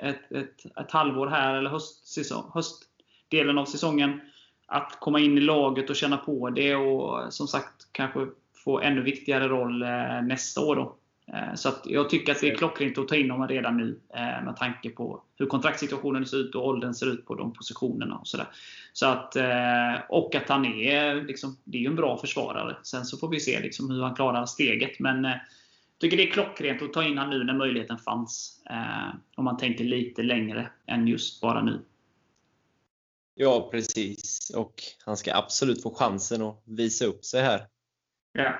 ett, 0.00 0.32
ett, 0.32 0.78
ett 0.80 0.90
halvår 0.90 1.26
här, 1.26 1.54
eller 1.54 1.70
höstsäsong, 1.70 2.50
höstdelen 2.54 3.58
av 3.58 3.64
säsongen, 3.64 4.20
att 4.66 5.00
komma 5.00 5.20
in 5.20 5.38
i 5.38 5.40
laget 5.40 5.90
och 5.90 5.96
känna 5.96 6.16
på 6.16 6.50
det 6.50 6.76
och 6.76 7.32
som 7.32 7.48
sagt 7.48 7.92
kanske 7.92 8.26
få 8.64 8.80
ännu 8.80 9.02
viktigare 9.02 9.48
roll 9.48 9.82
eh, 9.82 10.22
nästa 10.22 10.60
år. 10.60 10.76
Då. 10.76 10.96
Eh, 11.32 11.54
så 11.54 11.72
jag 11.84 12.10
tycker 12.10 12.32
att 12.32 12.40
det 12.40 12.50
är 12.50 12.56
klockrent 12.56 12.98
att 12.98 13.08
ta 13.08 13.16
in 13.16 13.30
honom 13.30 13.48
redan 13.48 13.76
nu 13.76 14.00
eh, 14.14 14.44
med 14.44 14.56
tanke 14.56 14.90
på 14.90 15.22
hur 15.36 15.46
kontraktssituationen 15.46 16.26
ser 16.26 16.36
ut 16.36 16.54
och 16.54 16.66
åldern 16.66 16.94
ser 16.94 17.06
ut 17.06 17.26
på 17.26 17.34
de 17.34 17.52
positionerna. 17.52 18.16
Och, 18.16 18.26
så 18.26 18.38
så 18.92 19.06
att, 19.06 19.36
eh, 19.36 19.94
och 20.08 20.34
att 20.34 20.48
han 20.48 20.64
är, 20.66 21.14
liksom, 21.14 21.56
det 21.64 21.84
är 21.84 21.88
en 21.88 21.96
bra 21.96 22.18
försvarare. 22.18 22.76
Sen 22.82 23.04
så 23.04 23.16
får 23.16 23.28
vi 23.28 23.40
se 23.40 23.60
liksom 23.60 23.90
hur 23.90 24.02
han 24.02 24.14
klarar 24.14 24.46
steget. 24.46 24.98
Men 24.98 25.24
jag 25.24 25.40
tycker 25.98 26.16
det 26.16 26.28
är 26.28 26.32
klockrent 26.32 26.82
att 26.82 26.92
ta 26.92 27.04
in 27.04 27.18
honom 27.18 27.38
nu 27.38 27.44
när 27.44 27.54
möjligheten 27.54 27.98
fanns. 27.98 28.60
Om 29.36 29.44
man 29.44 29.56
tänker 29.56 29.84
lite 29.84 30.22
längre 30.22 30.70
än 30.86 31.08
just 31.08 31.40
bara 31.40 31.62
nu. 31.62 31.80
Ja, 33.34 33.68
precis. 33.70 34.50
Och 34.56 34.82
han 35.04 35.16
ska 35.16 35.34
absolut 35.34 35.82
få 35.82 35.94
chansen 35.94 36.42
att 36.42 36.62
visa 36.64 37.04
upp 37.04 37.24
sig 37.24 37.42
här. 37.42 37.66
Ja. 38.32 38.58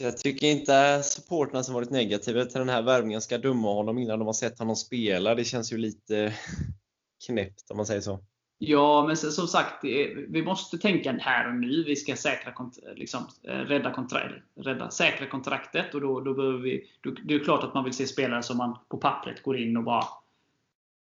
Jag 0.00 0.18
tycker 0.18 0.46
inte 0.46 1.02
supporterna 1.02 1.62
som 1.62 1.74
varit 1.74 1.90
negativa 1.90 2.44
till 2.44 2.58
den 2.58 2.68
här 2.68 2.82
värvningen 2.82 3.20
ska 3.20 3.38
döma 3.38 3.74
honom 3.74 3.98
innan 3.98 4.18
de 4.18 4.26
har 4.26 4.32
sett 4.32 4.58
honom 4.58 4.76
spela. 4.76 5.34
Det 5.34 5.44
känns 5.44 5.72
ju 5.72 5.76
lite 5.76 6.34
knäppt 7.26 7.70
om 7.70 7.76
man 7.76 7.86
säger 7.86 8.00
så. 8.00 8.20
Ja, 8.58 9.06
men 9.06 9.16
som 9.16 9.48
sagt, 9.48 9.84
vi 10.28 10.42
måste 10.44 10.78
tänka 10.78 11.12
här 11.12 11.48
och 11.48 11.54
nu. 11.54 11.84
Vi 11.84 11.96
ska 11.96 12.16
säkra, 12.16 12.52
liksom, 12.94 13.26
eh, 13.42 13.52
rädda, 13.52 13.92
kontrakt, 13.92 14.34
rädda, 14.56 14.90
säkra 14.90 15.26
kontraktet. 15.26 15.94
Och 15.94 16.00
då, 16.00 16.20
då 16.20 16.34
behöver 16.34 16.58
vi, 16.58 16.90
då, 17.00 17.10
det 17.10 17.34
är 17.34 17.38
klart 17.38 17.64
att 17.64 17.74
man 17.74 17.84
vill 17.84 17.92
se 17.92 18.06
spelare 18.06 18.42
som 18.42 18.56
man 18.56 18.78
på 18.88 18.96
pappret 18.96 19.42
går 19.42 19.58
in 19.58 19.76
och 19.76 19.84
bara 19.84 20.04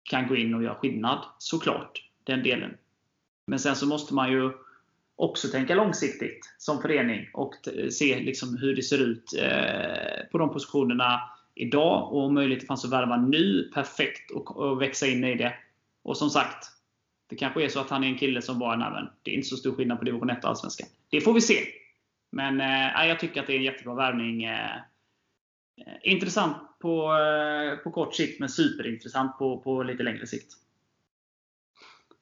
kan 0.04 0.28
gå 0.28 0.36
in 0.36 0.54
och 0.54 0.64
göra 0.64 0.76
skillnad. 0.76 1.20
Såklart, 1.38 2.10
den 2.24 2.44
delen. 2.44 2.78
Men 3.48 3.60
sen 3.60 3.76
så 3.76 3.86
måste 3.86 4.14
man 4.14 4.32
ju 4.32 4.52
också 5.20 5.48
tänka 5.48 5.76
långsiktigt 5.76 6.54
som 6.58 6.82
förening 6.82 7.30
och 7.34 7.56
se 7.92 8.20
liksom 8.20 8.58
hur 8.58 8.76
det 8.76 8.84
ser 8.84 9.02
ut 9.02 9.34
eh, 9.40 10.30
på 10.32 10.38
de 10.38 10.54
positionerna 10.54 11.22
idag. 11.56 12.14
Och 12.14 12.24
om 12.24 12.34
möjligt 12.34 12.68
fanns 12.68 12.86
att 12.86 12.92
värva 12.92 13.18
nu, 13.18 13.72
perfekt, 13.74 14.32
och, 14.32 14.58
och, 14.58 14.82
växa 14.82 15.08
in 15.08 15.24
i 15.24 15.36
det. 15.36 15.54
Och 16.02 16.18
som 16.18 16.30
sagt, 16.30 16.68
det 17.28 17.36
kanske 17.36 17.64
är 17.64 17.70
så 17.70 17.80
att 17.80 17.90
han 17.90 18.04
är 18.04 18.08
en 18.08 18.18
kille 18.18 18.42
som 18.42 18.60
bara, 18.60 18.76
nej 18.76 19.10
det 19.24 19.32
är 19.32 19.36
inte 19.36 19.48
så 19.48 19.58
stor 19.58 19.76
skillnad 19.76 20.00
på 20.00 20.06
division 20.06 20.30
1 20.30 20.44
och 20.44 20.50
Allsvenskan. 20.50 20.88
Det 21.10 21.22
får 21.22 21.34
vi 21.34 21.42
se. 21.42 21.60
Men 22.32 22.62
eh, 22.62 23.08
jag 23.08 23.20
tycker 23.20 23.42
att 23.42 23.48
det 23.48 23.54
är 23.54 23.58
en 23.58 23.64
jättebra 23.64 23.96
värvning. 23.96 24.44
Eh, 24.44 24.76
eh, 25.78 25.94
intressant 26.02 26.58
på, 26.80 27.14
eh, 27.14 27.84
på 27.84 27.92
kort 27.92 28.16
sikt, 28.16 28.40
men 28.40 28.50
superintressant 28.50 29.38
på, 29.38 29.60
på 29.60 29.84
lite 29.84 30.04
längre 30.04 30.28
sikt. 30.28 30.54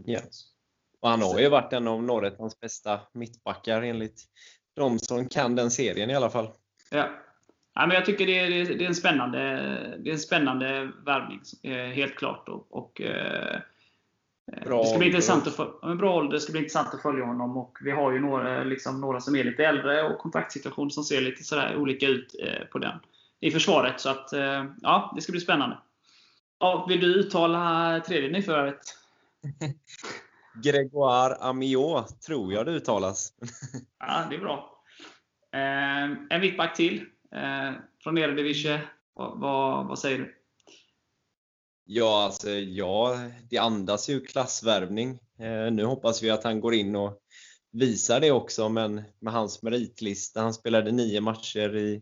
Yes. 0.08 0.57
Och 1.08 1.12
han 1.12 1.22
har 1.22 1.40
ju 1.40 1.50
varit 1.50 1.74
en 1.74 1.88
av 1.88 2.04
Norrländans 2.04 2.60
bästa 2.60 3.00
mittbackar 3.14 3.82
enligt 3.82 4.24
de 4.76 5.00
som 5.00 5.30
kan 5.30 5.56
den 5.56 5.72
serien 5.72 6.10
i 6.10 6.16
alla 6.16 6.30
fall. 6.30 6.48
Ja. 6.92 7.10
ja 7.76 7.88
men 7.88 7.96
jag 7.96 8.06
tycker 8.06 8.26
det 8.26 8.40
är, 8.40 8.50
det 8.50 8.84
är 8.84 8.88
en 8.88 8.96
spännande, 8.96 9.40
det 10.00 10.10
är 10.10 10.14
en 10.14 10.20
spännande 10.20 10.92
värvning, 11.06 11.42
helt 11.94 12.16
klart. 12.16 12.50
Och, 12.50 12.68
och 12.70 13.02
eh, 13.02 13.60
bra 14.66 14.82
det 14.82 14.90
ska 14.90 14.98
bli 14.98 15.08
intressant 15.08 15.48
att 15.48 15.56
följa, 15.56 15.96
bra 15.96 16.16
ålder, 16.16 16.34
det 16.34 16.40
ska 16.40 16.52
bli 16.52 16.62
intressant 16.62 16.94
att 16.94 17.02
följa 17.02 17.26
honom. 17.26 17.58
Och 17.58 17.78
vi 17.82 17.92
har 17.92 18.12
ju 18.12 18.20
några, 18.20 18.64
liksom, 18.64 19.02
några 19.02 19.22
som 19.22 19.36
är 19.36 19.44
lite 19.44 19.66
äldre 19.66 20.04
och 20.04 20.20
kontaktsituationer 20.20 20.90
som 20.90 21.04
ser 21.04 21.22
lite 21.22 21.44
sådär 21.44 21.76
olika 21.78 22.08
ut 22.08 22.36
eh, 22.44 22.68
på 22.68 22.80
den, 22.80 23.00
i 23.40 23.52
försvaret. 23.52 24.00
Så 24.02 24.10
att, 24.10 24.34
eh, 24.34 24.66
ja, 24.82 25.14
det 25.16 25.22
ska 25.22 25.32
bli 25.32 25.42
spännande. 25.42 25.78
Ja, 26.60 26.86
vill 26.90 27.00
du 27.00 27.16
uttala 27.16 28.00
tredje 28.08 28.30
nyförvärvet? 28.30 28.82
Gregoire 30.64 31.36
Amiot, 31.36 32.22
tror 32.22 32.54
jag 32.54 32.66
det 32.66 32.72
uttalas. 32.72 33.34
ja, 34.00 34.28
det 34.30 34.36
är 34.36 34.40
bra. 34.40 34.84
Eh, 35.54 36.36
en 36.36 36.42
mittback 36.42 36.76
till 36.76 37.06
eh, 37.36 37.72
från 38.04 38.18
Eredivisie. 38.18 38.82
Vad, 39.14 39.40
vad, 39.40 39.88
vad 39.88 40.00
säger 40.00 40.18
du? 40.18 40.34
Ja, 41.86 42.24
alltså, 42.24 42.50
ja, 42.50 43.20
det 43.50 43.58
andas 43.58 44.10
ju 44.10 44.22
klassvärvning. 44.22 45.20
Eh, 45.40 45.72
nu 45.72 45.86
hoppas 45.86 46.24
vi 46.24 46.30
att 46.30 46.44
han 46.44 46.60
går 46.60 46.74
in 46.74 46.96
och 46.96 47.22
visar 47.72 48.20
det 48.20 48.32
också, 48.32 48.70
men 48.70 49.04
med 49.20 49.34
hans 49.34 49.64
meritlista. 49.64 50.42
Han 50.42 50.54
spelade 50.54 50.92
nio 50.92 51.22
matcher 51.22 51.78
i 51.78 52.02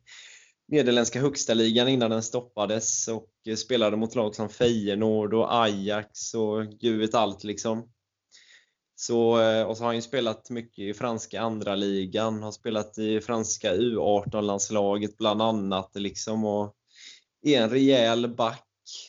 nederländska 0.67 1.21
högsta 1.21 1.53
ligan 1.53 1.87
innan 1.87 2.11
den 2.11 2.23
stoppades 2.23 3.07
och 3.07 3.29
spelade 3.57 3.97
mot 3.97 4.15
lag 4.15 4.35
som 4.35 4.49
Feyenoord 4.49 5.33
och 5.33 5.55
Ajax 5.63 6.33
och 6.33 6.65
gud 6.65 6.99
vet 6.99 7.15
allt 7.15 7.43
liksom. 7.43 7.89
Så, 8.95 9.41
eh, 9.41 9.63
och 9.63 9.77
så 9.77 9.83
har 9.83 9.87
han 9.87 9.95
ju 9.95 10.01
spelat 10.01 10.49
mycket 10.49 10.79
i 10.79 10.93
franska 10.93 11.41
andra 11.41 11.75
ligan, 11.75 12.43
har 12.43 12.51
spelat 12.51 12.97
i 12.97 13.21
franska 13.21 13.75
U18-landslaget 13.75 15.17
bland 15.17 15.41
annat. 15.41 15.91
Liksom, 15.95 16.45
och 16.45 16.75
är 17.41 17.61
en 17.61 17.69
rejäl 17.69 18.35
back 18.35 18.63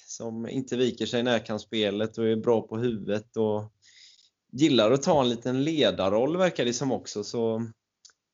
som 0.07 0.49
inte 0.49 0.77
viker 0.77 1.07
sig 1.07 1.21
i 1.21 1.23
närkampsspelet 1.23 2.19
och 2.19 2.27
är 2.27 2.37
bra 2.37 2.61
på 2.61 2.77
huvudet. 2.77 3.37
Och 3.37 3.73
gillar 4.53 4.91
att 4.91 5.03
ta 5.03 5.21
en 5.21 5.29
liten 5.29 5.65
ledarroll 5.65 6.37
verkar 6.37 6.65
det 6.65 6.73
som 6.73 6.93
också. 6.93 7.25
Så, 7.25 7.71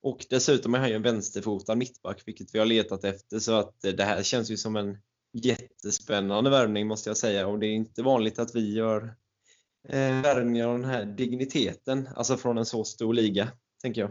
och 0.02 0.26
dessutom 0.30 0.74
är 0.74 0.78
han 0.78 0.88
ju 0.88 0.94
en 0.94 1.02
vänsterfotad 1.02 1.74
mittback, 1.74 2.22
vilket 2.26 2.54
vi 2.54 2.58
har 2.58 2.66
letat 2.66 3.04
efter. 3.04 3.38
Så 3.38 3.52
att 3.52 3.84
eh, 3.84 3.92
det 3.92 4.04
här 4.04 4.22
känns 4.22 4.50
ju 4.50 4.56
som 4.56 4.76
en 4.76 4.98
jättespännande 5.32 6.50
värvning 6.50 6.86
måste 6.86 7.10
jag 7.10 7.16
säga. 7.16 7.46
Och 7.46 7.58
det 7.58 7.66
är 7.66 7.74
inte 7.74 8.02
vanligt 8.02 8.38
att 8.38 8.54
vi 8.54 8.74
gör 8.74 9.14
eh, 9.88 10.22
värvningar 10.22 10.66
av 10.66 10.78
den 10.78 10.90
här 10.90 11.04
digniteten, 11.04 12.08
alltså 12.16 12.36
från 12.36 12.58
en 12.58 12.66
så 12.66 12.84
stor 12.84 13.14
liga, 13.14 13.48
tänker 13.82 14.00
jag. 14.00 14.10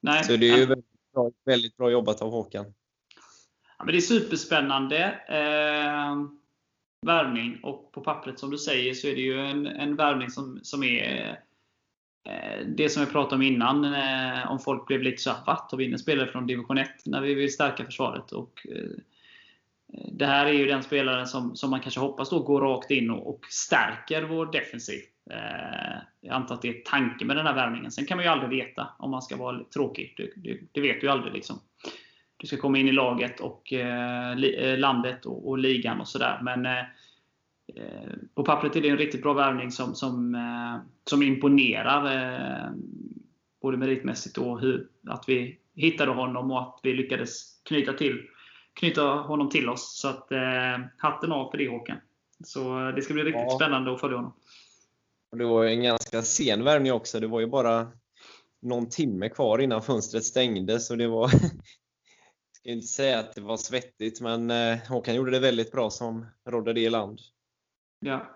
Nej, 0.00 0.24
så 0.24 0.36
det 0.36 0.48
är 0.48 0.56
ju 0.56 0.66
väldigt 0.66 1.12
bra, 1.12 1.30
väldigt 1.44 1.76
bra 1.76 1.90
jobbat 1.90 2.22
av 2.22 2.30
Håkan. 2.30 2.74
Ja, 3.78 3.84
men 3.84 3.92
det 3.92 3.98
är 3.98 4.00
superspännande 4.00 5.20
eh, 5.28 6.16
värvning 7.06 7.60
och 7.62 7.92
på 7.92 8.00
pappret 8.00 8.38
som 8.38 8.50
du 8.50 8.58
säger 8.58 8.94
så 8.94 9.06
är 9.06 9.14
det 9.14 9.20
ju 9.20 9.40
en, 9.40 9.66
en 9.66 9.96
värvning 9.96 10.30
som, 10.30 10.60
som 10.62 10.82
är 10.82 11.30
eh, 12.28 12.66
det 12.66 12.88
som 12.88 13.04
vi 13.04 13.10
pratade 13.10 13.34
om 13.34 13.42
innan, 13.42 13.84
eh, 13.84 14.50
om 14.50 14.58
folk 14.58 14.86
blev 14.86 15.02
lite 15.02 15.30
va? 15.46 15.56
Tar 15.56 15.76
vi 15.76 15.92
en 15.92 15.98
spelare 15.98 16.32
från 16.32 16.46
division 16.46 16.78
1 16.78 16.88
när 17.06 17.20
vi 17.20 17.34
vill 17.34 17.52
stärka 17.52 17.84
försvaret? 17.84 18.32
Och, 18.32 18.66
eh, 18.68 18.90
det 20.12 20.26
här 20.26 20.46
är 20.46 20.52
ju 20.52 20.66
den 20.66 20.82
spelaren 20.82 21.26
som, 21.26 21.56
som 21.56 21.70
man 21.70 21.80
kanske 21.80 22.00
hoppas 22.00 22.30
då 22.30 22.42
går 22.42 22.60
rakt 22.60 22.90
in 22.90 23.10
och, 23.10 23.28
och 23.28 23.40
stärker 23.50 24.22
vår 24.22 24.46
defensiv. 24.52 25.00
Eh, 25.30 25.98
jag 26.20 26.34
antar 26.34 26.54
att 26.54 26.62
det 26.62 26.68
är 26.68 26.82
tanken 26.84 27.26
med 27.26 27.36
den 27.36 27.46
här 27.46 27.54
värvningen. 27.54 27.90
Sen 27.90 28.06
kan 28.06 28.16
man 28.16 28.24
ju 28.24 28.30
aldrig 28.30 28.50
veta 28.50 28.88
om 28.98 29.10
man 29.10 29.22
ska 29.22 29.36
vara 29.36 29.64
tråkig. 29.64 30.14
Det, 30.16 30.30
det, 30.36 30.58
det 30.72 30.80
vet 30.80 31.00
du 31.00 31.06
ju 31.06 31.12
aldrig. 31.12 31.34
Liksom. 31.34 31.60
Du 32.36 32.46
ska 32.46 32.56
komma 32.56 32.78
in 32.78 32.88
i 32.88 32.92
laget 32.92 33.40
och 33.40 33.72
eh, 33.72 34.30
eh 34.30 34.78
landet 34.78 35.26
och, 35.26 35.48
och, 35.48 35.58
ligan 35.58 36.00
och 36.00 36.08
sådär. 36.08 36.38
Men 36.42 36.66
eh, 36.66 36.78
eh, 37.76 38.12
på 38.34 38.44
pappret 38.44 38.76
är 38.76 38.80
det 38.80 38.88
en 38.88 38.98
riktigt 38.98 39.22
bra 39.22 39.32
värvning 39.32 39.70
som, 39.70 39.94
som, 39.94 40.34
eh, 40.34 40.76
som 41.04 41.22
imponerar. 41.22 42.14
Eh, 42.14 42.70
både 43.62 43.76
meritmässigt 43.76 44.38
och 44.38 44.60
hur, 44.60 44.88
att 45.06 45.24
vi 45.28 45.58
hittade 45.74 46.12
honom 46.12 46.50
och 46.50 46.60
att 46.60 46.80
vi 46.82 46.94
lyckades 46.94 47.62
knyta 47.64 47.92
till 47.92 48.22
knyta 48.78 49.02
honom 49.02 49.50
till 49.50 49.68
oss. 49.68 49.98
Så 50.00 50.08
att, 50.08 50.32
eh, 50.32 50.78
hatten 50.96 51.32
av 51.32 51.50
för 51.50 51.58
det 51.58 51.68
Håkan. 51.68 51.96
Så 52.44 52.92
det 52.96 53.02
ska 53.02 53.14
bli 53.14 53.22
riktigt 53.24 53.42
ja. 53.48 53.56
spännande 53.56 53.92
att 53.92 54.00
följa 54.00 54.16
honom. 54.16 54.34
Det 55.36 55.44
var 55.44 55.64
en 55.64 55.82
ganska 55.82 56.22
sen 56.22 56.64
värvning 56.64 56.92
också. 56.92 57.20
Det 57.20 57.26
var 57.26 57.40
ju 57.40 57.46
bara 57.46 57.92
någon 58.62 58.88
timme 58.88 59.28
kvar 59.28 59.58
innan 59.58 59.82
fönstret 59.82 60.24
stängdes. 60.24 60.86
Så 60.86 60.94
det 60.94 61.08
var, 61.08 61.22
jag 61.32 61.40
ska 62.52 62.70
inte 62.70 62.86
säga 62.86 63.18
att 63.18 63.34
det 63.34 63.40
var 63.40 63.56
svettigt, 63.56 64.20
men 64.20 64.50
eh, 64.50 64.78
Håkan 64.88 65.14
gjorde 65.14 65.30
det 65.30 65.38
väldigt 65.38 65.72
bra 65.72 65.90
som 65.90 66.26
rådde 66.46 66.72
det 66.72 66.80
i 66.80 66.90
land. 66.90 67.20
Ja. 68.00 68.34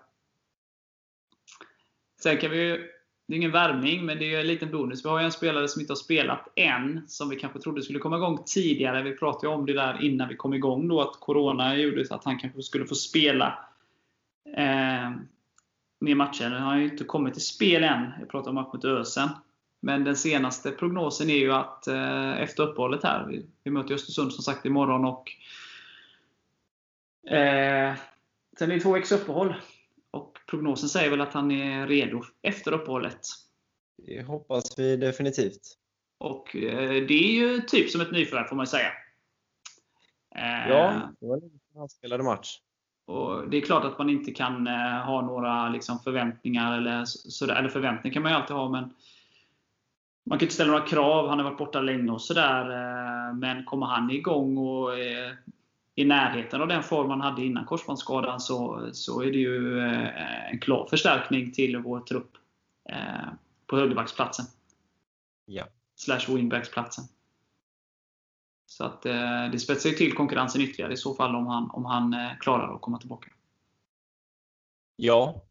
Sen 2.23 2.37
kan 2.37 2.51
vi 2.51 2.89
det 3.27 3.33
är 3.33 3.37
ingen 3.37 3.51
värvning, 3.51 4.05
men 4.05 4.19
det 4.19 4.35
är 4.35 4.39
en 4.39 4.47
liten 4.47 4.71
bonus. 4.71 5.05
Vi 5.05 5.09
har 5.09 5.19
ju 5.19 5.25
en 5.25 5.31
spelare 5.31 5.67
som 5.67 5.81
inte 5.81 5.91
har 5.91 5.95
spelat 5.95 6.47
än, 6.55 7.01
som 7.07 7.29
vi 7.29 7.35
kanske 7.35 7.59
trodde 7.59 7.81
skulle 7.81 7.99
komma 7.99 8.17
igång 8.17 8.43
tidigare. 8.45 9.03
Vi 9.03 9.17
pratade 9.17 9.47
ju 9.47 9.53
om 9.53 9.65
det 9.65 9.73
där 9.73 10.05
innan 10.05 10.29
vi 10.29 10.35
kom 10.35 10.53
igång, 10.53 10.87
då, 10.87 11.01
att 11.01 11.19
Corona 11.19 11.75
gjorde 11.75 12.05
så 12.05 12.15
att 12.15 12.25
han 12.25 12.39
kanske 12.39 12.61
skulle 12.61 12.85
få 12.85 12.95
spela 12.95 13.59
eh, 14.57 15.11
mer 15.99 16.15
matcher. 16.15 16.49
Han 16.49 16.61
har 16.61 16.77
ju 16.77 16.83
inte 16.83 17.03
kommit 17.03 17.33
till 17.33 17.45
spel 17.45 17.83
än. 17.83 18.11
Jag 18.19 18.29
pratade 18.29 18.49
om 18.49 18.55
match 18.55 18.73
mot 18.73 18.85
Ösen. 18.85 19.29
Men 19.79 20.03
den 20.03 20.15
senaste 20.15 20.71
prognosen 20.71 21.29
är 21.29 21.37
ju 21.37 21.53
att 21.53 21.87
eh, 21.87 22.41
efter 22.41 22.63
uppehållet 22.63 23.03
här, 23.03 23.25
vi, 23.25 23.45
vi 23.63 23.71
möter 23.71 23.93
Östersund 23.93 24.33
som 24.33 24.43
sagt 24.43 24.65
imorgon 24.65 25.05
och 25.05 25.31
eh, 27.33 27.95
Sen 28.57 28.71
är 28.71 28.75
det 28.75 28.79
två 28.81 28.91
veckors 28.91 29.11
uppehåll. 29.11 29.55
Prognosen 30.53 30.89
säger 30.89 31.09
väl 31.09 31.21
att 31.21 31.33
han 31.33 31.51
är 31.51 31.87
redo 31.87 32.23
efter 32.41 32.71
uppehållet. 32.71 33.19
Det 34.07 34.23
hoppas 34.23 34.79
vi 34.79 34.97
definitivt. 34.97 35.61
Och 36.17 36.55
eh, 36.55 37.05
det 37.07 37.13
är 37.13 37.31
ju 37.33 37.61
typ 37.61 37.89
som 37.89 38.01
ett 38.01 38.11
nyförvärv 38.11 38.47
får 38.47 38.55
man 38.55 38.67
säga. 38.67 38.87
Eh, 40.35 40.69
ja, 40.69 41.09
det 41.19 41.27
var 41.27 41.37
länge 41.37 41.49
sedan 41.51 41.79
han 41.79 41.89
spelade 41.89 42.23
match. 42.23 42.57
Och 43.05 43.49
det 43.49 43.57
är 43.57 43.61
klart 43.61 43.83
att 43.83 43.97
man 43.97 44.09
inte 44.09 44.31
kan 44.31 44.67
eh, 44.67 45.05
ha 45.05 45.21
några 45.21 45.69
liksom, 45.69 45.99
förväntningar, 45.99 46.77
eller, 46.77 47.05
sådär. 47.05 47.55
eller 47.55 47.69
förväntningar 47.69 48.13
kan 48.13 48.23
man 48.23 48.31
ju 48.31 48.37
alltid 48.37 48.55
ha, 48.55 48.69
men 48.69 48.93
man 50.25 50.39
kan 50.39 50.45
inte 50.45 50.55
ställa 50.55 50.71
några 50.71 50.87
krav. 50.87 51.29
Han 51.29 51.39
har 51.39 51.45
varit 51.45 51.57
borta 51.57 51.81
länge 51.81 52.11
och 52.11 52.21
sådär. 52.21 53.33
Men 53.33 53.65
kommer 53.65 53.85
han 53.85 54.11
igång 54.11 54.57
och 54.57 54.89
i 55.95 56.05
närheten 56.05 56.61
av 56.61 56.67
den 56.67 56.83
form 56.83 57.07
man 57.07 57.21
hade 57.21 57.45
innan 57.45 57.65
korsbandsskadan 57.65 58.39
så, 58.39 58.89
så 58.93 59.21
är 59.21 59.31
det 59.31 59.37
ju 59.37 59.79
eh, 59.79 60.51
en 60.51 60.59
klar 60.59 60.87
förstärkning 60.89 61.51
till 61.51 61.77
vår 61.77 61.99
trupp 61.99 62.31
eh, 62.89 63.33
på 63.67 63.77
högerbacksplatsen. 63.77 64.45
Ja. 65.45 65.67
Slash 65.95 66.35
wingbacksplatsen. 66.35 67.05
Så 68.65 68.83
att 68.83 69.05
eh, 69.05 69.49
det 69.51 69.59
spetsar 69.59 69.89
ju 69.89 69.95
till 69.95 70.13
konkurrensen 70.13 70.61
ytterligare 70.61 70.93
i 70.93 70.97
så 70.97 71.13
fall 71.13 71.35
om 71.35 71.47
han, 71.47 71.69
om 71.69 71.85
han 71.85 72.15
klarar 72.39 72.75
att 72.75 72.81
komma 72.81 72.97
tillbaka. 72.97 73.29
Ja, 74.95 75.43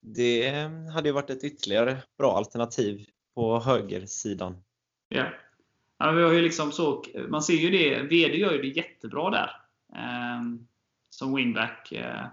det 0.00 0.50
hade 0.94 1.08
ju 1.08 1.12
varit 1.12 1.30
ett 1.30 1.44
ytterligare 1.44 2.02
bra 2.18 2.36
alternativ 2.36 3.06
på 3.34 3.60
högersidan. 3.60 4.62
Ja. 5.08 5.26
ja 5.98 6.10
vi 6.10 6.22
har 6.22 6.32
ju 6.32 6.42
liksom 6.42 6.72
så, 6.72 7.04
man 7.28 7.42
ser 7.42 7.54
ju 7.54 7.70
det, 7.70 8.02
VD 8.02 8.36
gör 8.36 8.52
ju 8.52 8.62
det 8.62 8.68
jättebra 8.68 9.30
där. 9.30 9.61
Ehm, 9.96 10.66
som 11.10 11.34
wingback. 11.34 11.92
Eh, 11.92 12.26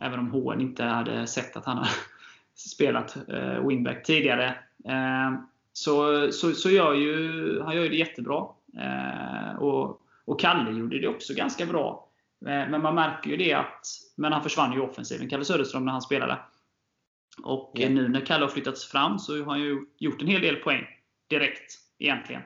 även 0.00 0.18
om 0.18 0.30
HN 0.30 0.60
inte 0.60 0.84
hade 0.84 1.26
sett 1.26 1.56
att 1.56 1.66
han 1.66 1.78
har 1.78 1.88
spelat 2.54 3.16
eh, 3.28 3.66
wingback 3.66 4.02
tidigare. 4.02 4.54
Ehm, 4.84 5.36
så, 5.72 6.28
så, 6.32 6.52
så 6.52 6.70
gör 6.70 6.94
ju, 6.94 7.62
han 7.62 7.76
gör 7.76 7.82
ju 7.82 7.88
det 7.88 7.96
jättebra. 7.96 8.46
Ehm, 8.78 9.56
och, 9.58 10.00
och 10.24 10.40
Kalle 10.40 10.70
gjorde 10.70 11.00
det 11.00 11.08
också 11.08 11.34
ganska 11.34 11.66
bra. 11.66 12.08
Men 12.44 12.82
man 12.82 12.94
märker 12.94 13.30
ju 13.30 13.36
det 13.36 13.52
att 13.52 13.86
men 14.16 14.32
han 14.32 14.42
försvann 14.42 14.72
ju 14.72 14.78
i 14.78 14.80
offensiven, 14.80 15.28
Kalle 15.28 15.44
Söderström, 15.44 15.84
när 15.84 15.92
han 15.92 16.02
spelade. 16.02 16.38
Och 17.42 17.72
yeah. 17.78 17.92
nu 17.92 18.08
när 18.08 18.26
Kalle 18.26 18.44
har 18.44 18.50
flyttats 18.50 18.84
fram 18.84 19.18
så 19.18 19.38
har 19.38 19.50
han 19.50 19.60
ju 19.60 19.86
gjort 19.98 20.22
en 20.22 20.28
hel 20.28 20.40
del 20.40 20.56
poäng 20.56 20.86
direkt, 21.28 21.72
egentligen. 21.98 22.42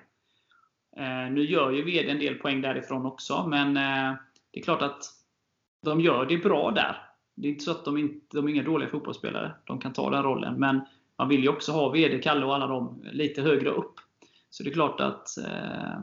Eh, 0.97 1.31
nu 1.31 1.45
gör 1.45 1.71
ju 1.71 1.83
VD 1.85 2.11
en 2.11 2.19
del 2.19 2.35
poäng 2.35 2.61
därifrån 2.61 3.07
också, 3.07 3.47
men 3.47 3.77
eh, 3.77 4.17
det 4.51 4.61
är 4.61 4.65
klart 4.65 4.83
att 4.83 5.05
de 5.83 6.01
gör 6.01 6.27
det 6.27 6.37
bra 6.37 6.71
där. 6.71 7.03
Det 7.35 7.49
är 7.49 7.53
inte 7.53 7.65
så 7.65 7.71
att 7.71 7.85
de, 7.85 7.99
inte, 7.99 8.37
de 8.37 8.49
är 8.49 8.53
inga 8.53 8.63
dåliga 8.63 8.89
fotbollsspelare. 8.89 9.53
De 9.65 9.81
kan 9.81 9.93
ta 9.93 10.11
den 10.11 10.23
rollen. 10.23 10.61
Men 10.61 10.81
man 11.19 11.29
vill 11.29 11.43
ju 11.43 11.49
också 11.49 11.73
ha 11.73 11.89
VD, 11.89 12.19
Kalle 12.19 12.47
och 12.47 12.55
alla 12.55 12.67
dem 12.67 13.03
lite 13.13 13.43
högre 13.43 13.71
upp. 13.71 13.95
Så 14.51 14.63
det 14.63 14.71
är 14.71 14.75
klart 14.75 15.01
att 15.01 15.39
eh, 15.39 16.01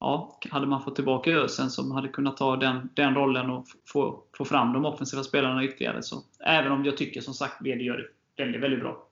ja, 0.00 0.38
hade 0.50 0.66
man 0.66 0.82
fått 0.82 0.94
tillbaka 0.94 1.30
Ösen 1.30 1.70
som 1.70 1.90
hade 1.90 2.08
kunnat 2.08 2.36
ta 2.36 2.56
den, 2.56 2.88
den 2.94 3.14
rollen 3.14 3.50
och 3.50 3.66
få, 3.86 4.22
få 4.36 4.44
fram 4.44 4.72
de 4.72 4.84
offensiva 4.84 5.22
spelarna 5.22 5.64
ytterligare. 5.64 6.02
Så, 6.02 6.22
även 6.40 6.72
om 6.72 6.84
jag 6.84 6.96
tycker 6.96 7.20
som 7.20 7.34
sagt 7.34 7.62
VD 7.62 7.84
gör 7.84 7.96
det 7.96 8.42
väldigt, 8.42 8.62
väldigt 8.62 8.80
bra. 8.80 9.08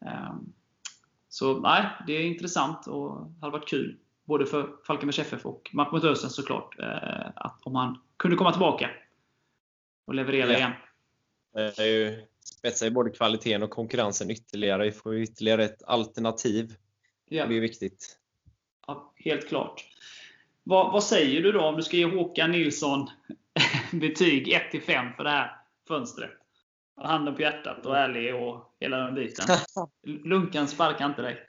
Um, 0.00 0.52
så 1.38 1.60
nej, 1.60 1.84
det 2.06 2.12
är 2.12 2.22
intressant 2.22 2.86
och 2.86 3.32
hade 3.40 3.52
varit 3.52 3.68
kul. 3.68 3.98
Både 4.24 4.46
för 4.46 4.70
Falkenbergs 4.86 5.18
FF 5.18 5.46
och 5.46 5.70
Mahmoud 5.72 6.04
Ösen 6.04 6.30
såklart. 6.30 6.78
Eh, 6.78 7.26
att 7.34 7.60
om 7.62 7.74
han 7.74 7.98
kunde 8.16 8.36
komma 8.36 8.52
tillbaka 8.52 8.90
och 10.06 10.14
leverera 10.14 10.52
ja. 10.52 10.58
igen. 10.58 10.72
Det 11.54 11.78
är 11.78 11.86
ju 11.86 12.26
spetsar 12.44 12.86
ju 12.86 12.92
både 12.92 13.10
kvaliteten 13.10 13.62
och 13.62 13.70
konkurrensen 13.70 14.30
ytterligare. 14.30 14.84
Vi 14.84 14.92
får 14.92 15.16
ytterligare 15.18 15.64
ett 15.64 15.82
alternativ. 15.82 16.74
Ja. 17.28 17.46
Det 17.46 17.56
är 17.56 17.60
viktigt. 17.60 18.18
Ja, 18.86 19.12
helt 19.16 19.48
klart. 19.48 19.84
Vad, 20.62 20.92
vad, 20.92 21.04
säger 21.04 21.42
du 21.42 21.52
då 21.52 21.60
om 21.60 21.76
du 21.76 21.82
ska 21.82 21.96
ge 21.96 22.04
Håkan 22.04 22.50
Nilsson 22.50 23.10
betyg 23.92 24.48
1-5 24.72 25.16
för 25.16 25.24
det 25.24 25.30
här 25.30 25.56
fönstret? 25.88 26.30
Handen 27.00 27.34
på 27.34 27.42
hjärtat 27.42 27.86
och 27.86 27.96
ärlig 27.96 28.34
och 28.34 28.74
hela 28.80 28.96
den 28.96 29.14
biten. 29.14 29.46
Lunkan 30.24 30.68
sparkar 30.68 31.06
inte 31.06 31.22
dig. 31.22 31.46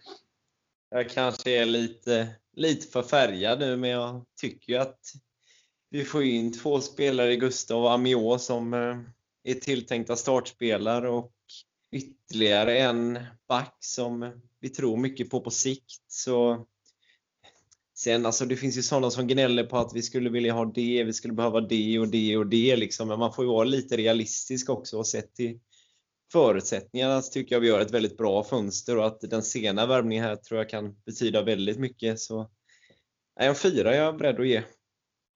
Jag 0.90 1.10
kanske 1.10 1.52
är 1.52 1.66
lite, 1.66 2.36
lite 2.54 2.88
för 2.88 3.02
färgad 3.02 3.60
nu, 3.60 3.78
men 3.78 3.90
jag 3.90 4.26
tycker 4.42 4.74
ju 4.74 4.80
att 4.80 5.00
vi 5.90 6.06
får 6.06 6.24
in 6.24 6.54
två 6.54 6.82
spelare 6.82 7.34
i 7.34 7.38
Gustav 7.38 7.84
och 7.84 7.92
Amiot 7.92 8.42
som 8.42 8.74
eh, 8.74 8.98
är 9.44 9.54
tilltänkta 9.54 10.16
startspelare 10.16 11.10
och 11.10 11.34
ytterligare 11.92 12.80
en 12.80 13.20
back 13.48 13.78
som 13.80 14.42
vi 14.60 14.70
tror 14.70 14.98
mycket 14.98 15.30
på 15.30 15.42
på 15.42 15.52
sikt. 15.52 16.04
Så 16.08 16.66
Sen 18.00 18.26
alltså 18.26 18.46
det 18.46 18.56
finns 18.56 18.78
ju 18.78 18.82
sådana 18.82 19.10
som 19.10 19.28
gnäller 19.28 19.64
på 19.64 19.78
att 19.78 19.92
vi 19.96 20.02
skulle 20.02 20.30
vilja 20.30 20.54
ha 20.54 20.66
det, 20.66 21.04
vi 21.04 21.14
skulle 21.14 21.34
behöva 21.34 21.62
det 21.62 22.00
och 22.00 22.08
det 22.08 22.38
och 22.38 22.48
det 22.48 22.76
liksom. 22.76 23.08
Men 23.08 23.20
man 23.20 23.34
får 23.34 23.46
ju 23.46 23.52
vara 23.52 23.64
lite 23.64 23.98
realistisk 23.98 24.70
också 24.70 24.98
och 24.98 25.08
sett 25.08 25.36
till 25.36 25.60
förutsättningarna 26.32 27.22
så 27.22 27.32
tycker 27.32 27.56
jag 27.56 27.60
vi 27.60 27.68
gör 27.68 27.80
ett 27.80 27.92
väldigt 27.92 28.18
bra 28.18 28.44
fönster 28.44 28.98
och 28.98 29.06
att 29.06 29.22
den 29.22 29.44
sena 29.44 29.86
värvningen 29.86 30.24
här 30.24 30.36
tror 30.36 30.58
jag 30.58 30.70
kan 30.70 30.96
betyda 31.06 31.44
väldigt 31.44 31.80
mycket. 31.80 32.20
Så 32.20 32.52
en 33.40 33.56
fyra 33.56 33.96
är 33.96 33.98
jag 33.98 34.18
beredd 34.18 34.40
att 34.40 34.48
ge. 34.48 34.64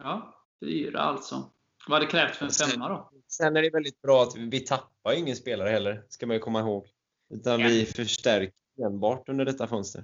Ja, 0.04 0.36
fyra 0.66 1.00
alltså. 1.00 1.52
Vad 1.88 2.00
hade 2.00 2.12
krävts 2.12 2.38
för 2.38 2.46
en 2.46 2.52
femma 2.52 2.90
då? 2.90 3.12
Sen 3.28 3.58
är 3.58 3.62
det 3.62 3.70
väldigt 3.70 4.02
bra 4.02 4.24
att 4.24 4.36
vi, 4.36 4.50
vi 4.50 4.60
tappar 4.60 5.14
ingen 5.14 5.36
spelare 5.36 5.70
heller, 5.70 6.06
ska 6.10 6.28
man 6.28 6.36
ju 6.36 6.40
komma 6.40 6.60
ihåg. 6.60 6.88
Utan 7.34 7.60
ja. 7.60 7.68
vi 7.68 7.86
förstärker 7.86 8.54
enbart 8.86 9.30
under 9.30 9.46
detta 9.46 9.68
fönster. 9.68 10.04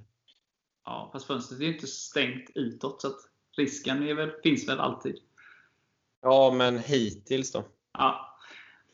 Ja, 0.89 1.09
fast 1.13 1.25
fönstret 1.25 1.59
är 1.59 1.63
ju 1.63 1.73
inte 1.73 1.87
stängt 1.87 2.49
utåt, 2.55 3.01
så 3.01 3.11
risken 3.57 4.03
är 4.03 4.13
väl, 4.13 4.31
finns 4.43 4.69
väl 4.69 4.79
alltid. 4.79 5.19
Ja, 6.21 6.51
men 6.51 6.79
hittills 6.79 7.51
då? 7.51 7.63
Ja. 7.93 8.37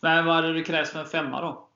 Men 0.01 0.25
vad 0.25 0.35
hade 0.35 0.53
det 0.53 0.63
krävts 0.63 0.91
för 0.91 0.99
en 0.99 1.05
femma 1.05 1.41
då? 1.41 1.69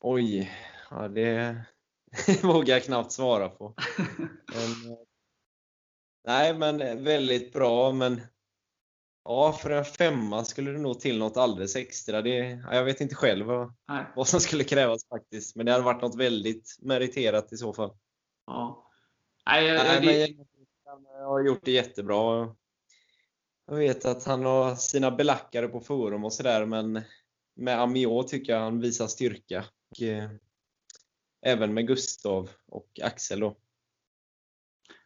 Oj, 0.00 0.52
ja 0.90 1.08
det 1.08 1.56
vågar 2.42 2.74
jag 2.74 2.84
knappt 2.84 3.12
svara 3.12 3.48
på. 3.48 3.74
Men, 4.54 4.92
eh, 4.92 4.98
nej, 6.24 6.54
men 6.54 7.04
väldigt 7.04 7.52
bra, 7.52 7.92
men 7.92 8.20
Ja, 9.28 9.52
för 9.52 9.70
en 9.70 9.84
femma 9.84 10.44
skulle 10.44 10.70
det 10.70 10.78
nog 10.78 11.00
till 11.00 11.18
något 11.18 11.36
alldeles 11.36 11.76
extra. 11.76 12.22
Det, 12.22 12.62
jag 12.70 12.84
vet 12.84 13.00
inte 13.00 13.14
själv 13.14 13.46
vad, 13.46 13.74
vad 14.16 14.28
som 14.28 14.40
skulle 14.40 14.64
krävas 14.64 15.08
faktiskt. 15.08 15.56
Men 15.56 15.66
det 15.66 15.72
hade 15.72 15.84
varit 15.84 16.02
något 16.02 16.14
väldigt 16.14 16.76
meriterat 16.82 17.52
i 17.52 17.56
så 17.56 17.72
fall. 17.72 17.90
Ja. 18.46 18.90
Nej, 19.46 19.66
jag, 19.66 20.02
Nej, 20.04 20.36
men 20.36 20.46
han 20.84 21.24
har 21.24 21.46
gjort 21.46 21.64
det 21.64 21.70
jättebra. 21.70 22.54
Jag 23.66 23.76
vet 23.76 24.04
att 24.04 24.24
han 24.24 24.44
har 24.44 24.74
sina 24.74 25.10
belackare 25.10 25.68
på 25.68 25.80
forum 25.80 26.24
och 26.24 26.32
sådär, 26.32 26.66
men 26.66 27.02
med 27.54 27.80
Amiå 27.80 28.22
tycker 28.22 28.52
jag 28.52 28.60
han 28.60 28.80
visar 28.80 29.06
styrka. 29.06 29.64
Och, 29.90 30.02
eh, 30.02 30.30
även 31.42 31.74
med 31.74 31.86
Gustav 31.86 32.50
och 32.66 33.00
Axel 33.02 33.40
då. 33.40 33.56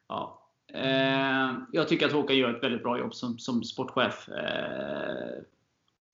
Ja, 0.08 0.39
Eh, 0.74 1.50
jag 1.72 1.88
tycker 1.88 2.06
att 2.06 2.12
Håkan 2.12 2.36
gör 2.36 2.54
ett 2.54 2.62
väldigt 2.62 2.82
bra 2.82 2.98
jobb 2.98 3.14
som, 3.14 3.38
som 3.38 3.64
sportchef. 3.64 4.28
Eh, 4.28 5.42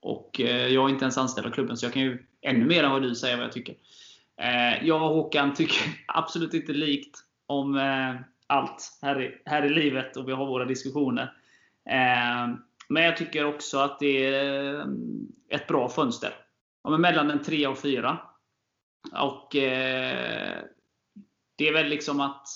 och 0.01 0.41
eh, 0.41 0.67
jag 0.67 0.85
är 0.85 0.89
inte 0.89 1.05
ens 1.05 1.19
anställd 1.19 1.47
av 1.47 1.51
klubben, 1.51 1.77
så 1.77 1.87
jag 1.87 1.93
kan 1.93 2.03
ju 2.03 2.27
ännu 2.41 2.65
mer 2.65 2.85
än 2.85 2.91
vad 2.91 3.03
du 3.03 3.15
säger 3.15 3.37
vad 3.37 3.45
jag 3.45 3.53
tycker. 3.53 3.75
Jag 4.83 5.03
och 5.03 5.09
Håkan 5.09 5.55
tycker 5.55 5.83
absolut 6.07 6.55
inte 6.55 6.73
likt 6.73 7.19
om 7.47 7.81
allt 8.47 8.99
här 9.03 9.23
i, 9.23 9.43
här 9.45 9.65
i 9.65 9.69
livet 9.69 10.17
och 10.17 10.29
vi 10.29 10.33
har 10.33 10.47
våra 10.47 10.65
diskussioner. 10.65 11.33
Men 12.89 13.03
jag 13.03 13.17
tycker 13.17 13.45
också 13.45 13.79
att 13.79 13.99
det 13.99 14.27
är 14.35 14.87
ett 15.49 15.67
bra 15.67 15.89
fönster. 15.89 16.31
Ja, 16.85 16.99
mellan 16.99 17.31
en 17.31 17.43
3 17.43 17.67
och 17.67 17.79
4. 17.79 18.19
Och 19.13 19.49
det 21.57 21.69
är 21.69 21.73
väl 21.73 21.89
liksom 21.89 22.21
att 22.21 22.49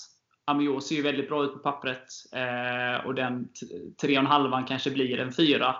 Amiot 0.51 0.83
ser 0.83 0.95
ju 0.95 1.01
väldigt 1.01 1.29
bra 1.29 1.43
ut 1.43 1.53
på 1.53 1.59
pappret. 1.59 2.07
Eh, 2.31 3.05
och 3.05 3.15
den 3.15 3.47
3,5 4.01 4.67
kanske 4.67 4.91
blir 4.91 5.19
en 5.19 5.33
4. 5.33 5.75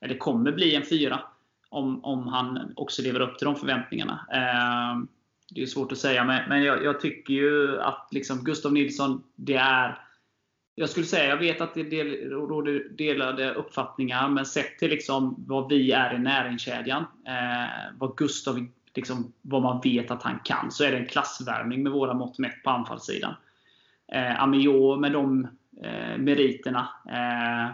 Eller 0.00 0.18
kommer 0.18 0.52
bli 0.52 0.74
en 0.74 0.84
4. 0.84 1.20
Om, 1.68 2.04
om 2.04 2.28
han 2.28 2.72
också 2.76 3.02
lever 3.02 3.20
upp 3.20 3.38
till 3.38 3.44
de 3.44 3.56
förväntningarna. 3.56 4.26
Eh, 4.32 5.04
det 5.50 5.62
är 5.62 5.66
svårt 5.66 5.92
att 5.92 5.98
säga, 5.98 6.24
men, 6.24 6.48
men 6.48 6.62
jag, 6.62 6.84
jag, 6.84 7.00
tycker 7.00 7.34
ju 7.34 7.80
att 7.80 8.08
liksom 8.10 8.44
Gustav 8.44 8.72
Nilsson, 8.72 9.22
det 9.36 9.54
är 9.54 9.98
jag 10.74 10.88
skulle 10.88 11.06
säga, 11.06 11.28
jag 11.28 11.36
vet 11.36 11.60
att 11.60 11.74
det 11.74 11.82
del, 11.82 12.30
råder 12.30 12.88
delade 12.88 13.54
uppfattningar, 13.54 14.28
men 14.28 14.46
sett 14.46 14.78
till 14.78 14.90
liksom 14.90 15.44
vad 15.48 15.68
vi 15.68 15.92
är 15.92 16.14
i 16.14 16.18
näringskedjan, 16.18 17.02
eh, 17.26 17.94
vad 17.98 18.16
Gustav, 18.16 18.66
liksom, 18.94 19.32
vad 19.42 19.62
man 19.62 19.80
vet 19.84 20.10
att 20.10 20.22
han 20.22 20.38
kan, 20.44 20.70
så 20.70 20.84
är 20.84 20.90
det 20.90 20.98
en 20.98 21.06
klassvärmning 21.06 21.82
med 21.82 21.92
våra 21.92 22.14
mått 22.14 22.38
mätt 22.38 22.62
på 22.64 22.70
anfallssidan 22.70 23.34
eh, 24.14 24.42
Amio 24.42 24.96
med 24.96 25.12
de 25.12 25.48
eh, 25.82 26.18
meriterna. 26.18 26.88
Eh, 27.08 27.66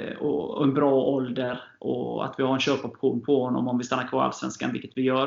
eh, 0.00 0.16
och, 0.16 0.50
och 0.50 0.64
en 0.64 0.74
bra 0.74 0.94
ålder 0.94 1.62
och 1.78 2.24
att 2.24 2.34
vi 2.38 2.42
har 2.42 2.54
en 2.54 2.60
köpoption 2.60 3.20
på 3.20 3.44
honom 3.44 3.68
om 3.68 3.78
vi 3.78 3.84
stannar 3.84 4.08
kvar 4.08 4.22
i 4.22 4.24
Allsvenskan, 4.24 4.72
vilket 4.72 4.96
vi 4.96 5.02
gör. 5.02 5.26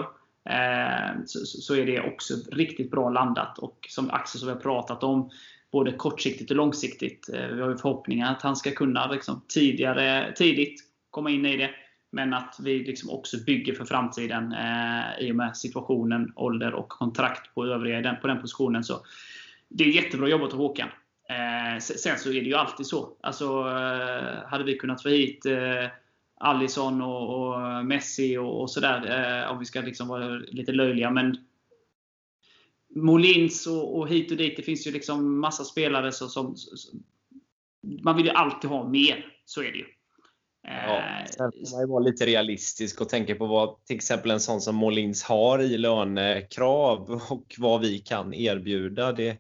Eh, 0.49 1.15
så, 1.26 1.39
så, 1.45 1.76
är 1.76 1.86
det 1.86 2.01
också 2.01 2.34
riktigt 2.51 2.91
bra 2.91 3.09
landat. 3.09 3.59
Och 3.59 3.88
som 3.89 4.09
Axel 4.09 4.39
som 4.39 4.47
vi 4.47 4.53
har 4.53 4.61
pratat 4.61 5.03
om, 5.03 5.30
både 5.71 5.91
kortsiktigt 5.91 6.51
och 6.51 6.57
långsiktigt. 6.57 7.30
Eh, 7.34 7.47
vi 7.47 7.61
har 7.61 7.69
ju 7.69 7.78
förhoppningar 7.78 8.32
att 8.32 8.41
han 8.41 8.55
ska 8.55 8.71
kunna 8.71 9.11
liksom, 9.11 9.41
tidigare, 9.47 10.34
tidigt 10.36 10.82
komma 11.09 11.30
in 11.30 11.45
i 11.45 11.57
det. 11.57 11.69
Men 12.11 12.34
att 12.34 12.57
vi 12.63 12.80
liksom 12.80 13.09
också 13.09 13.38
bygger 13.45 13.74
för 13.74 13.86
framtiden 13.86 14.53
eh, 14.53 15.26
i 15.26 15.32
och 15.32 15.36
med 15.36 15.57
situationen, 15.57 16.34
ålder 16.36 16.74
och 16.74 16.89
kontrakt 16.89 17.55
på 17.55 17.65
övriga 17.65 18.13
på 18.13 18.28
den 18.28 18.41
positionen. 18.41 18.84
Så 18.84 18.93
det 19.74 19.84
är 19.84 19.88
jättebra 19.88 20.28
jobbat 20.28 20.53
av 20.53 20.59
Håkan. 20.59 20.89
Eh, 21.30 21.80
sen 21.80 22.17
så 22.17 22.30
är 22.30 22.34
det 22.34 22.47
ju 22.47 22.55
alltid 22.55 22.86
så. 22.86 23.17
Alltså, 23.21 23.45
eh, 23.45 24.47
hade 24.47 24.63
vi 24.63 24.78
kunnat 24.78 25.03
få 25.03 25.09
hit 25.09 25.45
eh, 25.45 25.88
Allison 26.39 27.01
och, 27.01 27.39
och 27.39 27.86
Messi 27.86 28.38
och, 28.38 28.61
och 28.61 28.71
sådär, 28.71 29.43
eh, 29.43 29.51
om 29.51 29.59
vi 29.59 29.65
ska 29.65 29.82
liksom 29.82 30.07
vara 30.07 30.28
lite 30.28 30.71
löjliga. 30.71 31.11
Men 31.11 31.38
Molins 32.95 33.67
och, 33.67 33.97
och 33.97 34.09
hit 34.09 34.32
och 34.32 34.38
dit. 34.38 34.57
Det 34.57 34.63
finns 34.63 34.88
ju 34.88 34.91
liksom 34.91 35.39
massa 35.39 35.63
spelare 35.63 36.11
så, 36.11 36.28
som, 36.28 36.55
som 36.55 37.03
Man 38.03 38.17
vill 38.17 38.26
ju 38.26 38.32
alltid 38.32 38.69
ha 38.69 38.89
mer. 38.89 39.26
Så 39.45 39.61
är 39.61 39.71
det 39.71 39.78
ju. 39.78 39.86
Ja, 40.67 40.97
eh, 40.97 41.26
sen 41.26 41.51
får 41.51 41.76
man 41.76 41.82
ju 41.82 41.88
vara 41.88 42.03
lite 42.03 42.26
realistisk 42.26 43.01
och 43.01 43.09
tänka 43.09 43.36
på 43.36 43.45
vad 43.45 43.86
till 43.86 43.95
exempel 43.95 44.32
en 44.32 44.39
sån 44.39 44.61
som 44.61 44.76
Molins 44.76 45.24
har 45.24 45.59
i 45.59 45.78
lönekrav 45.78 47.21
och 47.30 47.55
vad 47.57 47.82
vi 47.82 47.99
kan 47.99 48.34
erbjuda. 48.34 49.11
Det, 49.11 49.38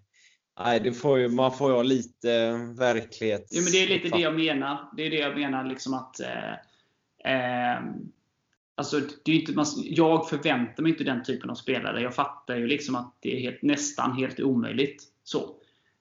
Nej, 0.59 0.79
det 0.79 0.93
får 0.93 1.19
ju, 1.19 1.29
man 1.29 1.57
får 1.57 1.69
ju 1.69 1.75
ha 1.75 1.83
lite 1.83 2.53
verklighet. 2.77 3.47
Jo, 3.51 3.61
men 3.63 3.71
det 3.71 3.83
är 3.83 3.87
lite 3.87 4.09
det 4.09 4.21
jag 4.21 4.35
menar. 4.35 4.89
Det 4.97 5.05
är 5.05 5.09
det 5.09 5.19
jag 5.19 5.35
menar 5.35 5.63
liksom 5.63 5.93
att 5.93 6.19
eh, 6.19 6.53
eh, 7.33 7.81
Alltså, 8.75 9.01
det 9.25 9.31
är 9.31 9.35
inte, 9.35 9.51
man, 9.51 9.65
jag 9.83 10.29
förväntar 10.29 10.83
mig 10.83 10.91
inte 10.91 11.03
den 11.03 11.23
typen 11.23 11.49
av 11.49 11.55
spelare. 11.55 12.01
Jag 12.01 12.15
fattar 12.15 12.55
ju 12.55 12.67
liksom 12.67 12.95
att 12.95 13.13
det 13.19 13.35
är 13.35 13.39
helt, 13.39 13.61
nästan 13.61 14.17
helt 14.17 14.39
omöjligt. 14.39 15.03
Så. 15.23 15.55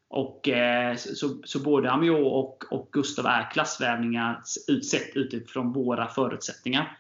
Och, 0.08 0.48
eh, 0.48 0.96
så, 0.96 1.28
så 1.44 1.58
både 1.58 1.90
Amiot 1.90 2.18
och, 2.18 2.64
och 2.72 2.88
Gustav 2.92 3.26
är 3.26 3.50
klassvärvningar 3.50 4.42
sett 4.82 5.16
utifrån 5.16 5.72
våra 5.72 6.08
förutsättningar. 6.08 6.98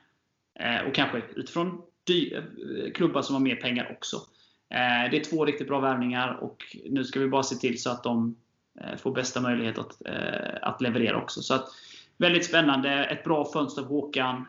Eh, 0.60 0.88
och 0.88 0.94
kanske 0.94 1.22
utifrån 1.36 1.82
dy, 2.04 2.32
eh, 2.34 2.42
klubbar 2.94 3.22
som 3.22 3.34
har 3.34 3.40
mer 3.40 3.56
pengar 3.56 3.96
också. 3.96 4.16
Eh, 4.72 5.10
det 5.10 5.16
är 5.16 5.24
två 5.24 5.44
riktigt 5.44 5.68
bra 5.68 5.80
värvningar 5.80 6.38
och 6.40 6.76
nu 6.84 7.04
ska 7.04 7.20
vi 7.20 7.28
bara 7.28 7.42
se 7.42 7.56
till 7.56 7.82
så 7.82 7.90
att 7.90 8.02
de 8.02 8.36
eh, 8.80 8.96
får 8.96 9.14
bästa 9.14 9.40
möjlighet 9.40 9.78
att, 9.78 10.06
eh, 10.06 10.58
att 10.62 10.80
leverera 10.80 11.22
också. 11.22 11.42
Så 11.42 11.54
att, 11.54 11.68
Väldigt 12.16 12.44
spännande. 12.44 13.04
Ett 13.04 13.24
bra 13.24 13.52
fönster 13.52 13.82
av 13.82 13.88
Håkan. 13.88 14.46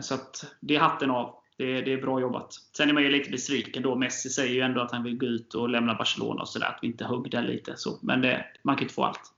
Så 0.00 0.14
att 0.14 0.56
det 0.60 0.76
är 0.76 0.80
hatten 0.80 1.10
av. 1.10 1.34
Det, 1.56 1.80
det, 1.80 1.92
är 1.92 2.02
bra 2.02 2.20
jobbat. 2.20 2.52
Sen 2.76 2.88
är 2.88 2.92
man 2.92 3.02
ju 3.02 3.08
lite 3.08 3.30
besviken 3.30 3.82
då. 3.82 3.94
Messi 3.94 4.28
säger 4.30 4.54
ju 4.54 4.60
ändå 4.60 4.80
att 4.80 4.92
han 4.92 5.02
vill 5.02 5.18
gå 5.18 5.26
ut 5.26 5.54
och 5.54 5.68
lämna 5.68 5.94
Barcelona 5.94 6.42
och 6.42 6.48
sådär. 6.48 6.66
Att 6.66 6.78
vi 6.82 6.86
inte 6.86 7.04
högg 7.04 7.30
där 7.30 7.42
lite. 7.42 7.76
Så, 7.76 7.98
men 8.02 8.20
det, 8.20 8.46
man 8.62 8.76
kan 8.76 8.82
inte 8.82 8.94
få 8.94 9.04
allt. 9.04 9.32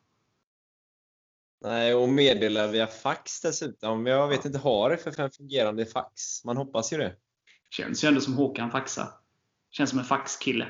Nej, 1.65 1.95
och 1.95 2.09
meddela 2.09 2.67
via 2.67 2.87
fax 2.87 3.41
dessutom. 3.41 4.07
Jag 4.07 4.29
vet 4.29 4.45
inte, 4.45 4.59
har 4.59 4.91
det 4.91 4.97
för 4.97 5.21
en 5.21 5.31
fungerande 5.31 5.87
fax? 5.87 6.45
Man 6.45 6.57
hoppas 6.57 6.93
ju 6.93 6.97
det. 6.97 7.17
Känns 7.71 8.05
ju 8.05 8.09
ändå 8.09 8.21
som 8.21 8.35
Håkan 8.35 8.71
faxar. 8.71 9.07
Känns 9.71 9.91
som 9.91 9.99
en 9.99 10.05
faxkille. 10.05 10.67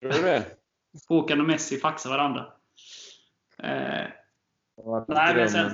Tror 0.00 0.12
du 0.12 0.22
det? 0.22 0.46
Håkan 1.08 1.40
och 1.40 1.46
Messi 1.46 1.76
faxar 1.76 2.10
varandra. 2.10 2.52
Eh, 3.58 4.06
nej, 5.08 5.34
men 5.34 5.50
sen, 5.50 5.70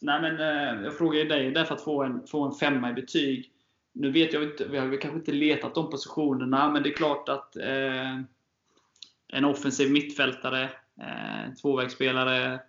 nej, 0.00 0.20
men 0.20 0.40
eh, 0.40 0.84
jag 0.84 0.98
frågar 0.98 1.24
dig 1.24 1.50
därför 1.50 1.74
att 1.74 1.84
få 1.84 2.02
en, 2.02 2.26
få 2.26 2.44
en 2.44 2.52
femma 2.52 2.90
i 2.90 2.92
betyg. 2.92 3.52
Nu 3.92 4.10
vet 4.10 4.32
jag 4.32 4.42
inte, 4.42 4.68
vi 4.68 4.78
har 4.78 5.00
kanske 5.00 5.18
inte 5.18 5.32
letat 5.32 5.74
de 5.74 5.90
positionerna, 5.90 6.70
men 6.70 6.82
det 6.82 6.88
är 6.88 6.96
klart 6.96 7.28
att 7.28 7.56
eh, 7.56 8.20
en 9.28 9.44
offensiv 9.44 9.92
mittfältare, 9.92 10.62
eh, 11.00 11.54
tvåvägsspelare, 11.62 12.60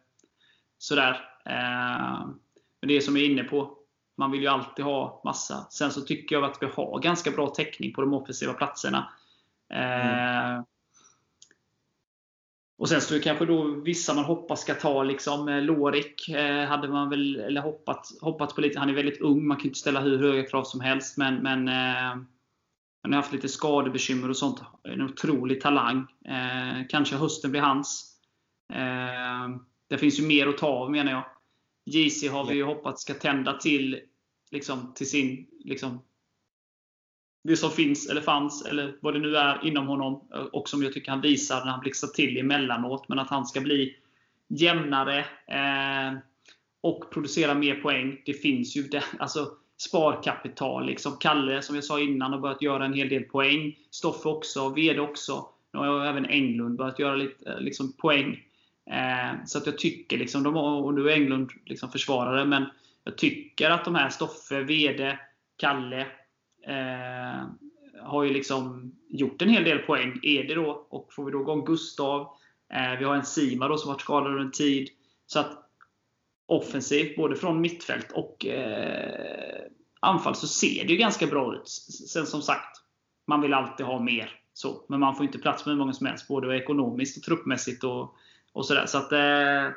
sådär. 0.77 1.29
Eh, 1.45 2.27
men 2.79 2.87
det 2.87 3.01
som 3.01 3.15
jag 3.15 3.25
är 3.25 3.29
inne 3.29 3.43
på, 3.43 3.77
man 4.17 4.31
vill 4.31 4.41
ju 4.41 4.47
alltid 4.47 4.85
ha 4.85 5.21
massa. 5.25 5.67
Sen 5.69 5.91
så 5.91 6.01
tycker 6.01 6.35
jag 6.35 6.45
att 6.45 6.57
vi 6.61 6.65
har 6.65 6.99
ganska 6.99 7.31
bra 7.31 7.49
täckning 7.49 7.93
på 7.93 8.01
de 8.01 8.13
offensiva 8.13 8.53
platserna. 8.53 9.09
Mm. 9.69 10.57
Eh, 10.57 10.63
och 12.77 12.89
sen 12.89 13.01
så 13.01 13.19
kanske 13.19 13.45
då 13.45 13.63
vissa 13.63 14.13
man 14.13 14.23
hoppas 14.23 14.61
ska 14.61 14.73
ta, 14.73 15.03
liksom 15.03 15.49
eh, 15.49 15.61
Lorik 15.61 16.29
eh, 16.29 16.65
hade 16.67 16.87
man 16.87 17.09
väl 17.09 17.35
eller 17.35 17.61
hoppat, 17.61 18.07
hoppat 18.21 18.55
på 18.55 18.61
lite. 18.61 18.79
Han 18.79 18.89
är 18.89 18.93
väldigt 18.93 19.21
ung, 19.21 19.47
man 19.47 19.57
kan 19.57 19.65
inte 19.65 19.79
ställa 19.79 19.99
hur 19.99 20.17
höga 20.17 20.43
krav 20.43 20.63
som 20.63 20.81
helst. 20.81 21.17
Men, 21.17 21.35
men 21.35 21.67
eh, 21.67 22.23
han 23.01 23.13
har 23.13 23.15
haft 23.15 23.33
lite 23.33 23.49
skadebekymmer 23.49 24.29
och 24.29 24.37
sånt. 24.37 24.61
En 24.83 25.01
otrolig 25.01 25.61
talang. 25.61 26.07
Eh, 26.25 26.87
kanske 26.89 27.15
hösten 27.15 27.51
blir 27.51 27.61
hans. 27.61 28.17
Eh, 28.73 29.57
det 29.87 29.97
finns 29.97 30.19
ju 30.19 30.27
mer 30.27 30.47
att 30.47 30.57
ta 30.57 30.67
av 30.67 30.91
menar 30.91 31.11
jag. 31.11 31.23
JC 31.85 32.29
har 32.29 32.45
vi 32.45 32.55
ju 32.55 32.63
hoppats 32.63 33.01
ska 33.01 33.13
tända 33.13 33.53
till 33.53 33.99
liksom, 34.51 34.93
till 34.95 35.09
sin 35.09 35.47
liksom, 35.59 35.99
det 37.43 37.57
som 37.57 37.71
finns 37.71 38.09
eller 38.09 38.21
fanns, 38.21 38.65
eller 38.65 38.97
vad 39.01 39.13
det 39.13 39.19
nu 39.19 39.37
är 39.37 39.65
inom 39.65 39.87
honom. 39.87 40.27
Och 40.51 40.69
som 40.69 40.83
jag 40.83 40.93
tycker 40.93 41.11
han 41.11 41.21
visar 41.21 41.65
när 41.65 41.71
han 41.71 41.79
blixtrar 41.79 42.09
till 42.09 42.37
emellanåt. 42.37 43.09
Men 43.09 43.19
att 43.19 43.29
han 43.29 43.45
ska 43.45 43.61
bli 43.61 43.95
jämnare 44.47 45.19
eh, 45.47 46.17
och 46.81 47.11
producera 47.11 47.53
mer 47.53 47.75
poäng. 47.75 48.21
Det 48.25 48.33
finns 48.33 48.77
ju 48.77 48.83
det, 48.83 49.03
alltså, 49.19 49.51
sparkapital. 49.77 50.85
Liksom. 50.85 51.17
Kalle, 51.19 51.61
som 51.61 51.75
jag 51.75 51.83
sa 51.83 51.99
innan, 51.99 52.33
har 52.33 52.39
börjat 52.39 52.61
göra 52.61 52.85
en 52.85 52.93
hel 52.93 53.09
del 53.09 53.23
poäng. 53.23 53.77
Stoffe 53.89 54.29
också. 54.29 54.69
Vede 54.69 55.01
också. 55.01 55.49
Nu 55.73 55.79
har 55.79 56.05
även 56.05 56.25
Englund 56.25 56.77
börjat 56.77 56.99
göra 56.99 57.15
lite 57.15 57.51
eh, 57.51 57.59
liksom, 57.59 57.93
poäng. 57.93 58.43
Eh, 58.91 59.45
så 59.45 59.57
att 59.57 59.65
jag 59.65 59.77
tycker, 59.77 60.17
liksom, 60.17 60.43
de 60.43 60.55
har, 60.55 60.81
och 60.81 60.93
nu 60.93 61.09
är 61.09 61.13
Englund 61.13 61.51
liksom 61.65 61.91
försvarare, 61.91 62.45
men 62.45 62.65
jag 63.03 63.17
tycker 63.17 63.69
att 63.69 63.85
de 63.85 63.95
här 63.95 64.09
Stoffe, 64.09 64.63
Vede, 64.63 65.19
Kalle, 65.57 66.07
Eh, 66.67 67.47
har 68.01 68.23
ju 68.23 68.33
liksom 68.33 68.91
gjort 69.09 69.41
en 69.41 69.49
hel 69.49 69.63
del 69.63 69.79
poäng. 69.79 70.19
Är 70.23 70.43
det 70.43 70.55
då, 70.55 70.87
och 70.89 71.13
får 71.13 71.25
vi 71.25 71.31
då 71.31 71.41
igång 71.41 71.65
Gustav. 71.65 72.21
Eh, 72.73 72.99
vi 72.99 73.05
har 73.05 73.15
en 73.15 73.25
Sima 73.25 73.67
då 73.67 73.77
som 73.77 73.91
varit 73.91 74.01
skadad 74.01 74.31
under 74.31 74.45
en 74.45 74.51
tid. 74.51 74.89
Så 75.25 75.39
att 75.39 75.59
offensivt, 76.45 77.15
både 77.15 77.35
från 77.35 77.61
mittfält 77.61 78.11
och 78.11 78.45
eh, 78.45 79.61
anfall, 79.99 80.35
så 80.35 80.47
ser 80.47 80.85
det 80.85 80.93
ju 80.93 80.97
ganska 80.97 81.27
bra 81.27 81.55
ut. 81.55 81.67
Sen 82.09 82.25
som 82.25 82.41
sagt, 82.41 82.77
man 83.27 83.41
vill 83.41 83.53
alltid 83.53 83.85
ha 83.85 83.99
mer. 83.99 84.39
Så, 84.53 84.85
men 84.89 84.99
man 84.99 85.15
får 85.15 85.25
inte 85.25 85.37
plats 85.37 85.65
med 85.65 85.73
hur 85.73 85.79
många 85.79 85.93
som 85.93 86.07
helst, 86.07 86.27
både 86.27 86.57
ekonomiskt 86.57 87.17
och 87.17 87.23
truppmässigt. 87.23 87.83
och, 87.83 88.15
och 88.53 88.65
sådär. 88.65 88.85
Så 88.85 88.97
att, 88.97 89.11
eh, 89.11 89.75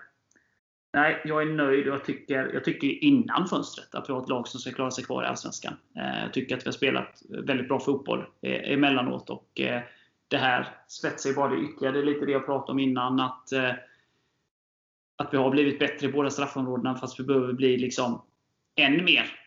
Nej, 0.97 1.22
jag 1.24 1.43
är 1.43 1.47
nöjd 1.47 1.89
och 1.89 1.95
jag 1.95 2.05
tycker, 2.05 2.51
jag 2.55 2.64
tycker 2.64 3.05
innan 3.05 3.49
fönstret 3.49 3.95
att 3.95 4.09
vi 4.09 4.12
har 4.12 4.22
ett 4.22 4.29
lag 4.29 4.49
som 4.49 4.61
ska 4.61 4.72
klara 4.72 4.91
sig 4.91 5.05
kvar 5.05 5.22
i 5.22 5.27
Allsvenskan. 5.27 5.77
Eh, 5.97 6.22
jag 6.22 6.33
tycker 6.33 6.57
att 6.57 6.62
vi 6.62 6.68
har 6.68 6.72
spelat 6.72 7.22
väldigt 7.29 7.68
bra 7.68 7.81
fotboll 7.81 8.27
eh, 8.43 8.72
emellanåt. 8.72 9.31
Och 9.31 9.61
eh, 9.61 9.83
det 10.29 10.37
här 10.37 10.68
spetsar 10.89 11.31
ju 11.31 11.37
bara 11.37 11.51
det 11.51 11.62
ytterligare. 11.62 11.97
Det 11.97 12.03
är 12.03 12.05
lite 12.05 12.27
det 12.27 12.33
jag 12.33 12.47
pratade 12.47 12.72
om 12.72 12.79
innan. 12.79 13.20
Att, 13.20 13.53
att 15.16 15.35
vi 15.35 15.37
har 15.37 15.51
blivit 15.51 15.79
bättre 15.79 16.07
i 16.07 16.12
båda 16.12 16.31
straffområdena 16.31 16.95
fast 16.95 17.20
vi 17.20 17.24
behöver 17.24 17.53
bli 17.53 17.77
liksom 17.77 18.22
än 18.77 19.05
mer 19.05 19.41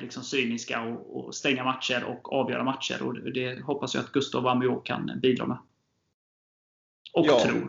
liksom 0.00 0.22
cyniska 0.22 0.82
och, 0.82 1.16
och, 1.16 1.34
stänga 1.34 1.64
matcher 1.64 2.04
och 2.04 2.32
avgöra 2.32 2.64
matcher. 2.64 3.02
Och 3.02 3.14
det 3.14 3.60
hoppas 3.60 3.94
jag 3.94 4.04
att 4.04 4.12
Gustav 4.12 4.46
Amiot 4.46 4.86
kan 4.86 5.20
bidra 5.22 5.46
med. 5.46 5.58
Och 7.12 7.26
ja. 7.26 7.40
tror. 7.40 7.68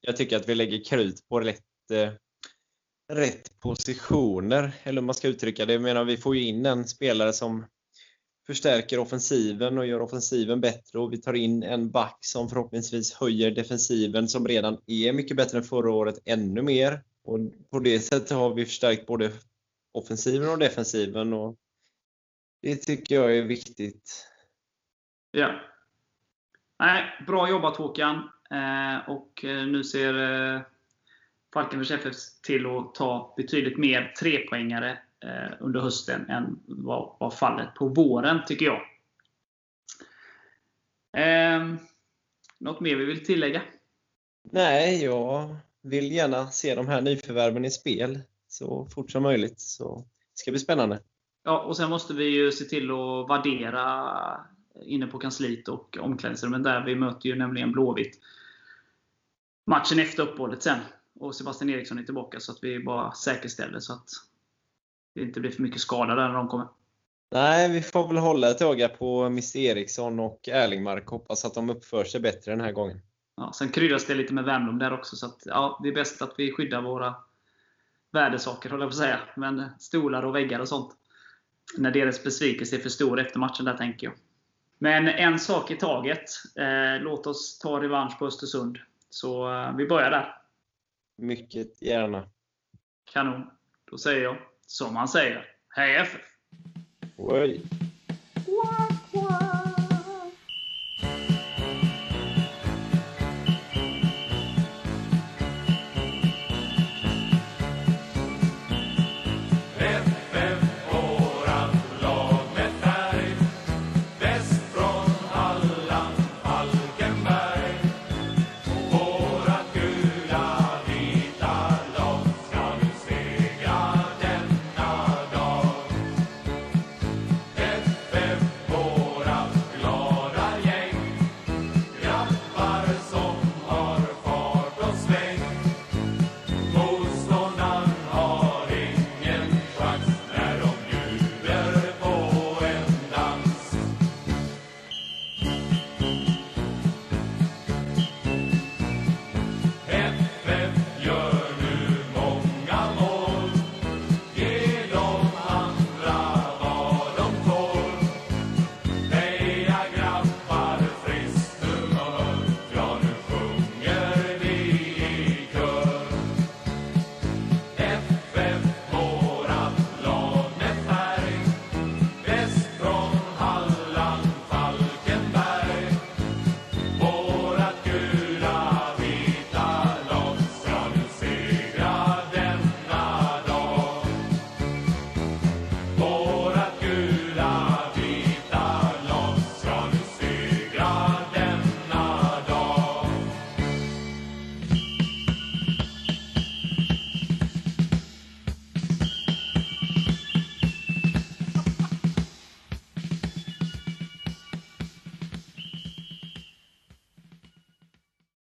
Jag 0.00 0.16
tycker 0.16 0.36
att 0.36 0.48
vi 0.48 0.54
lägger 0.54 0.84
krut 0.84 1.28
på 1.28 1.40
rätt, 1.40 1.90
eh, 1.90 2.12
rätt 3.12 3.60
positioner, 3.60 4.72
eller 4.82 5.00
hur 5.00 5.06
man 5.06 5.14
ska 5.14 5.28
uttrycka 5.28 5.66
det. 5.66 5.72
Jag 5.72 5.82
menar, 5.82 6.04
vi 6.04 6.16
får 6.16 6.36
ju 6.36 6.42
in 6.42 6.66
en 6.66 6.88
spelare 6.88 7.32
som 7.32 7.66
förstärker 8.46 8.98
offensiven 8.98 9.78
och 9.78 9.86
gör 9.86 10.00
offensiven 10.00 10.60
bättre 10.60 10.98
och 10.98 11.12
vi 11.12 11.18
tar 11.18 11.32
in 11.32 11.62
en 11.62 11.90
back 11.90 12.18
som 12.20 12.48
förhoppningsvis 12.48 13.12
höjer 13.12 13.50
defensiven 13.50 14.28
som 14.28 14.48
redan 14.48 14.78
är 14.86 15.12
mycket 15.12 15.36
bättre 15.36 15.58
än 15.58 15.64
förra 15.64 15.92
året 15.92 16.18
ännu 16.24 16.62
mer. 16.62 17.02
Och 17.24 17.38
på 17.70 17.78
det 17.78 18.00
sättet 18.00 18.30
har 18.30 18.54
vi 18.54 18.64
förstärkt 18.66 19.06
både 19.06 19.32
offensiven 19.92 20.48
och 20.48 20.58
defensiven 20.58 21.32
och 21.32 21.56
det 22.62 22.76
tycker 22.76 23.14
jag 23.14 23.36
är 23.36 23.42
viktigt. 23.42 24.26
Ja. 25.30 25.60
Nej, 26.78 27.24
bra 27.26 27.50
jobbat 27.50 27.76
Håkan. 27.76 28.30
Eh, 28.52 29.10
och 29.10 29.44
eh, 29.44 29.66
nu 29.66 29.84
ser 29.84 30.14
eh, 30.54 30.60
Falkenbergs 31.54 31.90
FF 31.90 32.14
till 32.42 32.66
att 32.66 32.94
ta 32.94 33.34
betydligt 33.36 33.78
mer 33.78 34.14
trepoängare 34.20 34.98
under 35.60 35.80
hösten 35.80 36.30
än 36.30 36.60
vad 36.66 37.16
var 37.20 37.30
fallet 37.30 37.74
på 37.74 37.88
våren, 37.88 38.40
tycker 38.46 38.66
jag. 38.66 38.80
Eh, 41.16 41.74
något 42.58 42.80
mer 42.80 42.96
vi 42.96 43.04
vill 43.04 43.24
tillägga? 43.24 43.62
Nej, 44.42 45.04
jag 45.04 45.56
vill 45.82 46.12
gärna 46.12 46.46
se 46.46 46.74
de 46.74 46.88
här 46.88 47.00
nyförvärven 47.00 47.64
i 47.64 47.70
spel 47.70 48.20
så 48.48 48.86
fort 48.94 49.10
som 49.10 49.22
möjligt. 49.22 49.60
Så 49.60 49.96
det 49.96 50.38
ska 50.38 50.50
bli 50.50 50.60
spännande. 50.60 51.00
Ja, 51.44 51.62
och 51.62 51.76
sen 51.76 51.90
måste 51.90 52.14
vi 52.14 52.24
ju 52.24 52.52
se 52.52 52.64
till 52.64 52.90
att 52.90 53.30
värdera 53.30 54.10
inne 54.84 55.06
på 55.06 55.18
kansliet 55.18 55.68
och 55.68 55.98
omklädningsrummet 56.00 56.64
där. 56.64 56.84
Vi 56.84 56.94
möter 56.94 57.28
ju 57.28 57.34
nämligen 57.34 57.72
Blåvitt 57.72 58.20
matchen 59.66 59.98
efter 59.98 60.22
uppehållet 60.22 60.62
sen. 60.62 60.78
Och 61.20 61.34
Sebastian 61.34 61.70
Eriksson 61.70 61.98
är 61.98 62.02
tillbaka 62.02 62.40
så 62.40 62.52
att 62.52 62.58
vi 62.62 62.84
bara 62.84 63.12
säkerställer 63.12 63.80
så 63.80 63.92
att 63.92 64.08
det 65.14 65.22
inte 65.22 65.40
blir 65.40 65.50
för 65.50 65.62
mycket 65.62 65.80
skada 65.80 66.14
där 66.14 66.28
när 66.28 66.34
de 66.34 66.48
kommer. 66.48 66.66
Nej, 67.30 67.72
vi 67.72 67.82
får 67.82 68.08
väl 68.08 68.16
hålla 68.16 68.50
ett 68.50 68.62
öga 68.62 68.88
på 68.88 69.22
Mr 69.22 69.56
Eriksson 69.56 70.20
och 70.20 70.48
Erlingmark. 70.48 71.08
Hoppas 71.08 71.44
att 71.44 71.54
de 71.54 71.70
uppför 71.70 72.04
sig 72.04 72.20
bättre 72.20 72.52
den 72.52 72.60
här 72.60 72.72
gången. 72.72 73.00
Ja, 73.36 73.52
sen 73.54 73.68
kryddas 73.68 74.06
det 74.06 74.14
lite 74.14 74.34
med 74.34 74.44
Wernbloom 74.44 74.78
där 74.78 74.92
också. 74.92 75.16
Så 75.16 75.26
att, 75.26 75.42
ja, 75.44 75.80
det 75.82 75.88
är 75.88 75.94
bäst 75.94 76.22
att 76.22 76.34
vi 76.38 76.52
skyddar 76.52 76.82
våra 76.82 77.14
värdesaker, 78.12 78.70
håller 78.70 78.84
jag 78.84 78.90
på 78.90 78.94
att 78.94 78.98
säga. 78.98 79.20
Men 79.36 79.70
stolar 79.78 80.22
och 80.22 80.34
väggar 80.34 80.60
och 80.60 80.68
sånt. 80.68 80.92
När 81.78 81.90
deras 81.90 82.24
besvikelse 82.24 82.76
är 82.76 82.80
för 82.80 82.88
stor 82.88 83.20
efter 83.20 83.38
matchen 83.38 83.64
där, 83.64 83.76
tänker 83.76 84.06
jag. 84.06 84.14
Men 84.78 85.08
en 85.08 85.38
sak 85.38 85.70
i 85.70 85.76
taget. 85.76 86.24
Eh, 86.56 87.02
låt 87.02 87.26
oss 87.26 87.58
ta 87.58 87.82
revansch 87.82 88.18
på 88.18 88.26
Östersund. 88.26 88.78
Så 89.14 89.52
eh, 89.52 89.76
vi 89.76 89.86
börjar 89.86 90.10
där. 90.10 90.36
Mycket 91.18 91.82
gärna. 91.82 92.28
Kanon. 93.12 93.50
Då 93.90 93.98
säger 93.98 94.22
jag 94.22 94.36
som 94.66 94.94
man 94.94 95.08
säger. 95.08 95.46
Hej 95.68 95.96
FF! 95.96 96.20
Oj. 97.16 97.62
What? 98.34 98.91